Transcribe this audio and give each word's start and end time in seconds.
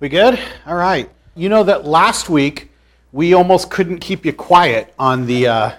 We 0.00 0.08
good? 0.08 0.40
All 0.64 0.76
right. 0.76 1.10
You 1.34 1.50
know 1.50 1.62
that 1.64 1.84
last 1.84 2.30
week 2.30 2.70
we 3.12 3.34
almost 3.34 3.70
couldn't 3.70 3.98
keep 3.98 4.24
you 4.24 4.32
quiet 4.32 4.94
on 4.98 5.26
the 5.26 5.46
uh, 5.46 5.72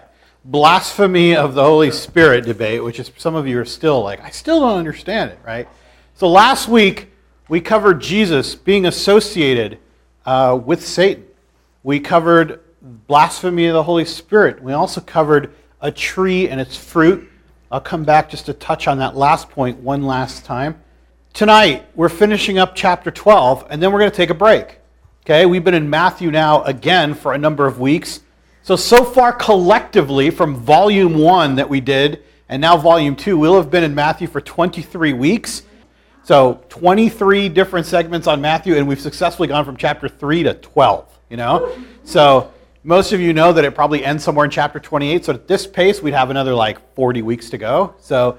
blasphemy 0.45 1.35
of 1.35 1.55
the 1.55 1.63
Holy 1.63 1.89
Spirit 1.89 2.45
debate, 2.45 2.83
which 2.83 2.99
is 2.99 3.11
some 3.17 3.33
of 3.33 3.47
you 3.47 3.59
are 3.59 3.65
still 3.65 4.03
like, 4.03 4.21
I 4.21 4.29
still 4.29 4.59
don't 4.59 4.77
understand 4.77 5.31
it, 5.31 5.39
right? 5.43 5.67
So 6.13 6.29
last 6.29 6.67
week 6.67 7.11
we 7.49 7.61
covered 7.61 7.99
Jesus 7.99 8.53
being 8.53 8.85
associated 8.85 9.79
uh, 10.27 10.59
with 10.63 10.85
Satan. 10.85 11.25
We 11.81 11.99
covered 11.99 12.59
blasphemy 13.07 13.65
of 13.65 13.73
the 13.73 13.81
Holy 13.81 14.05
Spirit. 14.05 14.61
We 14.61 14.73
also 14.73 15.01
covered 15.01 15.55
a 15.81 15.91
tree 15.91 16.47
and 16.47 16.61
its 16.61 16.77
fruit. 16.77 17.27
I'll 17.71 17.81
come 17.81 18.03
back 18.03 18.29
just 18.29 18.45
to 18.45 18.53
touch 18.53 18.87
on 18.87 18.99
that 18.99 19.17
last 19.17 19.49
point 19.49 19.79
one 19.79 20.03
last 20.03 20.45
time. 20.45 20.79
Tonight, 21.33 21.87
we're 21.95 22.09
finishing 22.09 22.59
up 22.59 22.75
chapter 22.75 23.09
12, 23.09 23.65
and 23.69 23.81
then 23.81 23.91
we're 23.93 23.99
going 23.99 24.11
to 24.11 24.17
take 24.17 24.29
a 24.29 24.35
break. 24.35 24.79
Okay, 25.23 25.45
we've 25.45 25.63
been 25.63 25.73
in 25.73 25.89
Matthew 25.89 26.29
now 26.29 26.61
again 26.63 27.13
for 27.13 27.31
a 27.33 27.37
number 27.37 27.65
of 27.65 27.79
weeks. 27.79 28.19
So, 28.63 28.75
so 28.75 29.05
far 29.05 29.31
collectively, 29.31 30.29
from 30.29 30.57
volume 30.57 31.17
one 31.17 31.55
that 31.55 31.69
we 31.69 31.79
did, 31.79 32.23
and 32.49 32.61
now 32.61 32.75
volume 32.75 33.15
two, 33.15 33.37
we'll 33.37 33.55
have 33.55 33.71
been 33.71 33.83
in 33.83 33.95
Matthew 33.95 34.27
for 34.27 34.41
23 34.41 35.13
weeks. 35.13 35.63
So, 36.23 36.63
23 36.67 37.47
different 37.47 37.85
segments 37.85 38.27
on 38.27 38.41
Matthew, 38.41 38.75
and 38.75 38.85
we've 38.85 38.99
successfully 38.99 39.47
gone 39.47 39.63
from 39.63 39.77
chapter 39.77 40.09
3 40.09 40.43
to 40.43 40.55
12, 40.55 41.19
you 41.29 41.37
know? 41.37 41.75
So, 42.03 42.51
most 42.83 43.13
of 43.13 43.21
you 43.21 43.31
know 43.31 43.53
that 43.53 43.63
it 43.63 43.73
probably 43.73 44.03
ends 44.03 44.23
somewhere 44.23 44.43
in 44.43 44.51
chapter 44.51 44.79
28. 44.79 45.25
So, 45.25 45.33
at 45.33 45.47
this 45.47 45.65
pace, 45.65 46.01
we'd 46.01 46.13
have 46.13 46.29
another 46.29 46.53
like 46.53 46.93
40 46.93 47.21
weeks 47.21 47.49
to 47.51 47.57
go. 47.57 47.95
So, 47.99 48.37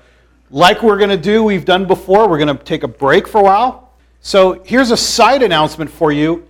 like 0.52 0.82
we're 0.82 0.98
going 0.98 1.10
to 1.10 1.16
do, 1.16 1.42
we've 1.42 1.64
done 1.64 1.86
before, 1.86 2.28
we're 2.28 2.38
going 2.38 2.56
to 2.56 2.62
take 2.62 2.82
a 2.82 2.88
break 2.88 3.26
for 3.26 3.40
a 3.40 3.42
while. 3.42 3.90
So 4.20 4.62
here's 4.64 4.90
a 4.90 4.96
side 4.96 5.42
announcement 5.42 5.90
for 5.90 6.12
you. 6.12 6.46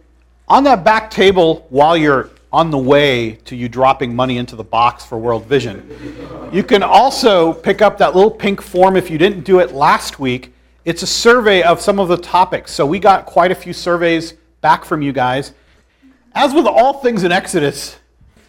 On 0.49 0.65
that 0.65 0.85
back 0.85 1.11
table, 1.11 1.67
while 1.71 1.97
you're 1.97 2.31
on 2.53 2.71
the 2.71 2.79
way 2.79 3.39
to 3.45 3.57
you 3.57 3.69
dropping 3.69 4.15
money 4.15 4.37
into 4.37 4.57
the 4.57 4.65
box 4.65 5.07
for 5.07 5.17
World 5.17 5.47
Vision, 5.47 5.89
you 6.53 6.65
can 6.65 6.83
also 6.83 7.55
pick 7.55 7.81
up 7.81 7.97
that 7.99 8.15
little 8.15 8.31
pink 8.31 8.61
form 8.61 8.97
if 8.97 9.09
you 9.09 9.17
didn't 9.17 9.43
do 9.45 9.61
it 9.61 9.73
last 9.73 10.19
week. 10.19 10.53
It's 10.85 11.03
a 11.03 11.07
survey 11.07 11.63
of 11.63 11.81
some 11.81 12.01
of 12.01 12.09
the 12.09 12.17
topics. 12.17 12.73
So 12.73 12.85
we 12.85 12.99
got 12.99 13.25
quite 13.25 13.53
a 13.53 13.55
few 13.55 13.73
surveys 13.73 14.35
back 14.61 14.85
from 14.85 15.01
you 15.01 15.13
guys. 15.13 15.53
As 16.35 16.53
with 16.53 16.67
all 16.67 16.95
things 16.95 17.23
in 17.23 17.31
Exodus, 17.31 17.99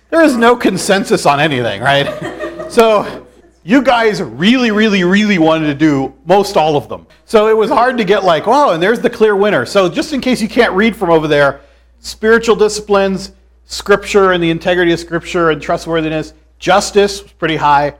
there 0.10 0.23
is 0.23 0.36
no 0.36 0.56
consensus 0.56 1.26
on 1.28 1.40
anything, 1.40 1.82
right? 1.82 2.70
so 2.72 3.23
you 3.64 3.81
guys 3.81 4.22
really, 4.22 4.72
really, 4.72 5.03
really 5.03 5.38
wanted 5.38 5.67
to 5.67 5.73
do 5.73 6.14
most 6.25 6.58
all 6.58 6.75
of 6.75 6.89
them. 6.89 7.08
So 7.25 7.47
it 7.47 7.56
was 7.56 7.70
hard 7.70 7.97
to 7.97 8.03
get 8.03 8.23
like, 8.23 8.44
oh, 8.45 8.72
and 8.72 8.83
there's 8.83 9.00
the 9.00 9.09
clear 9.09 9.36
winner. 9.36 9.66
So 9.66 9.88
just 9.88 10.11
in 10.11 10.20
case 10.20 10.42
you 10.42 10.50
can't 10.50 10.73
read 10.73 10.95
from 10.95 11.09
over 11.09 11.28
there, 11.28 11.61
spiritual 12.00 12.58
disciplines, 12.58 13.31
scripture 13.66 14.33
and 14.33 14.44
the 14.44 14.50
integrity 14.50 14.92
of 14.92 15.00
scripture 15.00 15.50
and 15.50 15.61
trustworthiness, 15.61 16.33
justice 16.59 17.23
was 17.23 17.31
pretty 17.31 17.55
high. 17.55 17.95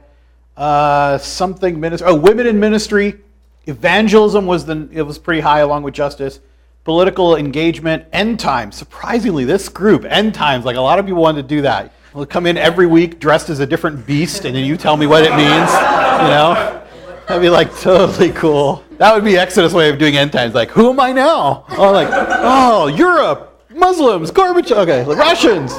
Uh, 0.56 1.18
something 1.18 1.80
ministry, 1.80 2.08
oh, 2.08 2.14
women 2.14 2.46
in 2.46 2.60
ministry, 2.60 3.18
evangelism 3.66 4.46
was 4.46 4.66
the 4.66 4.88
it 4.92 5.02
was 5.02 5.18
pretty 5.18 5.40
high 5.40 5.60
along 5.60 5.82
with 5.82 5.94
justice. 5.94 6.40
Political 6.84 7.36
engagement, 7.36 8.04
end 8.12 8.38
times. 8.38 8.76
Surprisingly, 8.76 9.46
this 9.46 9.70
group, 9.70 10.04
end 10.04 10.34
times, 10.34 10.66
like 10.66 10.76
a 10.76 10.80
lot 10.80 10.98
of 10.98 11.06
people 11.06 11.22
wanted 11.22 11.42
to 11.42 11.48
do 11.48 11.62
that. 11.62 11.94
We'll 12.14 12.26
come 12.26 12.46
in 12.46 12.56
every 12.56 12.86
week 12.86 13.18
dressed 13.18 13.50
as 13.50 13.58
a 13.58 13.66
different 13.66 14.06
beast, 14.06 14.44
and 14.44 14.54
then 14.54 14.64
you 14.64 14.76
tell 14.76 14.96
me 14.96 15.08
what 15.08 15.24
it 15.24 15.30
means. 15.30 15.42
You 15.42 16.30
know, 16.30 16.84
that'd 17.26 17.42
be 17.42 17.50
like 17.50 17.76
totally 17.80 18.30
cool. 18.30 18.84
That 18.98 19.12
would 19.12 19.24
be 19.24 19.36
Exodus' 19.36 19.72
way 19.72 19.90
of 19.90 19.98
doing 19.98 20.16
end 20.16 20.30
times. 20.30 20.54
Like, 20.54 20.70
who 20.70 20.90
am 20.90 21.00
I 21.00 21.10
now? 21.10 21.64
Oh, 21.70 21.90
like, 21.90 22.06
oh, 22.12 22.86
Europe, 22.86 23.68
Muslims, 23.74 24.30
garbage. 24.30 24.70
Okay, 24.70 25.02
the 25.02 25.16
Russians. 25.16 25.74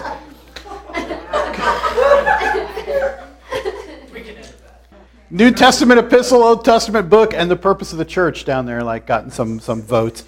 New 5.30 5.52
Testament 5.52 6.02
epistle, 6.02 6.43
Old 6.43 6.65
Testament 6.65 7.10
book, 7.10 7.33
and 7.33 7.49
the 7.49 7.55
purpose 7.55 7.93
of 7.93 7.98
the 7.98 8.04
church 8.04 8.43
down 8.43 8.65
there, 8.65 8.83
like, 8.83 9.08
gotten 9.08 9.31
some 9.31 9.61
some 9.61 9.81
votes. 9.81 10.26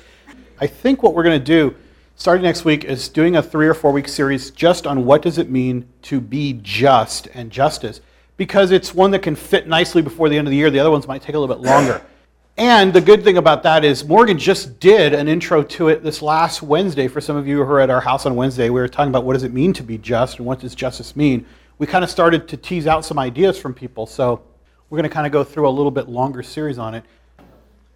I 0.61 0.67
think 0.67 1.03
what 1.03 1.13
we're 1.13 1.23
going 1.23 1.37
to 1.37 1.45
do 1.45 1.75
starting 2.19 2.41
next 2.41 2.65
week 2.65 2.83
is 2.83 3.09
doing 3.09 3.35
a 3.35 3.43
three 3.43 3.67
or 3.67 3.75
four 3.75 3.91
week 3.91 4.07
series 4.07 4.49
just 4.49 4.87
on 4.87 5.05
what 5.05 5.21
does 5.21 5.37
it 5.37 5.51
mean 5.51 5.87
to 6.01 6.19
be 6.19 6.59
just 6.63 7.27
and 7.35 7.51
justice 7.51 8.01
because 8.37 8.71
it's 8.71 8.91
one 8.91 9.11
that 9.11 9.21
can 9.21 9.35
fit 9.35 9.67
nicely 9.67 10.01
before 10.01 10.27
the 10.27 10.35
end 10.35 10.47
of 10.47 10.51
the 10.51 10.57
year. 10.57 10.71
The 10.71 10.79
other 10.79 10.89
ones 10.89 11.07
might 11.07 11.21
take 11.21 11.35
a 11.35 11.39
little 11.39 11.55
bit 11.55 11.63
longer. 11.63 12.01
And 12.59 12.91
the 12.91 13.01
good 13.01 13.23
thing 13.23 13.37
about 13.37 13.61
that 13.61 13.85
is 13.85 14.03
morgan 14.03 14.39
just 14.39 14.79
did 14.79 15.13
an 15.13 15.27
intro 15.27 15.61
to 15.61 15.89
it 15.89 16.01
this 16.01 16.23
last 16.23 16.63
wednesday. 16.63 17.07
For 17.07 17.21
some 17.21 17.35
of 17.35 17.47
you 17.47 17.57
who 17.57 17.71
are 17.71 17.79
at 17.79 17.91
our 17.91 18.01
house 18.01 18.25
on 18.25 18.35
wednesday 18.35 18.71
we 18.71 18.81
were 18.81 18.87
talking 18.87 19.11
about 19.11 19.25
what 19.25 19.33
does 19.33 19.43
it 19.43 19.53
mean 19.53 19.73
to 19.73 19.83
be 19.83 19.99
just 19.99 20.39
and 20.39 20.47
what 20.47 20.59
does 20.61 20.73
justice 20.73 21.15
mean. 21.15 21.45
We 21.77 21.85
kind 21.85 22.03
of 22.03 22.09
started 22.09 22.47
to 22.47 22.57
tease 22.57 22.87
out 22.87 23.05
some 23.05 23.19
ideas 23.19 23.59
from 23.59 23.75
people 23.75 24.07
so 24.07 24.41
we're 24.89 24.97
going 24.97 25.07
to 25.07 25.13
kind 25.13 25.27
of 25.27 25.31
go 25.31 25.43
through 25.43 25.69
a 25.69 25.69
little 25.69 25.91
bit 25.91 26.09
longer 26.09 26.41
series 26.41 26.79
on 26.79 26.95
it. 26.95 27.05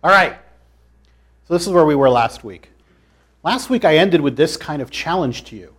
All 0.04 0.12
right. 0.12 0.38
So 1.48 1.56
this 1.56 1.66
is 1.66 1.74
where 1.74 1.86
we 1.86 1.96
were 1.96 2.12
last 2.12 2.44
week 2.44 2.71
Last 3.44 3.72
week 3.72 3.85
I 3.85 3.97
ended 3.97 4.22
with 4.22 4.35
this 4.35 4.56
kind 4.56 4.84
of 4.84 4.91
challenge 4.91 5.46
to 5.46 5.56
you. 5.56 5.74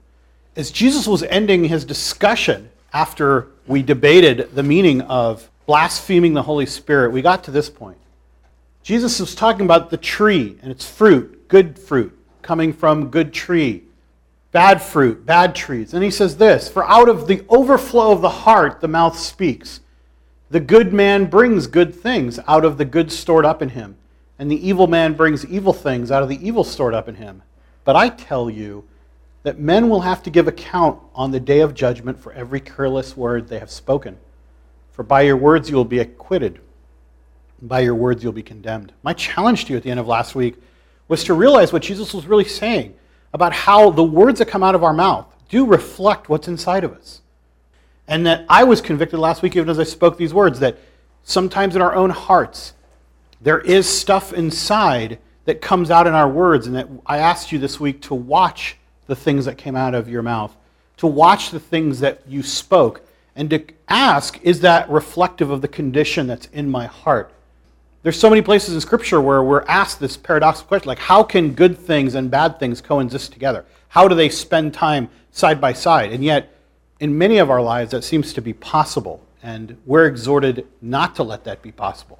As 0.56 0.72
Jesus 0.72 1.06
was 1.06 1.22
ending 1.22 1.64
his 1.64 1.84
discussion 1.84 2.70
after 2.92 3.48
we 3.68 3.82
debated 3.82 4.52
the 4.54 4.64
meaning 4.64 5.00
of 5.02 5.48
blaspheming 5.66 6.34
the 6.34 6.42
Holy 6.42 6.66
Spirit, 6.66 7.12
we 7.12 7.22
got 7.22 7.44
to 7.44 7.52
this 7.52 7.70
point. 7.70 7.98
Jesus 8.82 9.20
was 9.20 9.36
talking 9.36 9.64
about 9.64 9.90
the 9.90 9.96
tree 9.96 10.58
and 10.60 10.72
its 10.72 10.88
fruit, 10.88 11.46
good 11.46 11.78
fruit, 11.78 12.12
coming 12.42 12.72
from 12.72 13.10
good 13.10 13.32
tree, 13.32 13.84
bad 14.50 14.82
fruit, 14.82 15.24
bad 15.24 15.54
trees. 15.54 15.94
And 15.94 16.02
he 16.02 16.10
says 16.10 16.36
this 16.36 16.68
For 16.68 16.84
out 16.84 17.08
of 17.08 17.28
the 17.28 17.44
overflow 17.48 18.10
of 18.10 18.22
the 18.22 18.28
heart, 18.28 18.80
the 18.80 18.88
mouth 18.88 19.16
speaks. 19.16 19.80
The 20.50 20.58
good 20.58 20.92
man 20.92 21.26
brings 21.26 21.68
good 21.68 21.94
things 21.94 22.40
out 22.48 22.64
of 22.64 22.76
the 22.76 22.84
good 22.84 23.12
stored 23.12 23.46
up 23.46 23.62
in 23.62 23.70
him, 23.70 23.96
and 24.36 24.50
the 24.50 24.68
evil 24.68 24.88
man 24.88 25.14
brings 25.14 25.46
evil 25.46 25.72
things 25.72 26.10
out 26.10 26.24
of 26.24 26.28
the 26.28 26.44
evil 26.46 26.64
stored 26.64 26.92
up 26.92 27.08
in 27.08 27.14
him. 27.14 27.42
But 27.84 27.96
I 27.96 28.08
tell 28.08 28.48
you 28.48 28.84
that 29.42 29.58
men 29.58 29.88
will 29.88 30.00
have 30.00 30.22
to 30.22 30.30
give 30.30 30.46
account 30.46 31.00
on 31.14 31.30
the 31.30 31.40
day 31.40 31.60
of 31.60 31.74
judgment 31.74 32.18
for 32.18 32.32
every 32.32 32.60
careless 32.60 33.16
word 33.16 33.48
they 33.48 33.58
have 33.58 33.70
spoken. 33.70 34.16
For 34.92 35.02
by 35.02 35.22
your 35.22 35.36
words 35.36 35.68
you 35.68 35.76
will 35.76 35.84
be 35.84 35.98
acquitted, 35.98 36.60
by 37.60 37.80
your 37.80 37.94
words 37.94 38.22
you'll 38.22 38.32
be 38.32 38.42
condemned. 38.42 38.92
My 39.02 39.12
challenge 39.12 39.64
to 39.64 39.72
you 39.72 39.76
at 39.76 39.82
the 39.82 39.90
end 39.90 40.00
of 40.00 40.06
last 40.06 40.34
week 40.34 40.56
was 41.08 41.24
to 41.24 41.34
realize 41.34 41.72
what 41.72 41.82
Jesus 41.82 42.14
was 42.14 42.26
really 42.26 42.44
saying 42.44 42.94
about 43.32 43.52
how 43.52 43.90
the 43.90 44.04
words 44.04 44.38
that 44.38 44.48
come 44.48 44.62
out 44.62 44.74
of 44.74 44.84
our 44.84 44.92
mouth 44.92 45.26
do 45.48 45.66
reflect 45.66 46.28
what's 46.28 46.48
inside 46.48 46.84
of 46.84 46.92
us. 46.92 47.20
And 48.06 48.26
that 48.26 48.44
I 48.48 48.64
was 48.64 48.80
convicted 48.80 49.18
last 49.18 49.42
week, 49.42 49.56
even 49.56 49.68
as 49.68 49.78
I 49.78 49.84
spoke 49.84 50.16
these 50.16 50.34
words, 50.34 50.60
that 50.60 50.78
sometimes 51.22 51.76
in 51.76 51.82
our 51.82 51.94
own 51.94 52.10
hearts, 52.10 52.74
there 53.40 53.60
is 53.60 53.88
stuff 53.88 54.32
inside 54.32 55.18
that 55.44 55.60
comes 55.60 55.90
out 55.90 56.06
in 56.06 56.14
our 56.14 56.28
words, 56.28 56.66
and 56.66 56.76
that 56.76 56.88
I 57.06 57.18
asked 57.18 57.52
you 57.52 57.58
this 57.58 57.80
week 57.80 58.00
to 58.02 58.14
watch 58.14 58.76
the 59.06 59.16
things 59.16 59.44
that 59.44 59.58
came 59.58 59.76
out 59.76 59.94
of 59.94 60.08
your 60.08 60.22
mouth, 60.22 60.56
to 60.98 61.06
watch 61.06 61.50
the 61.50 61.60
things 61.60 62.00
that 62.00 62.22
you 62.28 62.42
spoke, 62.42 63.06
and 63.34 63.50
to 63.50 63.64
ask, 63.88 64.38
is 64.42 64.60
that 64.60 64.88
reflective 64.88 65.50
of 65.50 65.60
the 65.60 65.68
condition 65.68 66.26
that's 66.26 66.46
in 66.52 66.70
my 66.70 66.86
heart? 66.86 67.32
There's 68.02 68.18
so 68.18 68.28
many 68.28 68.42
places 68.42 68.74
in 68.74 68.80
Scripture 68.80 69.20
where 69.20 69.42
we're 69.42 69.64
asked 69.68 70.00
this 70.00 70.16
paradoxical 70.16 70.68
question, 70.68 70.88
like 70.88 70.98
how 70.98 71.22
can 71.22 71.54
good 71.54 71.78
things 71.78 72.14
and 72.14 72.30
bad 72.30 72.58
things 72.58 72.80
coexist 72.80 73.32
together? 73.32 73.64
How 73.88 74.08
do 74.08 74.14
they 74.14 74.28
spend 74.28 74.74
time 74.74 75.08
side 75.30 75.60
by 75.60 75.72
side? 75.72 76.12
And 76.12 76.24
yet, 76.24 76.52
in 77.00 77.16
many 77.16 77.38
of 77.38 77.50
our 77.50 77.62
lives, 77.62 77.90
that 77.92 78.02
seems 78.02 78.32
to 78.34 78.40
be 78.40 78.52
possible, 78.52 79.24
and 79.42 79.76
we're 79.86 80.06
exhorted 80.06 80.66
not 80.80 81.14
to 81.16 81.22
let 81.22 81.44
that 81.44 81.62
be 81.62 81.72
possible. 81.72 82.18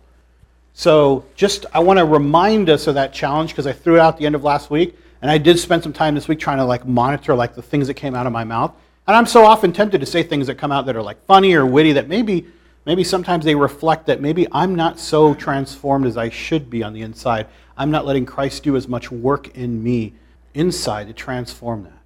So 0.75 1.25
just 1.35 1.67
I 1.73 1.81
want 1.81 1.99
to 1.99 2.05
remind 2.05 2.71
us 2.71 2.87
of 2.87 2.95
that 2.95 3.13
challenge 3.13 3.51
because 3.51 3.67
I 3.67 3.73
threw 3.73 3.97
it 3.97 4.01
out 4.01 4.17
the 4.17 4.27
end 4.27 4.35
of 4.35 4.45
last 4.45 4.71
week, 4.71 4.97
and 5.21 5.31
I 5.31 5.39
did 5.39 5.59
spend 5.59 5.83
some 5.83 5.93
time 5.93 6.15
this 6.15 6.29
week 6.29 6.41
trying 6.41 6.59
to 6.59 6.65
like 6.65 6.87
monitor 6.87 7.35
like 7.35 7.55
the 7.55 7.63
things 7.63 7.87
that 7.89 7.95
came 7.95 8.15
out 8.15 8.27
of 8.27 8.33
my 8.33 8.45
mouth. 8.45 8.75
And 9.07 9.17
I'm 9.17 9.27
so 9.27 9.45
often 9.45 9.73
tempted 9.73 10.01
to 10.01 10.07
say 10.07 10.23
things 10.23 10.47
that 10.47 10.57
come 10.57 10.73
out 10.73 10.87
that 10.87 10.97
are 10.97 11.03
like 11.03 11.25
funny 11.27 11.55
or 11.55 11.67
witty 11.67 11.93
that 11.93 12.09
maybe 12.09 12.47
maybe 12.87 13.05
sometimes 13.05 13.45
they 13.45 13.55
reflect 13.55 14.07
that 14.07 14.21
maybe 14.21 14.47
I'm 14.53 14.75
not 14.75 14.99
so 14.99 15.35
transformed 15.35 16.07
as 16.07 16.17
I 16.17 16.31
should 16.31 16.71
be 16.71 16.83
on 16.83 16.93
the 16.93 17.03
inside. 17.03 17.47
I'm 17.77 17.91
not 17.91 18.07
letting 18.07 18.27
Christ 18.27 18.63
do 18.63 18.77
as 18.77 18.89
much 18.89 19.11
work 19.11 19.57
in 19.57 19.83
me 19.83 20.15
inside 20.55 21.09
to 21.09 21.13
transform 21.13 21.85
that. 21.85 21.99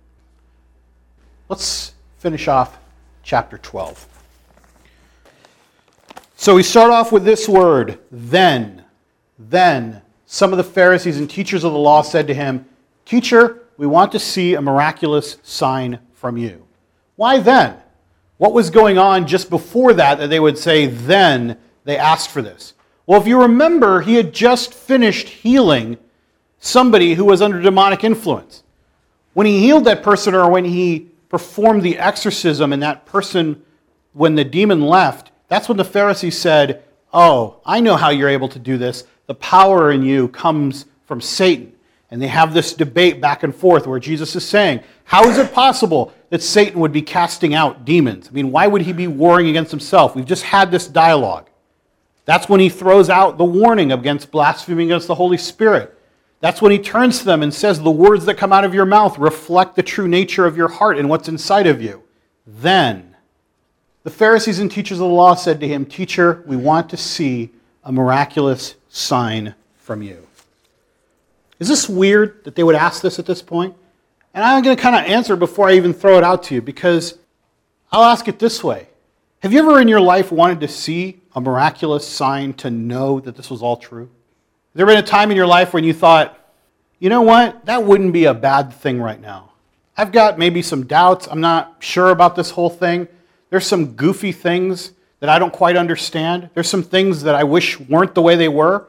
Let's 1.49 1.95
finish 2.19 2.49
off 2.49 2.79
chapter 3.23 3.59
12. 3.59 4.16
So 6.39 6.55
we 6.55 6.63
start 6.63 6.91
off 6.91 7.13
with 7.13 7.25
this 7.25 7.49
word, 7.49 7.99
then. 8.13 8.85
Then 9.39 10.03
some 10.27 10.53
of 10.53 10.59
the 10.59 10.65
Pharisees 10.65 11.19
and 11.19 11.31
teachers 11.31 11.65
of 11.65 11.73
the 11.73 11.79
law 11.79 12.03
said 12.03 12.27
to 12.27 12.35
him, 12.35 12.67
Teacher, 13.07 13.63
we 13.79 13.87
want 13.87 14.13
to 14.13 14.19
see 14.19 14.53
a 14.53 14.61
miraculous 14.61 15.39
sign 15.43 15.99
from 16.13 16.37
you. 16.37 16.67
Why 17.17 17.39
then? 17.39 17.79
What 18.37 18.53
was 18.53 18.69
going 18.69 18.99
on 18.99 19.27
just 19.27 19.49
before 19.49 19.95
that 19.95 20.19
that 20.19 20.29
they 20.29 20.39
would 20.39 20.59
say, 20.59 20.87
then 20.87 21.57
they 21.85 21.97
asked 21.97 22.31
for 22.31 22.43
this? 22.43 22.75
Well, 23.07 23.21
if 23.21 23.27
you 23.27 23.41
remember, 23.41 24.03
he 24.03 24.17
had 24.17 24.35
just 24.35 24.75
finished 24.75 25.29
healing 25.29 25.97
somebody 26.59 27.15
who 27.15 27.25
was 27.25 27.41
under 27.41 27.63
demonic 27.63 28.05
influence. 28.05 28.63
When 29.33 29.47
he 29.47 29.61
healed 29.61 29.85
that 29.85 30.03
person 30.03 30.35
or 30.35 30.51
when 30.51 30.67
he 30.67 31.09
performed 31.31 31.83
the 31.83 31.99
exorcism 31.99 32.75
and 32.75 32.83
that 32.83 33.07
person, 33.07 33.63
when 34.13 34.35
the 34.35 34.45
demon 34.45 34.83
left, 34.83 35.31
that's 35.49 35.69
when 35.69 35.77
the 35.77 35.85
Pharisees 35.85 36.39
said, 36.39 36.85
Oh, 37.13 37.61
I 37.65 37.81
know 37.81 37.97
how 37.97 38.11
you're 38.11 38.29
able 38.29 38.49
to 38.49 38.59
do 38.59 38.77
this. 38.77 39.05
The 39.27 39.35
power 39.35 39.93
in 39.93 40.03
you 40.03 40.29
comes 40.29 40.87
from 41.07 41.21
Satan. 41.21 41.73
And 42.11 42.23
they 42.23 42.29
have 42.29 42.55
this 42.55 42.73
debate 42.73 43.21
back 43.21 43.43
and 43.43 43.55
forth 43.55 43.87
where 43.87 43.99
Jesus 43.99 44.37
is 44.37 44.47
saying, 44.47 44.81
How 45.05 45.29
is 45.29 45.39
it 45.39 45.53
possible 45.53 46.13
that 46.31 46.43
Satan 46.43 46.81
would 46.81 46.93
be 46.93 47.03
casting 47.03 47.55
out 47.55 47.85
demons? 47.85 48.29
I 48.29 48.33
mean, 48.33 48.53
why 48.53 48.67
would 48.67 48.83
he 48.83 48.93
be 48.93 49.07
warring 49.07 49.49
against 49.49 49.71
himself? 49.71 50.15
We've 50.15 50.25
just 50.25 50.45
had 50.45 50.71
this 50.71 50.87
dialogue. 50.87 51.49
That's 52.25 52.49
when 52.49 52.61
he 52.61 52.69
throws 52.69 53.09
out 53.09 53.39
the 53.39 53.45
warning 53.45 53.93
against 53.93 54.31
blaspheming 54.31 54.89
against 54.89 55.07
the 55.07 55.15
Holy 55.15 55.39
Spirit. 55.39 55.97
That's 56.41 56.61
when 56.61 56.73
he 56.73 56.79
turns 56.79 57.21
to 57.21 57.25
them 57.25 57.43
and 57.43 57.53
says, 57.53 57.81
The 57.81 57.91
words 57.91 58.25
that 58.27 58.37
come 58.37 58.53
out 58.53 58.65
of 58.65 58.75
your 58.75 58.85
mouth 58.85 59.19
reflect 59.19 59.75
the 59.75 59.83
true 59.83 60.07
nature 60.07 60.47
of 60.47 60.57
your 60.57 60.69
heart 60.69 60.99
and 60.99 61.09
what's 61.09 61.29
inside 61.29 61.67
of 61.67 61.81
you. 61.81 62.03
Then, 62.47 63.06
the 64.07 64.13
Pharisees 64.13 64.61
and 64.61 64.71
teachers 64.71 65.01
of 65.01 65.09
the 65.09 65.13
law 65.13 65.35
said 65.35 65.59
to 65.59 65.67
him, 65.67 65.85
Teacher, 65.85 66.45
we 66.47 66.55
want 66.55 66.89
to 66.91 66.97
see 66.97 67.51
a 67.83 67.91
miraculous 67.91 68.77
sign 68.89 69.53
from 69.79 70.01
you. 70.01 70.25
Is 71.59 71.67
this 71.67 71.89
weird 71.89 72.45
that 72.45 72.55
they 72.55 72.63
would 72.63 72.77
ask 72.77 73.03
this 73.03 73.19
at 73.19 73.27
this 73.27 73.43
point? 73.43 73.75
And 74.33 74.45
I'm 74.45 74.63
going 74.63 74.77
to 74.77 74.81
kind 74.81 74.95
of 74.95 75.11
answer 75.11 75.35
before 75.35 75.69
I 75.69 75.73
even 75.73 75.93
throw 75.93 76.19
it 76.19 76.23
out 76.23 76.45
to 76.45 76.55
you 76.55 76.63
because 76.63 77.19
I'll 77.91 78.05
ask 78.05 78.29
it 78.29 78.39
this 78.39 78.63
way 78.63 78.87
Have 79.41 79.53
you 79.53 79.59
ever 79.59 79.81
in 79.81 79.89
your 79.89 80.01
life 80.01 80.31
wanted 80.31 80.61
to 80.61 80.69
see 80.69 81.21
a 81.35 81.41
miraculous 81.41 82.07
sign 82.07 82.53
to 82.55 82.71
know 82.71 83.19
that 83.19 83.35
this 83.35 83.51
was 83.51 83.61
all 83.61 83.77
true? 83.77 84.05
Has 84.05 84.75
there 84.75 84.87
been 84.87 84.99
a 84.99 85.03
time 85.03 85.33
in 85.33 85.37
your 85.37 85.49
life 85.49 85.75
when 85.75 85.83
you 85.83 85.93
thought, 85.93 86.39
you 87.01 87.11
know 87.11 87.23
what, 87.23 87.67
that 87.67 87.83
wouldn't 87.83 88.13
be 88.13 88.27
a 88.27 88.35
bad 88.35 88.73
thing 88.73 89.03
right 89.03 89.21
now? 89.21 89.51
I've 89.97 90.13
got 90.13 90.39
maybe 90.39 90.63
some 90.63 90.87
doubts. 90.87 91.27
I'm 91.27 91.41
not 91.41 91.79
sure 91.81 92.11
about 92.11 92.37
this 92.37 92.51
whole 92.51 92.71
thing. 92.71 93.09
There's 93.51 93.67
some 93.67 93.95
goofy 93.95 94.33
things 94.33 94.93
that 95.21 95.31
I 95.31 95.39
don't 95.39 95.53
quite 95.53 95.77
understand. 95.77 96.51
There's 96.55 96.69
some 96.69 96.83
things 96.83 97.23
that 97.23 97.35
I 97.35 97.45
wish 97.45 97.79
weren't 97.81 98.15
the 98.15 98.23
way 98.23 98.37
they 98.37 98.49
were. 98.49 98.87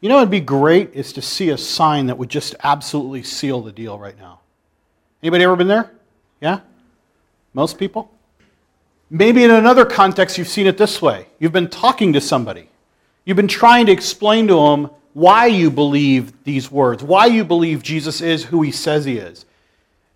You 0.00 0.08
know, 0.08 0.18
it'd 0.18 0.30
be 0.30 0.40
great 0.40 0.94
is 0.94 1.12
to 1.12 1.22
see 1.22 1.50
a 1.50 1.58
sign 1.58 2.06
that 2.06 2.16
would 2.16 2.30
just 2.30 2.54
absolutely 2.62 3.22
seal 3.22 3.60
the 3.60 3.72
deal 3.72 3.98
right 3.98 4.18
now. 4.18 4.40
Anybody 5.22 5.44
ever 5.44 5.56
been 5.56 5.68
there? 5.68 5.90
Yeah? 6.40 6.60
Most 7.52 7.78
people? 7.78 8.10
Maybe 9.10 9.44
in 9.44 9.50
another 9.50 9.84
context, 9.84 10.38
you've 10.38 10.48
seen 10.48 10.66
it 10.66 10.78
this 10.78 11.02
way. 11.02 11.26
You've 11.38 11.52
been 11.52 11.68
talking 11.68 12.12
to 12.14 12.20
somebody. 12.20 12.68
You've 13.24 13.36
been 13.36 13.48
trying 13.48 13.86
to 13.86 13.92
explain 13.92 14.46
to 14.48 14.54
them 14.54 14.90
why 15.12 15.46
you 15.46 15.70
believe 15.70 16.44
these 16.44 16.70
words, 16.70 17.02
why 17.02 17.26
you 17.26 17.44
believe 17.44 17.82
Jesus 17.82 18.20
is 18.20 18.44
who 18.44 18.62
he 18.62 18.70
says 18.70 19.04
he 19.04 19.18
is. 19.18 19.44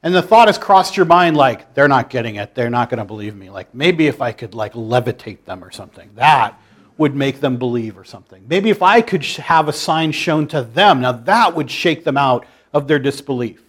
And 0.05 0.15
the 0.15 0.21
thought 0.21 0.49
has 0.49 0.59
crossed 0.59 0.99
your 0.99 1.07
mind 1.07 1.35
like, 1.35 1.73
they're 1.73 1.89
not 1.89 2.11
getting 2.11 2.37
it. 2.37 2.55
They're 2.55 2.69
not 2.69 2.91
going 2.91 2.99
to 2.99 3.07
believe 3.07 3.35
me. 3.35 3.49
Like, 3.49 3.75
maybe 3.75 4.07
if 4.07 4.21
I 4.21 4.33
could, 4.33 4.55
like, 4.55 4.75
levitate 4.75 5.47
them 5.47 5.65
or 5.65 5.71
something. 5.71 6.11
That 6.15 6.61
would 6.99 7.17
make 7.17 7.41
them 7.41 7.57
believe 7.57 7.97
or 7.97 8.05
something. 8.05 8.45
Maybe 8.47 8.69
if 8.69 8.83
I 8.83 9.01
could 9.01 9.25
have 9.25 9.67
a 9.67 9.73
sign 9.73 10.13
shown 10.13 10.47
to 10.49 10.63
them, 10.63 11.01
now 11.01 11.13
that 11.13 11.57
would 11.57 11.71
shake 11.71 12.05
them 12.05 12.19
out 12.19 12.45
of 12.75 12.87
their 12.87 12.99
disbelief. 12.99 13.63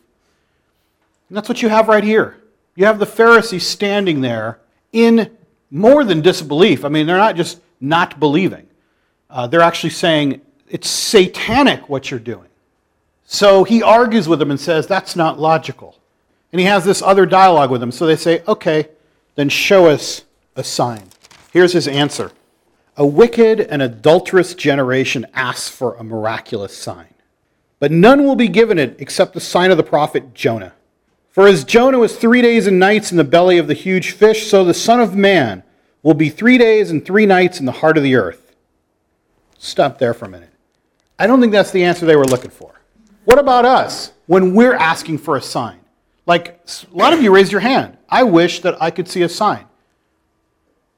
And 1.29 1.37
that's 1.37 1.47
what 1.47 1.61
you 1.61 1.69
have 1.69 1.87
right 1.87 2.03
here. 2.03 2.43
You 2.75 2.85
have 2.85 2.99
the 2.99 3.05
Pharisees 3.05 3.65
standing 3.65 4.19
there 4.19 4.59
in 4.91 5.35
more 5.71 6.03
than 6.03 6.21
disbelief. 6.21 6.83
I 6.83 6.89
mean, 6.89 7.07
they're 7.07 7.17
not 7.17 7.37
just 7.37 7.61
not 7.79 8.19
believing, 8.19 8.67
uh, 9.29 9.47
they're 9.47 9.61
actually 9.61 9.89
saying, 9.91 10.41
it's 10.67 10.89
satanic 10.89 11.87
what 11.87 12.11
you're 12.11 12.19
doing. 12.19 12.49
So 13.25 13.63
he 13.63 13.81
argues 13.81 14.27
with 14.27 14.39
them 14.39 14.51
and 14.51 14.59
says, 14.59 14.85
that's 14.85 15.15
not 15.15 15.39
logical. 15.39 15.97
And 16.56 16.62
he 16.62 16.68
has 16.68 16.86
this 16.86 17.02
other 17.02 17.25
dialogue 17.25 17.69
with 17.69 17.81
them. 17.81 17.92
So 17.92 18.06
they 18.06 18.16
say, 18.16 18.42
okay, 18.48 18.88
then 19.36 19.50
show 19.50 19.88
us 19.88 20.24
a 20.56 20.63
sign. 20.63 21.10
Here's 21.52 21.74
his 21.74 21.86
answer. 21.86 22.31
A 22.96 23.06
wicked 23.06 23.60
and 23.60 23.81
adulterous 23.81 24.56
generation 24.56 25.25
asks 25.34 25.68
for 25.68 25.96
a 25.96 26.04
miraculous 26.06 26.74
sign, 26.78 27.13
but 27.78 27.92
none 27.92 28.24
will 28.24 28.38
be 28.38 28.48
given 28.48 28.80
it 28.80 28.96
except 29.00 29.34
the 29.34 29.42
sign 29.42 29.69
of 29.69 29.75
the 29.75 29.84
prophet 29.84 30.34
Jonah. 30.34 30.72
For 31.30 31.46
as 31.46 31.66
Jonah 31.66 32.00
was 32.00 32.16
three 32.16 32.42
days 32.42 32.68
and 32.68 32.80
nights 32.80 33.12
in 33.12 33.18
the 33.18 33.25
belly 33.25 33.57
of 33.57 33.68
the 33.68 33.74
huge 33.74 34.12
fish, 34.12 34.48
so 34.50 34.63
the 34.63 34.74
Son 34.74 35.02
of 35.02 35.13
Man 35.13 35.62
will 36.04 36.13
be 36.13 36.30
three 36.30 36.57
days 36.57 36.90
and 36.90 37.04
three 37.04 37.25
nights 37.25 37.60
in 37.60 37.66
the 37.66 37.74
heart 37.74 37.98
of 37.98 38.04
the 38.04 38.16
earth. 38.16 38.56
Stop 39.57 40.00
there 40.00 40.13
for 40.13 40.24
a 40.24 40.30
minute. 40.30 40.54
I 41.19 41.28
don't 41.28 41.42
think 41.42 41.52
that's 41.52 41.72
the 41.72 41.84
answer 41.84 42.06
they 42.06 42.16
were 42.16 42.24
looking 42.24 42.50
for. 42.50 42.80
What 43.25 43.40
about 43.40 43.66
us 43.66 44.13
when 44.28 44.56
we're 44.56 44.75
asking 44.75 45.18
for 45.18 45.36
a 45.36 45.42
sign? 45.42 45.81
Like 46.25 46.60
a 46.92 46.95
lot 46.95 47.13
of 47.13 47.22
you 47.22 47.33
raised 47.33 47.51
your 47.51 47.62
hand. 47.62 47.98
I 48.10 48.24
wish 48.24 48.62
that 48.62 48.81
I 48.81 48.92
could 48.92 49.07
see 49.07 49.22
a 49.22 49.30
sign. 49.30 49.66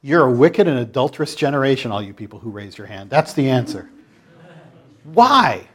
You're 0.01 0.27
a 0.27 0.31
wicked 0.31 0.67
and 0.67 0.79
adulterous 0.79 1.35
generation, 1.35 1.91
all 1.91 2.01
you 2.01 2.13
people 2.13 2.39
who 2.39 2.49
raised 2.49 2.77
your 2.77 2.87
hand. 2.87 3.09
That's 3.09 3.33
the 3.33 3.49
answer. 3.49 3.89
Why? 5.03 5.67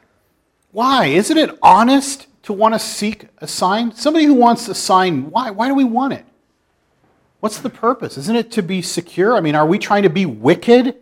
Why? 0.70 1.06
Isn't 1.06 1.36
it 1.36 1.58
honest 1.62 2.26
to 2.44 2.52
want 2.52 2.74
to 2.74 2.78
seek 2.78 3.26
a 3.38 3.46
sign? 3.46 3.92
Somebody 3.92 4.24
who 4.24 4.34
wants 4.34 4.68
a 4.68 4.74
sign, 4.74 5.30
why? 5.30 5.50
Why 5.50 5.68
do 5.68 5.74
we 5.74 5.84
want 5.84 6.14
it? 6.14 6.24
What's 7.40 7.58
the 7.58 7.70
purpose? 7.70 8.16
Isn't 8.16 8.36
it 8.36 8.52
to 8.52 8.62
be 8.62 8.82
secure? 8.82 9.36
I 9.36 9.40
mean, 9.40 9.54
are 9.54 9.66
we 9.66 9.78
trying 9.78 10.04
to 10.04 10.10
be 10.10 10.26
wicked 10.26 10.96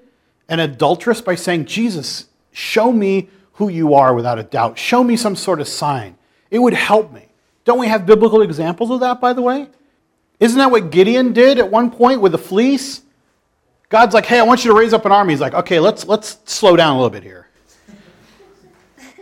and 0.48 0.60
adulterous 0.60 1.20
by 1.20 1.34
saying, 1.34 1.66
Jesus, 1.66 2.26
show 2.50 2.90
me 2.90 3.28
who 3.54 3.68
you 3.68 3.94
are 3.94 4.14
without 4.14 4.38
a 4.38 4.42
doubt? 4.42 4.78
Show 4.78 5.04
me 5.04 5.16
some 5.16 5.36
sort 5.36 5.60
of 5.60 5.68
sign. 5.68 6.16
It 6.50 6.58
would 6.58 6.74
help 6.74 7.12
me. 7.12 7.26
Don't 7.64 7.78
we 7.78 7.88
have 7.88 8.06
biblical 8.06 8.42
examples 8.42 8.90
of 8.90 9.00
that, 9.00 9.20
by 9.20 9.32
the 9.32 9.42
way? 9.42 9.68
Isn't 10.38 10.58
that 10.58 10.70
what 10.70 10.90
Gideon 10.90 11.32
did 11.32 11.58
at 11.58 11.70
one 11.70 11.90
point 11.90 12.20
with 12.20 12.32
the 12.32 12.38
fleece? 12.38 13.02
God's 13.90 14.14
like, 14.14 14.24
hey, 14.24 14.38
I 14.38 14.42
want 14.42 14.64
you 14.64 14.70
to 14.70 14.78
raise 14.78 14.92
up 14.92 15.04
an 15.04 15.12
army. 15.12 15.32
He's 15.32 15.40
like, 15.40 15.54
okay, 15.54 15.80
let's, 15.80 16.06
let's 16.06 16.38
slow 16.44 16.76
down 16.76 16.94
a 16.94 16.96
little 16.96 17.10
bit 17.10 17.22
here. 17.22 17.48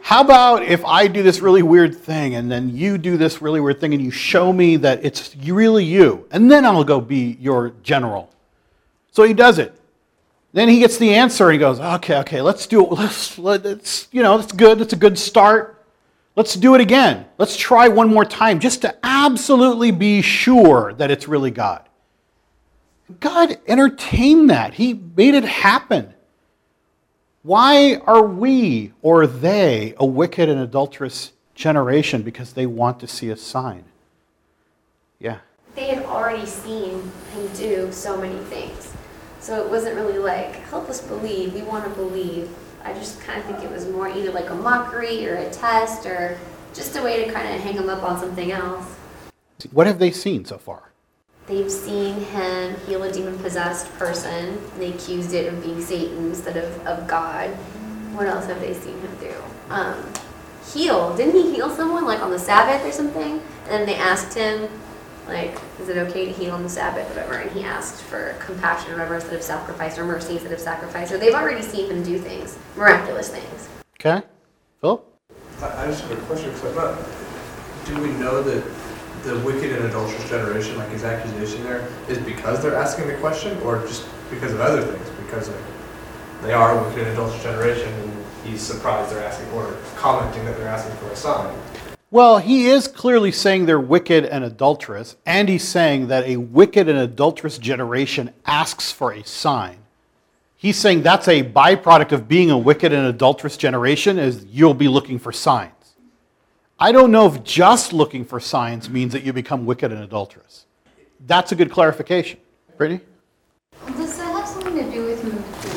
How 0.03 0.23
about 0.23 0.63
if 0.63 0.85
I 0.87 1.07
do 1.07 1.23
this 1.23 1.41
really 1.41 1.63
weird 1.63 1.95
thing 1.95 2.37
and 2.37 2.51
then 2.51 2.75
you 2.75 2.97
do 2.97 3.17
this 3.17 3.43
really 3.43 3.61
weird 3.61 3.81
thing 3.81 3.93
and 3.93 4.03
you 4.03 4.11
show 4.11 4.53
me 4.53 4.77
that 4.77 5.05
it's 5.05 5.37
really 5.37 5.85
you, 5.85 6.27
and 6.31 6.51
then 6.51 6.65
I'll 6.65 6.85
go 6.85 7.01
be 7.01 7.37
your 7.41 7.75
general. 7.83 8.31
So 9.11 9.25
he 9.25 9.35
does 9.35 9.59
it. 9.59 9.79
Then 10.53 10.69
he 10.69 10.79
gets 10.79 10.97
the 10.97 11.15
answer 11.15 11.45
and 11.45 11.53
he 11.53 11.59
goes, 11.59 11.79
okay, 11.79 12.17
okay, 12.21 12.41
let's 12.41 12.67
do 12.67 12.87
it. 12.87 12.93
Let's, 12.93 13.39
let's, 13.39 14.09
you 14.13 14.23
know, 14.23 14.39
that's 14.39 14.53
good. 14.53 14.79
That's 14.79 14.95
a 14.95 14.97
good 14.97 15.19
start. 15.19 15.78
Let's 16.39 16.55
do 16.55 16.77
it 16.77 16.81
again. 16.81 17.27
Let's 17.37 17.57
try 17.57 17.89
one 17.89 18.11
more 18.11 18.25
time 18.25 18.61
just 18.61 18.83
to 18.83 18.97
absolutely 19.03 19.91
be 19.91 20.23
sure 20.23 20.93
that 20.93 21.11
it's 21.11 21.27
really 21.27 21.51
God. 21.51 21.89
God 23.19 23.59
entertained 23.67 24.49
that. 24.49 24.75
He 24.75 24.95
made 24.95 25.35
it 25.35 25.43
happen. 25.43 26.15
Why 27.43 27.97
are 28.07 28.23
we 28.25 28.93
or 29.03 29.27
they 29.27 29.95
a 29.97 30.07
wicked 30.07 30.49
and 30.49 30.61
adulterous 30.61 31.33
generation? 31.57 32.23
Because 32.23 32.53
they 32.53 32.67
want 32.67 33.01
to 33.01 33.09
see 33.09 33.31
a 33.31 33.37
sign. 33.37 33.83
Yeah. 35.19 35.39
They 35.75 35.93
had 35.93 36.05
already 36.05 36.47
seen 36.47 37.11
him 37.33 37.49
do 37.57 37.91
so 37.91 38.17
many 38.17 38.39
things. 38.45 38.93
So 39.41 39.61
it 39.61 39.69
wasn't 39.69 39.97
really 39.97 40.21
like, 40.21 40.55
help 40.55 40.89
us 40.89 41.01
believe, 41.01 41.53
we 41.53 41.63
want 41.63 41.83
to 41.83 41.91
believe. 41.91 42.49
I 42.89 42.95
just 42.95 43.21
kind 43.21 43.39
of 43.39 43.45
think 43.45 43.63
it 43.63 43.71
was 43.71 43.87
more 43.87 44.09
either 44.09 44.33
like 44.33 44.49
a 44.49 44.55
mockery 44.55 45.29
or 45.29 45.35
a 45.35 45.51
test 45.51 46.07
or 46.07 46.39
just 46.73 46.97
a 46.97 47.03
way 47.03 47.23
to 47.23 47.31
kind 47.31 47.55
of 47.55 47.61
hang 47.61 47.75
him 47.75 47.91
up 47.91 48.03
on 48.03 48.19
something 48.19 48.51
else. 48.51 48.97
What 49.73 49.87
have 49.87 49.99
they 49.99 50.11
seen 50.11 50.47
so 50.47 50.57
far? 50.57 50.85
They've 51.47 51.71
seen 51.71 52.15
him 52.15 52.77
heal 52.87 53.03
a 53.03 53.13
demon 53.13 53.39
possessed 53.41 53.93
person. 53.99 54.59
They 54.79 54.93
accused 54.95 55.35
it 55.35 55.53
of 55.53 55.63
being 55.63 55.83
Satan 55.83 56.29
instead 56.29 56.57
of, 56.57 56.87
of 56.87 57.07
God. 57.07 57.51
What 58.15 58.27
else 58.27 58.47
have 58.47 58.61
they 58.61 58.73
seen 58.73 58.99
him 59.01 59.17
do? 59.21 59.35
Um, 59.69 60.11
heal. 60.73 61.15
Didn't 61.15 61.35
he 61.35 61.57
heal 61.57 61.69
someone 61.69 62.07
like 62.07 62.23
on 62.23 62.31
the 62.31 62.39
Sabbath 62.39 62.87
or 62.87 62.93
something? 62.93 63.43
And 63.65 63.69
then 63.69 63.87
they 63.87 63.97
asked 63.97 64.33
him, 64.33 64.67
like, 65.29 65.59
is 65.79 65.89
it 65.89 65.97
okay 65.99 66.25
to 66.25 66.33
heal 66.33 66.53
on 66.53 66.63
the 66.63 66.69
Sabbath 66.69 67.07
or 67.11 67.15
whatever? 67.15 67.35
And 67.35 67.51
he 67.51 67.63
asked 67.63 68.03
for 68.03 68.35
compassion 68.41 68.91
or 68.91 68.95
whatever 68.95 69.17
instead 69.17 69.35
of 69.35 69.43
sacrifice 69.43 69.99
or 69.99 70.05
mercy 70.05 70.35
instead 70.35 70.53
of 70.53 70.59
sacrifice. 70.59 71.11
So 71.11 71.19
they've 71.19 71.35
already 71.35 71.63
seen 71.63 71.91
him 71.91 72.03
do 72.03 72.19
things, 72.19 72.59
miraculous 72.77 73.29
things. 73.29 73.69
Okay. 74.01 74.27
Philip? 74.81 75.05
I 75.63 75.87
just 75.87 76.03
have 76.03 76.13
a 76.13 76.17
question 76.27 76.51
because 76.51 76.65
I'm 76.65 76.75
not. 76.77 76.99
Do 77.85 78.01
we 78.01 78.11
know 78.19 78.43
that 78.43 78.65
the 79.25 79.39
wicked 79.41 79.73
and 79.73 79.85
adulterous 79.87 80.29
generation, 80.29 80.79
like 80.79 80.91
his 80.91 81.05
accusation 81.05 81.65
there, 81.65 81.87
is 82.09 82.19
because 82.19 82.63
they're 82.63 82.77
asking 82.77 83.09
the 83.09 83.15
question, 83.17 83.61
or 83.63 83.81
just 83.83 84.07
because 84.31 84.53
of 84.53 84.61
other 84.61 84.83
things? 84.83 85.11
Because 85.25 85.51
they 86.43 86.53
are 86.53 86.79
a 86.79 86.85
wicked 86.85 87.01
and 87.07 87.13
adulterous 87.13 87.43
generation, 87.43 87.93
and 87.93 88.25
he's 88.45 88.61
surprised 88.61 89.11
they're 89.11 89.25
asking, 89.25 89.51
or 89.51 89.77
commenting 89.97 90.45
that 90.45 90.57
they're 90.57 90.69
asking 90.69 90.97
for 90.97 91.11
a 91.11 91.17
sign. 91.17 91.53
Well, 92.11 92.39
he 92.39 92.69
is 92.69 92.89
clearly 92.89 93.31
saying 93.33 93.67
they're 93.67 93.79
wicked 93.79 94.25
and 94.25 94.43
adulterous, 94.43 95.17
and 95.27 95.47
he's 95.47 95.69
saying 95.69 96.07
that 96.09 96.25
a 96.25 96.39
wicked 96.39 96.89
and 96.89 96.99
adulterous 96.99 97.59
generation 97.59 98.33
asks 98.47 98.91
for 98.91 99.13
a 99.13 99.23
sign. 99.25 99.81
He's 100.57 100.79
saying 100.79 101.03
that's 101.03 101.29
a 101.29 101.43
byproduct 101.43 102.13
of 102.13 102.27
being 102.27 102.51
a 102.51 102.57
wicked 102.57 102.95
and 102.95 103.07
adulterous 103.07 103.59
generation 103.59 104.19
is 104.19 104.47
you'll 104.47 104.73
be 104.73 104.89
looking 104.89 105.19
for 105.19 105.33
signs. 105.33 105.73
I 106.81 106.93
don't 106.93 107.13
know 107.13 107.27
if 107.27 107.45
just 107.45 107.93
looking 107.93 108.25
for 108.25 108.41
signs 108.41 108.89
means 108.89 109.13
that 109.13 109.23
you 109.23 109.35
become 109.35 109.67
wicked 109.67 109.93
and 109.93 110.03
adulterous. 110.03 110.65
That's 111.27 111.53
a 111.53 111.57
good 111.57 111.71
clarification. 111.71 112.41
Brittany? 112.79 113.03
Does 113.87 114.17
that 114.17 114.33
have 114.33 114.49
something 114.49 114.77
to 114.77 114.91
do 114.91 115.05
with? 115.05 115.23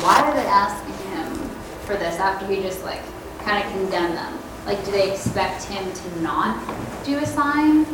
Why 0.02 0.22
are 0.22 0.34
they 0.34 0.46
asking 0.46 0.94
him 1.10 1.48
for 1.84 1.94
this 1.96 2.18
after 2.18 2.46
he 2.46 2.62
just 2.62 2.82
like 2.84 3.02
kind 3.40 3.62
of 3.62 3.70
condemned 3.72 4.16
them? 4.16 4.38
Like, 4.64 4.84
do 4.84 4.92
they 4.92 5.10
expect 5.12 5.64
him 5.64 5.92
to 5.92 6.22
not 6.22 6.56
do 7.04 7.18
a 7.18 7.26
sign? 7.26 7.84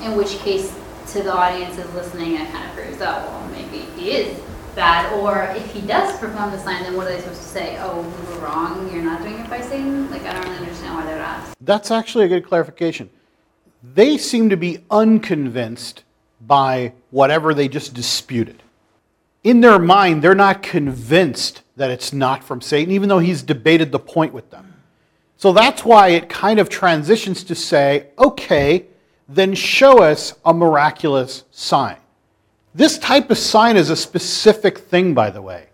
In 0.00 0.16
which 0.16 0.38
case, 0.38 0.74
to 1.12 1.22
the 1.22 1.32
audience 1.32 1.78
is 1.78 1.92
listening, 1.94 2.34
it 2.34 2.50
kind 2.50 2.68
of 2.68 2.76
proves 2.76 2.98
that 2.98 3.26
well, 3.26 3.48
maybe 3.48 3.86
he 3.96 4.10
is 4.10 4.40
bad. 4.74 5.12
Or 5.20 5.44
if 5.56 5.72
he 5.72 5.80
does 5.80 6.18
perform 6.18 6.50
the 6.50 6.58
sign, 6.58 6.82
then 6.82 6.96
what 6.96 7.06
are 7.06 7.10
they 7.10 7.20
supposed 7.20 7.42
to 7.42 7.48
say? 7.48 7.78
Oh, 7.80 8.00
we 8.02 8.34
were 8.34 8.40
wrong. 8.44 8.92
You're 8.92 9.04
not 9.04 9.22
doing 9.22 9.38
it 9.38 9.48
by 9.48 9.60
Satan. 9.60 10.10
Like, 10.10 10.22
I 10.22 10.32
don't 10.32 10.44
really 10.44 10.58
understand 10.58 10.94
why 10.94 11.06
they 11.06 11.12
would 11.12 11.20
ask. 11.20 11.56
That's 11.60 11.90
actually 11.90 12.24
a 12.24 12.28
good 12.28 12.46
clarification. 12.46 13.08
They 13.94 14.18
seem 14.18 14.50
to 14.50 14.56
be 14.56 14.78
unconvinced 14.90 16.02
by 16.40 16.92
whatever 17.10 17.54
they 17.54 17.68
just 17.68 17.94
disputed. 17.94 18.62
In 19.44 19.60
their 19.60 19.78
mind, 19.78 20.22
they're 20.22 20.34
not 20.34 20.62
convinced 20.62 21.62
that 21.76 21.90
it's 21.90 22.12
not 22.12 22.42
from 22.42 22.60
Satan, 22.60 22.92
even 22.92 23.08
though 23.08 23.20
he's 23.20 23.42
debated 23.42 23.92
the 23.92 23.98
point 23.98 24.32
with 24.32 24.50
them. 24.50 24.74
So 25.36 25.52
that's 25.52 25.84
why 25.84 26.08
it 26.08 26.28
kind 26.28 26.58
of 26.58 26.68
transitions 26.68 27.44
to 27.44 27.54
say, 27.54 28.08
okay, 28.18 28.86
then 29.28 29.54
show 29.54 30.02
us 30.02 30.34
a 30.44 30.54
miraculous 30.54 31.44
sign. 31.50 31.96
This 32.74 32.98
type 32.98 33.30
of 33.30 33.38
sign 33.38 33.76
is 33.76 33.90
a 33.90 33.96
specific 33.96 34.78
thing, 34.78 35.14
by 35.14 35.30
the 35.30 35.42
way. 35.42 35.66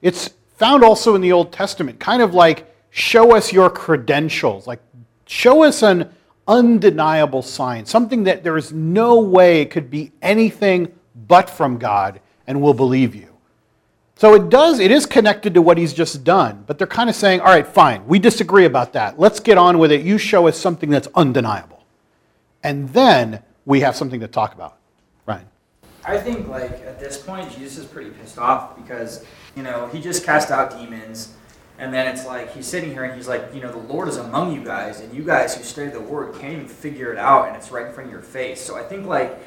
It's 0.00 0.30
found 0.56 0.84
also 0.84 1.14
in 1.14 1.20
the 1.20 1.32
Old 1.32 1.52
Testament, 1.52 1.98
kind 1.98 2.22
of 2.22 2.34
like 2.34 2.74
show 2.90 3.34
us 3.34 3.52
your 3.52 3.70
credentials, 3.70 4.66
like 4.66 4.80
show 5.26 5.64
us 5.64 5.82
an 5.82 6.10
undeniable 6.46 7.42
sign, 7.42 7.86
something 7.86 8.24
that 8.24 8.44
there 8.44 8.56
is 8.56 8.72
no 8.72 9.20
way 9.20 9.64
could 9.64 9.90
be 9.90 10.12
anything 10.22 10.92
but 11.26 11.48
from 11.48 11.78
God, 11.78 12.20
and 12.46 12.60
we'll 12.60 12.74
believe 12.74 13.14
you. 13.14 13.33
So 14.16 14.34
it 14.34 14.48
does, 14.48 14.78
it 14.78 14.92
is 14.92 15.06
connected 15.06 15.54
to 15.54 15.62
what 15.62 15.76
he's 15.76 15.92
just 15.92 16.22
done, 16.22 16.64
but 16.66 16.78
they're 16.78 16.86
kind 16.86 17.10
of 17.10 17.16
saying, 17.16 17.40
all 17.40 17.46
right, 17.46 17.66
fine, 17.66 18.06
we 18.06 18.20
disagree 18.20 18.64
about 18.64 18.92
that. 18.92 19.18
Let's 19.18 19.40
get 19.40 19.58
on 19.58 19.78
with 19.78 19.90
it. 19.90 20.02
You 20.02 20.18
show 20.18 20.46
us 20.46 20.56
something 20.56 20.88
that's 20.88 21.08
undeniable. 21.16 21.84
And 22.62 22.88
then 22.90 23.42
we 23.64 23.80
have 23.80 23.96
something 23.96 24.20
to 24.20 24.28
talk 24.28 24.54
about. 24.54 24.78
Ryan. 25.26 25.46
I 26.04 26.18
think 26.18 26.48
like 26.48 26.70
at 26.70 27.00
this 27.00 27.18
point 27.18 27.50
Jesus 27.56 27.78
is 27.78 27.84
pretty 27.86 28.10
pissed 28.10 28.38
off 28.38 28.76
because 28.76 29.24
you 29.56 29.62
know 29.62 29.88
he 29.88 30.00
just 30.00 30.24
cast 30.24 30.50
out 30.50 30.70
demons, 30.70 31.34
and 31.78 31.92
then 31.92 32.06
it's 32.06 32.26
like 32.26 32.52
he's 32.52 32.66
sitting 32.66 32.90
here 32.90 33.04
and 33.04 33.14
he's 33.14 33.26
like 33.26 33.54
you 33.54 33.60
know 33.60 33.72
the 33.72 33.92
Lord 33.92 34.08
is 34.08 34.18
among 34.18 34.54
you 34.54 34.62
guys, 34.62 35.00
and 35.00 35.14
you 35.14 35.24
guys 35.24 35.54
who 35.56 35.62
study 35.64 35.90
the 35.90 36.00
Word 36.00 36.34
can't 36.34 36.52
even 36.52 36.68
figure 36.68 37.10
it 37.12 37.18
out, 37.18 37.48
and 37.48 37.56
it's 37.56 37.70
right 37.70 37.86
in 37.86 37.92
front 37.92 38.08
of 38.08 38.12
your 38.12 38.22
face. 38.22 38.60
So 38.60 38.76
I 38.76 38.82
think 38.82 39.06
like 39.06 39.38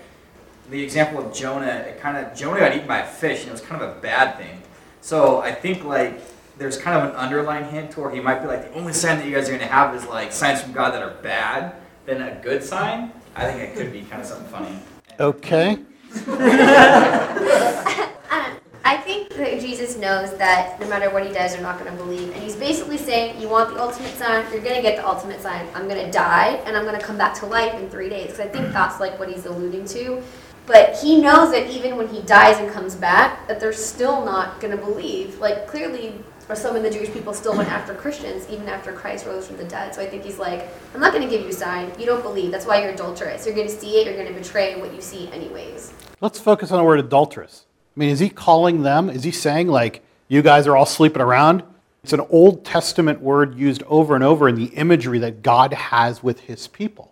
the 0.70 0.84
example 0.84 1.26
of 1.26 1.34
Jonah, 1.34 1.68
it 1.68 2.00
kind 2.00 2.18
of 2.18 2.36
Jonah 2.36 2.60
got 2.60 2.76
eaten 2.76 2.88
by 2.88 3.00
a 3.00 3.08
fish, 3.08 3.42
and 3.42 3.50
it 3.50 3.52
was 3.52 3.62
kind 3.62 3.82
of 3.82 3.98
a 3.98 4.00
bad 4.00 4.38
thing. 4.38 4.62
So 5.02 5.40
I 5.40 5.54
think 5.54 5.84
like 5.84 6.20
there's 6.58 6.78
kind 6.78 6.98
of 6.98 7.10
an 7.10 7.16
underlying 7.16 7.70
hint 7.70 7.92
to 7.92 8.02
where 8.02 8.12
he 8.12 8.20
might 8.20 8.42
be 8.42 8.48
like 8.48 8.72
the 8.72 8.80
only 8.80 8.94
sign 8.94 9.18
that 9.18 9.26
you 9.28 9.36
guys 9.36 9.48
are 9.48 9.52
going 9.52 9.62
to 9.62 9.68
have 9.68 9.96
is 9.96 10.06
like 10.06 10.32
signs 10.32 10.62
from 10.62 10.74
God 10.74 10.94
that 10.94 11.04
are 11.04 11.16
bad, 11.22 11.76
than 12.08 12.22
a 12.22 12.36
good 12.42 12.64
sign. 12.64 13.12
I 13.36 13.52
think 13.52 13.62
it 13.62 13.76
could 13.76 13.94
be 13.94 14.02
kind 14.02 14.22
of 14.22 14.28
something 14.28 14.48
funny. 14.48 14.80
Okay. 15.20 15.78
Um, 18.30 18.58
I 18.84 18.98
think 18.98 19.30
that 19.36 19.62
Jesus 19.62 19.96
knows 19.96 20.38
that 20.38 20.80
no 20.82 20.88
matter 20.90 21.10
what 21.10 21.26
he 21.26 21.32
does, 21.32 21.54
they're 21.54 21.62
not 21.62 21.80
going 21.80 21.90
to 21.90 21.98
believe. 21.98 22.34
And 22.34 22.44
he's 22.44 22.58
basically 22.58 22.98
saying, 22.98 23.40
You 23.40 23.48
want 23.48 23.74
the 23.74 23.82
ultimate 23.82 24.14
sign? 24.16 24.46
You're 24.52 24.62
going 24.62 24.76
to 24.76 24.82
get 24.82 24.98
the 24.98 25.08
ultimate 25.08 25.42
sign. 25.42 25.66
I'm 25.74 25.88
going 25.88 26.06
to 26.06 26.12
die, 26.12 26.62
and 26.66 26.76
I'm 26.76 26.84
going 26.84 27.00
to 27.00 27.06
come 27.06 27.18
back 27.18 27.34
to 27.36 27.46
life 27.46 27.74
in 27.76 27.90
three 27.90 28.10
days. 28.10 28.32
Because 28.32 28.42
I 28.42 28.48
think 28.50 28.74
that's 28.74 29.00
like 29.00 29.18
what 29.18 29.30
he's 29.30 29.46
alluding 29.46 29.86
to. 29.86 30.22
But 30.68 30.98
he 30.98 31.20
knows 31.20 31.52
that 31.54 31.70
even 31.72 31.96
when 31.96 32.10
he 32.10 32.22
dies 32.22 32.58
and 32.58 32.70
comes 32.70 32.94
back, 32.94 33.48
that 33.48 33.60
they're 33.60 33.74
still 33.74 34.24
not 34.24 34.60
going 34.60 34.76
to 34.76 34.78
believe. 34.78 35.40
Like, 35.40 35.66
clearly, 35.66 36.14
or 36.50 36.56
some 36.56 36.76
of 36.76 36.84
the 36.84 36.90
Jewish 36.90 37.12
people 37.12 37.34
still 37.34 37.56
went 37.56 37.70
after 37.70 37.94
Christians 37.94 38.48
even 38.50 38.68
after 38.68 38.92
Christ 38.92 39.26
rose 39.26 39.48
from 39.48 39.58
the 39.58 39.64
dead. 39.64 39.96
So 39.96 40.02
I 40.02 40.08
think 40.08 40.24
he's 40.24 40.40
like, 40.40 40.70
I'm 40.94 41.00
not 41.00 41.14
going 41.14 41.24
to 41.24 41.30
give 41.30 41.42
you 41.42 41.50
a 41.50 41.54
sign. 41.54 41.92
You 41.98 42.06
don't 42.06 42.22
believe. 42.22 42.52
That's 42.52 42.66
why 42.66 42.82
you're 42.82 42.92
adulterous. 42.92 43.46
You're 43.46 43.56
going 43.56 43.68
to 43.68 43.74
see 43.74 44.02
it. 44.02 44.06
You're 44.06 44.16
going 44.16 44.28
to 44.28 44.40
betray 44.40 44.80
what 44.80 44.94
you 44.94 45.02
see, 45.02 45.30
anyways. 45.32 45.94
Let's 46.20 46.40
focus 46.40 46.72
on 46.72 46.78
the 46.78 46.84
word 46.84 47.00
adulterous. 47.00 47.66
I 47.96 48.00
mean, 48.00 48.10
is 48.10 48.20
he 48.20 48.30
calling 48.30 48.84
them? 48.84 49.10
Is 49.10 49.24
he 49.24 49.32
saying, 49.32 49.70
like, 49.70 50.04
you 50.28 50.42
guys 50.42 50.68
are 50.68 50.76
all 50.76 50.86
sleeping 50.86 51.22
around? 51.22 51.64
It's 52.04 52.14
an 52.14 52.26
Old 52.30 52.66
Testament 52.66 53.22
word 53.22 53.58
used 53.58 53.84
over 53.84 54.16
and 54.16 54.24
over 54.24 54.48
in 54.48 54.56
the 54.56 54.66
imagery 54.66 55.20
that 55.20 55.42
God 55.42 55.74
has 55.74 56.22
with 56.22 56.42
his 56.42 56.68
people. 56.68 57.12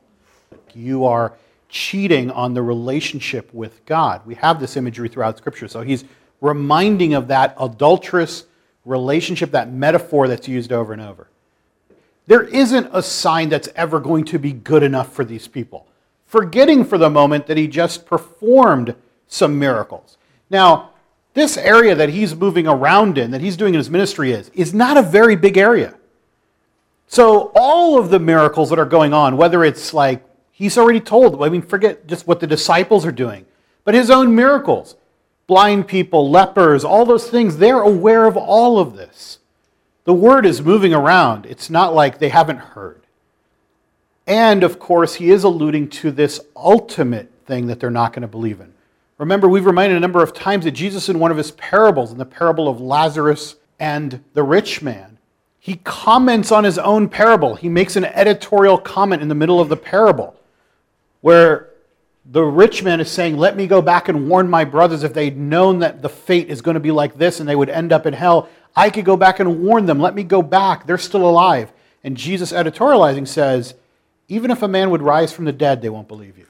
You 0.73 1.05
are 1.05 1.33
cheating 1.75 2.31
on 2.31 2.53
the 2.53 2.61
relationship 2.61 3.53
with 3.53 3.85
God. 3.85 4.21
We 4.25 4.35
have 4.35 4.61
this 4.61 4.77
imagery 4.77 5.09
throughout 5.09 5.37
Scripture. 5.37 5.67
So 5.67 5.81
he's 5.81 6.05
reminding 6.39 7.13
of 7.13 7.27
that 7.27 7.53
adulterous 7.59 8.45
relationship, 8.85 9.51
that 9.51 9.73
metaphor 9.73 10.29
that's 10.29 10.47
used 10.47 10.71
over 10.71 10.93
and 10.93 11.01
over. 11.01 11.27
There 12.27 12.43
isn't 12.43 12.87
a 12.93 13.03
sign 13.03 13.49
that's 13.49 13.67
ever 13.75 13.99
going 13.99 14.23
to 14.25 14.39
be 14.39 14.53
good 14.53 14.83
enough 14.83 15.11
for 15.11 15.25
these 15.25 15.49
people. 15.49 15.85
Forgetting 16.25 16.85
for 16.85 16.97
the 16.97 17.09
moment 17.09 17.45
that 17.47 17.57
he 17.57 17.67
just 17.67 18.05
performed 18.05 18.95
some 19.27 19.59
miracles. 19.59 20.17
Now, 20.49 20.91
this 21.33 21.57
area 21.57 21.93
that 21.93 22.07
he's 22.07 22.33
moving 22.33 22.67
around 22.67 23.17
in, 23.17 23.31
that 23.31 23.41
he's 23.41 23.57
doing 23.57 23.73
in 23.73 23.79
his 23.79 23.89
ministry 23.89 24.31
is, 24.31 24.49
is 24.53 24.73
not 24.73 24.95
a 24.95 25.01
very 25.01 25.35
big 25.35 25.57
area. 25.57 25.93
So 27.07 27.51
all 27.53 27.99
of 27.99 28.11
the 28.11 28.19
miracles 28.19 28.69
that 28.69 28.79
are 28.79 28.85
going 28.85 29.11
on, 29.11 29.35
whether 29.35 29.65
it's 29.65 29.93
like 29.93 30.25
he's 30.55 30.77
already 30.77 31.01
told, 31.01 31.43
I 31.43 31.49
mean, 31.49 31.61
forget 31.61 32.07
just 32.07 32.27
what 32.27 32.39
the 32.39 32.47
disciples 32.47 33.05
are 33.05 33.11
doing, 33.11 33.45
but 33.83 33.93
his 33.93 34.09
own 34.09 34.33
miracles, 34.33 34.95
blind 35.47 35.87
people, 35.87 36.31
lepers, 36.31 36.83
all 36.83 37.05
those 37.05 37.29
things, 37.29 37.57
they're 37.57 37.81
aware 37.81 38.25
of 38.25 38.37
all 38.37 38.79
of 38.79 38.95
this. 38.95 39.39
The 40.05 40.13
word 40.13 40.45
is 40.45 40.61
moving 40.61 40.93
around. 40.93 41.45
It's 41.45 41.69
not 41.69 41.93
like 41.93 42.19
they 42.19 42.29
haven't 42.29 42.57
heard. 42.57 43.01
And 44.25 44.63
of 44.63 44.79
course, 44.79 45.15
he 45.15 45.29
is 45.29 45.43
alluding 45.43 45.89
to 45.89 46.09
this 46.09 46.39
ultimate 46.55 47.31
thing 47.45 47.67
that 47.67 47.79
they're 47.79 47.91
not 47.91 48.13
going 48.13 48.21
to 48.21 48.27
believe 48.27 48.61
in. 48.61 48.73
Remember, 49.17 49.47
we've 49.47 49.65
reminded 49.65 49.97
a 49.97 50.01
number 50.01 50.23
of 50.23 50.33
times 50.33 50.65
that 50.65 50.71
Jesus, 50.71 51.09
in 51.09 51.19
one 51.19 51.31
of 51.31 51.37
his 51.37 51.51
parables, 51.51 52.11
in 52.11 52.17
the 52.17 52.25
parable 52.25 52.67
of 52.67 52.81
Lazarus 52.81 53.55
and 53.79 54.23
the 54.33 54.43
rich 54.43 54.81
man, 54.81 55.17
he 55.59 55.77
comments 55.83 56.51
on 56.51 56.63
his 56.63 56.77
own 56.77 57.09
parable. 57.09 57.55
He 57.55 57.69
makes 57.69 57.95
an 57.95 58.05
editorial 58.05 58.77
comment 58.77 59.21
in 59.21 59.27
the 59.27 59.35
middle 59.35 59.59
of 59.59 59.69
the 59.69 59.77
parable 59.77 60.35
where 61.25 61.71
the 62.23 62.43
rich 62.43 62.83
man 62.83 62.99
is 62.99 63.09
saying, 63.09 63.35
Let 63.35 63.57
me 63.57 63.65
go 63.65 63.81
back 63.81 64.09
and 64.09 64.29
warn 64.29 64.47
my 64.47 64.63
brothers 64.63 65.01
if 65.01 65.15
they'd 65.15 65.35
known 65.35 65.79
that 65.79 66.03
the 66.03 66.09
fate 66.09 66.49
is 66.49 66.61
going 66.61 66.75
to 66.75 66.79
be 66.79 66.91
like 66.91 67.17
this 67.17 67.39
and 67.39 67.49
they 67.49 67.55
would 67.55 67.67
end 67.67 67.91
up 67.91 68.05
in 68.05 68.13
hell. 68.13 68.47
I 68.75 68.91
could 68.91 69.05
go 69.05 69.17
back 69.17 69.39
and 69.39 69.63
warn 69.63 69.87
them. 69.87 69.99
Let 69.99 70.13
me 70.13 70.21
go 70.23 70.43
back. 70.43 70.85
They're 70.85 70.99
still 70.99 71.27
alive. 71.27 71.73
And 72.03 72.15
Jesus, 72.15 72.51
editorializing, 72.51 73.27
says, 73.27 73.73
Even 74.27 74.51
if 74.51 74.61
a 74.61 74.67
man 74.67 74.91
would 74.91 75.01
rise 75.01 75.33
from 75.33 75.45
the 75.45 75.51
dead, 75.51 75.81
they 75.81 75.89
won't 75.89 76.07
believe 76.07 76.37
you. 76.37 76.45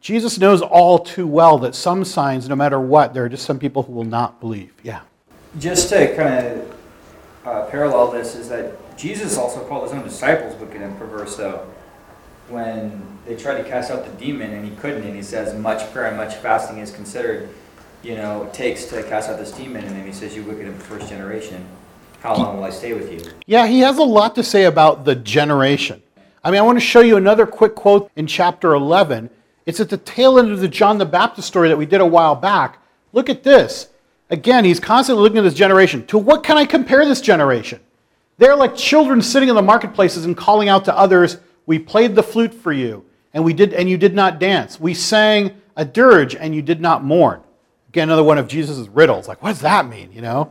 Jesus 0.00 0.36
knows 0.36 0.62
all 0.62 0.98
too 0.98 1.28
well 1.28 1.56
that 1.58 1.76
some 1.76 2.04
signs, 2.04 2.48
no 2.48 2.56
matter 2.56 2.80
what, 2.80 3.14
there 3.14 3.24
are 3.24 3.28
just 3.28 3.44
some 3.44 3.60
people 3.60 3.84
who 3.84 3.92
will 3.92 4.02
not 4.02 4.40
believe. 4.40 4.72
Yeah. 4.82 5.02
Just 5.60 5.90
to 5.90 6.12
kind 6.16 6.44
of 6.44 6.76
uh, 7.44 7.66
parallel 7.66 8.10
this 8.10 8.34
is 8.34 8.48
that 8.48 8.98
Jesus 8.98 9.36
also 9.36 9.64
called 9.68 9.84
his 9.84 9.92
own 9.92 10.02
disciples 10.02 10.60
wicked 10.60 10.82
and 10.82 10.98
perverse, 10.98 11.36
though, 11.36 11.68
when 12.48 13.02
they 13.26 13.36
tried 13.36 13.62
to 13.62 13.68
cast 13.68 13.90
out 13.90 14.04
the 14.04 14.24
demon 14.24 14.52
and 14.52 14.64
he 14.64 14.74
couldn't, 14.76 15.02
and 15.02 15.14
he 15.14 15.22
says, 15.22 15.54
much 15.58 15.90
prayer 15.92 16.06
and 16.06 16.16
much 16.16 16.36
fasting 16.36 16.78
is 16.78 16.90
considered, 16.90 17.48
you 18.02 18.16
know, 18.16 18.44
it 18.44 18.52
takes 18.52 18.84
to 18.86 19.02
cast 19.04 19.28
out 19.28 19.38
this 19.38 19.52
demon, 19.52 19.84
and 19.84 19.96
then 19.96 20.06
he 20.06 20.12
says, 20.12 20.34
you 20.36 20.42
wicked 20.44 20.66
and 20.66 20.78
perverse 20.80 21.08
generation, 21.08 21.66
how 22.20 22.36
long 22.36 22.56
will 22.56 22.64
I 22.64 22.70
stay 22.70 22.92
with 22.92 23.12
you? 23.12 23.32
Yeah, 23.46 23.66
he 23.66 23.80
has 23.80 23.98
a 23.98 24.02
lot 24.02 24.34
to 24.36 24.42
say 24.42 24.64
about 24.64 25.04
the 25.04 25.14
generation. 25.14 26.02
I 26.44 26.50
mean, 26.50 26.60
I 26.60 26.62
want 26.62 26.76
to 26.76 26.84
show 26.84 27.00
you 27.00 27.16
another 27.16 27.46
quick 27.46 27.74
quote 27.74 28.10
in 28.16 28.26
chapter 28.26 28.74
11 28.74 29.30
it's 29.66 29.80
at 29.80 29.90
the 29.90 29.98
tail 29.98 30.38
end 30.38 30.52
of 30.52 30.60
the 30.60 30.68
John 30.68 30.98
the 30.98 31.04
Baptist 31.04 31.48
story 31.48 31.68
that 31.68 31.76
we 31.76 31.86
did 31.86 32.00
a 32.00 32.06
while 32.06 32.36
back. 32.36 32.78
Look 33.12 33.28
at 33.28 33.42
this. 33.42 33.88
Again, 34.30 34.64
he's 34.64 34.80
constantly 34.80 35.22
looking 35.22 35.38
at 35.38 35.42
this 35.42 35.54
generation. 35.54 36.06
To 36.06 36.18
what 36.18 36.44
can 36.44 36.56
I 36.56 36.64
compare 36.64 37.04
this 37.04 37.20
generation? 37.20 37.80
They're 38.38 38.56
like 38.56 38.76
children 38.76 39.20
sitting 39.22 39.48
in 39.48 39.56
the 39.56 39.62
marketplaces 39.62 40.24
and 40.24 40.36
calling 40.36 40.68
out 40.68 40.84
to 40.84 40.96
others, 40.96 41.38
"We 41.66 41.78
played 41.78 42.14
the 42.14 42.22
flute 42.22 42.54
for 42.54 42.72
you, 42.72 43.04
and 43.34 43.44
we 43.44 43.52
did 43.52 43.74
and 43.74 43.90
you 43.90 43.98
did 43.98 44.14
not 44.14 44.40
dance. 44.40 44.80
We 44.80 44.94
sang 44.94 45.52
a 45.76 45.84
dirge 45.84 46.34
and 46.34 46.54
you 46.54 46.62
did 46.62 46.80
not 46.80 47.04
mourn." 47.04 47.40
Again, 47.88 48.08
another 48.08 48.24
one 48.24 48.38
of 48.38 48.48
Jesus' 48.48 48.88
riddles. 48.88 49.28
Like, 49.28 49.42
what 49.42 49.50
does 49.50 49.60
that 49.60 49.88
mean, 49.88 50.10
you 50.12 50.20
know? 50.20 50.50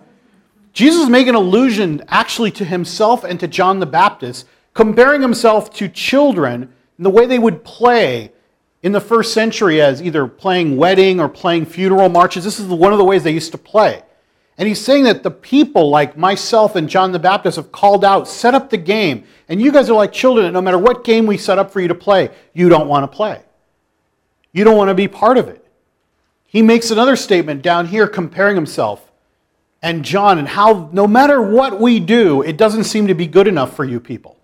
Jesus 0.74 1.03
is 1.03 1.10
making 1.10 1.36
allusion 1.36 2.03
actually 2.10 2.51
to 2.51 2.65
himself 2.65 3.24
and 3.24 3.39
to 3.39 3.48
John 3.48 3.79
the 3.79 3.86
Baptist, 3.86 4.45
comparing 4.74 5.22
himself 5.22 5.74
to 5.75 5.88
children 5.88 6.74
and 6.98 7.05
the 7.05 7.10
way 7.10 7.25
they 7.25 7.39
would 7.39 7.63
play 7.63 8.31
in 8.84 8.91
the 8.91 9.00
first 9.00 9.34
century 9.34 9.81
as 9.81 10.01
either 10.01 10.27
playing 10.27 10.75
wedding 10.77 11.19
or 11.19 11.29
playing 11.29 11.65
funeral 11.65 12.10
marches. 12.10 12.43
This 12.43 12.60
is 12.60 12.67
one 12.67 12.91
of 12.91 12.98
the 12.98 13.05
ways 13.05 13.24
they 13.24 13.31
used 13.31 13.51
to 13.51 13.57
play. 13.57 14.03
And 14.57 14.67
he's 14.67 14.79
saying 14.79 15.03
that 15.03 15.24
the 15.24 15.31
people 15.31 15.89
like 15.89 16.17
myself 16.17 16.75
and 16.75 16.88
John 16.88 17.12
the 17.12 17.19
Baptist 17.19 17.57
have 17.57 17.71
called 17.71 18.05
out, 18.05 18.27
set 18.27 18.53
up 18.53 18.69
the 18.69 18.77
game. 18.77 19.25
And 19.50 19.62
you 19.62 19.71
guys 19.71 19.89
are 19.89 19.95
like 19.95 20.13
children, 20.13 20.51
no 20.53 20.62
matter 20.62 20.77
what 20.77 21.03
game 21.03 21.25
we 21.25 21.38
set 21.38 21.59
up 21.59 21.71
for 21.71 21.81
you 21.81 21.89
to 21.89 21.95
play, 21.95 22.29
you 22.53 22.69
don't 22.69 22.88
want 22.88 23.03
to 23.03 23.15
play. 23.15 23.41
You 24.53 24.63
don't 24.63 24.77
want 24.77 24.89
to 24.89 24.95
be 24.95 25.09
part 25.09 25.38
of 25.38 25.50
it. 25.50 25.65
He 26.45 26.62
makes 26.62 26.89
another 26.89 27.17
statement 27.17 27.62
down 27.62 27.88
here 27.88 28.07
comparing 28.07 28.55
himself 28.55 29.12
and 29.85 30.03
John 30.03 30.39
and 30.39 30.47
how 30.47 30.89
no 30.93 31.05
matter 31.05 31.39
what 31.39 31.79
we 31.79 32.00
do, 32.00 32.41
it 32.41 32.57
doesn't 32.57 32.85
seem 32.85 33.05
to 33.05 33.13
be 33.13 33.27
good 33.27 33.47
enough 33.47 33.75
for 33.75 33.85
you 33.85 34.00
people. 34.00 34.35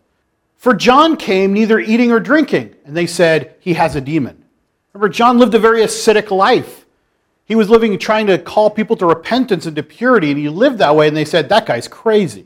For 0.55 0.75
John 0.75 1.17
came 1.17 1.51
neither 1.51 1.79
eating 1.79 2.11
or 2.11 2.19
drinking, 2.19 2.75
and 2.85 2.95
they 2.95 3.07
said 3.07 3.55
he 3.59 3.73
has 3.73 3.95
a 3.95 4.01
demon. 4.01 4.45
Remember, 4.93 5.09
John 5.09 5.39
lived 5.39 5.55
a 5.55 5.59
very 5.59 5.81
ascetic 5.81 6.29
life. 6.29 6.80
He 7.51 7.55
was 7.55 7.69
living 7.69 7.99
trying 7.99 8.27
to 8.27 8.37
call 8.37 8.69
people 8.69 8.95
to 8.95 9.05
repentance 9.05 9.65
and 9.65 9.75
to 9.75 9.83
purity, 9.83 10.31
and 10.31 10.39
he 10.39 10.47
lived 10.47 10.77
that 10.77 10.95
way, 10.95 11.09
and 11.09 11.17
they 11.17 11.25
said, 11.25 11.49
That 11.49 11.65
guy's 11.65 11.85
crazy. 11.85 12.45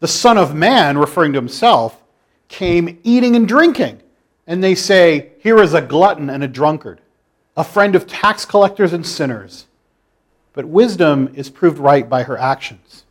The 0.00 0.06
Son 0.06 0.36
of 0.36 0.54
Man, 0.54 0.98
referring 0.98 1.32
to 1.32 1.38
himself, 1.38 1.96
came 2.46 3.00
eating 3.04 3.36
and 3.36 3.48
drinking. 3.48 4.02
And 4.46 4.62
they 4.62 4.74
say, 4.74 5.32
Here 5.38 5.56
is 5.62 5.72
a 5.72 5.80
glutton 5.80 6.28
and 6.28 6.44
a 6.44 6.46
drunkard, 6.46 7.00
a 7.56 7.64
friend 7.64 7.94
of 7.94 8.06
tax 8.06 8.44
collectors 8.44 8.92
and 8.92 9.06
sinners. 9.06 9.64
But 10.52 10.66
wisdom 10.66 11.32
is 11.34 11.48
proved 11.48 11.78
right 11.78 12.06
by 12.06 12.24
her 12.24 12.36
actions. 12.36 13.04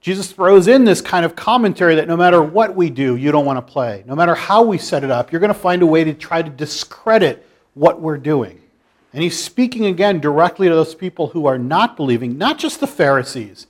Jesus 0.00 0.30
throws 0.30 0.68
in 0.68 0.84
this 0.84 1.00
kind 1.00 1.24
of 1.24 1.34
commentary 1.34 1.96
that 1.96 2.06
no 2.06 2.16
matter 2.16 2.40
what 2.40 2.76
we 2.76 2.90
do, 2.90 3.16
you 3.16 3.32
don't 3.32 3.44
want 3.44 3.56
to 3.56 3.72
play. 3.72 4.04
No 4.06 4.14
matter 4.14 4.36
how 4.36 4.62
we 4.62 4.78
set 4.78 5.02
it 5.02 5.10
up, 5.10 5.32
you're 5.32 5.40
going 5.40 5.52
to 5.52 5.58
find 5.58 5.82
a 5.82 5.86
way 5.86 6.04
to 6.04 6.14
try 6.14 6.42
to 6.42 6.48
discredit 6.48 7.44
what 7.74 8.00
we're 8.00 8.18
doing. 8.18 8.60
And 9.18 9.24
he's 9.24 9.42
speaking 9.42 9.86
again 9.86 10.20
directly 10.20 10.68
to 10.68 10.74
those 10.76 10.94
people 10.94 11.26
who 11.26 11.46
are 11.46 11.58
not 11.58 11.96
believing, 11.96 12.38
not 12.38 12.56
just 12.56 12.78
the 12.78 12.86
Pharisees, 12.86 13.66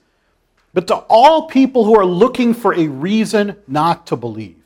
but 0.75 0.85
to 0.87 0.97
all 1.09 1.47
people 1.47 1.85
who 1.85 1.97
are 1.97 2.05
looking 2.05 2.53
for 2.53 2.75
a 2.75 2.87
reason 2.87 3.55
not 3.67 4.05
to 4.07 4.15
believe. 4.15 4.61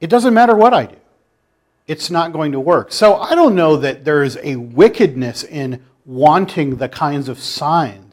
It 0.00 0.08
doesn't 0.08 0.34
matter 0.34 0.54
what 0.54 0.72
I 0.72 0.86
do, 0.86 0.96
it's 1.88 2.10
not 2.10 2.32
going 2.32 2.52
to 2.52 2.60
work. 2.60 2.92
So 2.92 3.16
I 3.16 3.34
don't 3.34 3.56
know 3.56 3.76
that 3.78 4.04
there's 4.04 4.36
a 4.36 4.54
wickedness 4.54 5.42
in 5.42 5.82
wanting 6.06 6.76
the 6.76 6.88
kinds 6.88 7.28
of 7.28 7.40
signs 7.40 8.12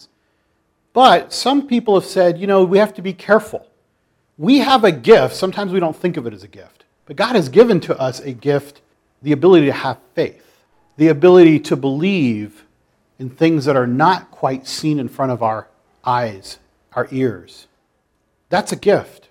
but 0.93 1.31
some 1.31 1.67
people 1.67 1.99
have 1.99 2.09
said, 2.09 2.37
you 2.37 2.47
know, 2.47 2.63
we 2.63 2.77
have 2.77 2.93
to 2.95 3.01
be 3.01 3.13
careful. 3.13 3.67
We 4.37 4.59
have 4.59 4.83
a 4.83 4.91
gift. 4.91 5.35
Sometimes 5.35 5.71
we 5.71 5.79
don't 5.79 5.95
think 5.95 6.17
of 6.17 6.25
it 6.25 6.33
as 6.33 6.43
a 6.43 6.47
gift. 6.47 6.85
But 7.05 7.15
God 7.15 7.35
has 7.35 7.49
given 7.49 7.79
to 7.81 7.97
us 7.99 8.19
a 8.19 8.31
gift 8.31 8.81
the 9.21 9.31
ability 9.31 9.67
to 9.67 9.73
have 9.73 9.97
faith, 10.15 10.48
the 10.99 11.07
ability 11.07 11.57
to 11.57 11.77
believe 11.77 12.65
in 13.19 13.29
things 13.29 13.63
that 13.63 13.77
are 13.77 13.87
not 13.87 14.29
quite 14.31 14.67
seen 14.67 14.99
in 14.99 15.07
front 15.07 15.31
of 15.31 15.41
our 15.41 15.69
eyes, 16.03 16.59
our 16.91 17.07
ears. 17.09 17.67
That's 18.49 18.73
a 18.73 18.75
gift. 18.75 19.29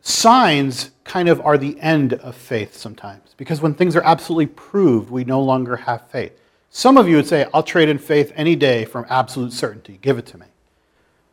Signs 0.00 0.90
kind 1.04 1.28
of 1.28 1.44
are 1.44 1.58
the 1.58 1.78
end 1.80 2.14
of 2.14 2.34
faith 2.34 2.74
sometimes 2.74 3.34
because 3.36 3.60
when 3.60 3.74
things 3.74 3.96
are 3.96 4.02
absolutely 4.02 4.46
proved, 4.46 5.10
we 5.10 5.24
no 5.24 5.42
longer 5.42 5.76
have 5.76 6.08
faith. 6.08 6.32
Some 6.70 6.96
of 6.96 7.06
you 7.06 7.16
would 7.16 7.26
say, 7.26 7.46
I'll 7.52 7.62
trade 7.62 7.90
in 7.90 7.98
faith 7.98 8.32
any 8.34 8.56
day 8.56 8.86
from 8.86 9.04
absolute 9.10 9.52
certainty. 9.52 9.98
Give 10.00 10.16
it 10.16 10.24
to 10.26 10.38
me. 10.38 10.46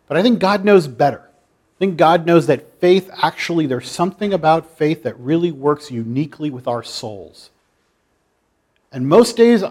But 0.07 0.17
I 0.17 0.21
think 0.21 0.39
God 0.39 0.65
knows 0.65 0.85
better. 0.89 1.21
I 1.21 1.79
think 1.79 1.95
God 1.95 2.25
knows 2.25 2.47
that 2.47 2.81
faith 2.81 3.09
actually, 3.21 3.67
there's 3.67 3.89
something 3.89 4.33
about 4.33 4.77
faith 4.77 5.03
that 5.03 5.17
really 5.17 5.53
works 5.53 5.91
uniquely 5.91 6.49
with 6.49 6.67
our 6.67 6.83
souls. 6.83 7.51
And 8.95 9.09
most 9.09 9.35
days, 9.35 9.61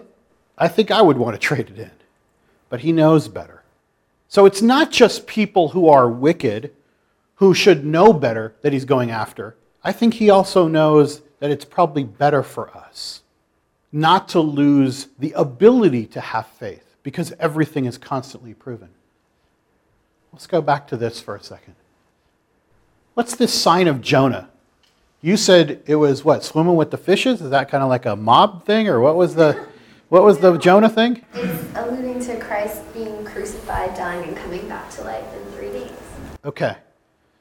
I 0.59 0.69
think 0.69 0.91
I 0.91 1.01
would 1.01 1.17
want 1.17 1.35
to 1.35 1.39
trade 1.49 1.71
it 1.71 1.79
in. 1.79 1.91
But 2.69 2.81
He 2.81 2.93
knows 2.93 3.27
better. 3.27 3.63
So 4.29 4.47
it's 4.47 4.63
not 4.63 4.93
just 4.93 5.27
people 5.27 5.71
who 5.71 5.89
are 5.89 6.09
wicked 6.09 6.73
who 7.37 7.55
should 7.55 7.85
know 7.85 8.13
better 8.13 8.55
that 8.61 8.73
He's 8.73 8.85
going 8.85 9.11
after. 9.11 9.57
I 9.83 9.93
think 9.93 10.15
He 10.15 10.31
also 10.31 10.69
knows 10.69 11.23
that 11.41 11.51
it's 11.51 11.65
probably 11.65 12.05
better 12.05 12.43
for 12.43 12.71
us 12.77 13.23
not 13.95 14.29
to 14.29 14.41
lose 14.41 15.07
the 15.21 15.31
ability 15.33 16.05
to 16.05 16.21
have 16.21 16.49
faith 16.49 16.97
because 17.05 17.33
everything 17.39 17.85
is 17.85 17.97
constantly 17.97 18.53
proven. 18.53 18.89
Let's 20.33 20.49
go 20.49 20.61
back 20.61 20.89
to 20.89 20.97
this 20.97 21.21
for 21.21 21.37
a 21.37 21.43
second. 21.43 21.77
What's 23.15 23.37
this 23.37 23.55
sign 23.55 23.87
of 23.87 24.01
Jonah? 24.01 24.51
You 25.25 25.39
said 25.39 25.81
it 25.87 25.95
was 25.95 26.23
what, 26.23 26.45
swimming 26.45 26.77
with 26.77 26.91
the 26.91 26.99
fishes? 26.99 27.41
Is 27.41 27.49
that 27.49 27.71
kind 27.71 27.83
of 27.83 27.89
like 27.89 28.05
a 28.05 28.15
mob 28.15 28.67
thing, 28.67 28.89
or 28.89 29.01
what 29.01 29.17
was 29.17 29.35
the 29.35 29.59
what 30.11 30.23
was 30.23 30.37
the 30.37 30.59
Jonah 30.59 30.91
thing? 30.91 31.25
It's 31.33 31.79
alluding 31.79 32.21
to 32.27 32.39
Christ 32.39 32.83
being 32.93 33.25
crucified, 33.25 33.95
dying, 33.95 34.29
and 34.29 34.37
coming 34.37 34.69
back 34.69 34.91
to 34.91 35.03
life 35.03 35.25
in 35.35 35.53
three 35.53 35.71
days. 35.71 35.93
Okay. 36.45 36.77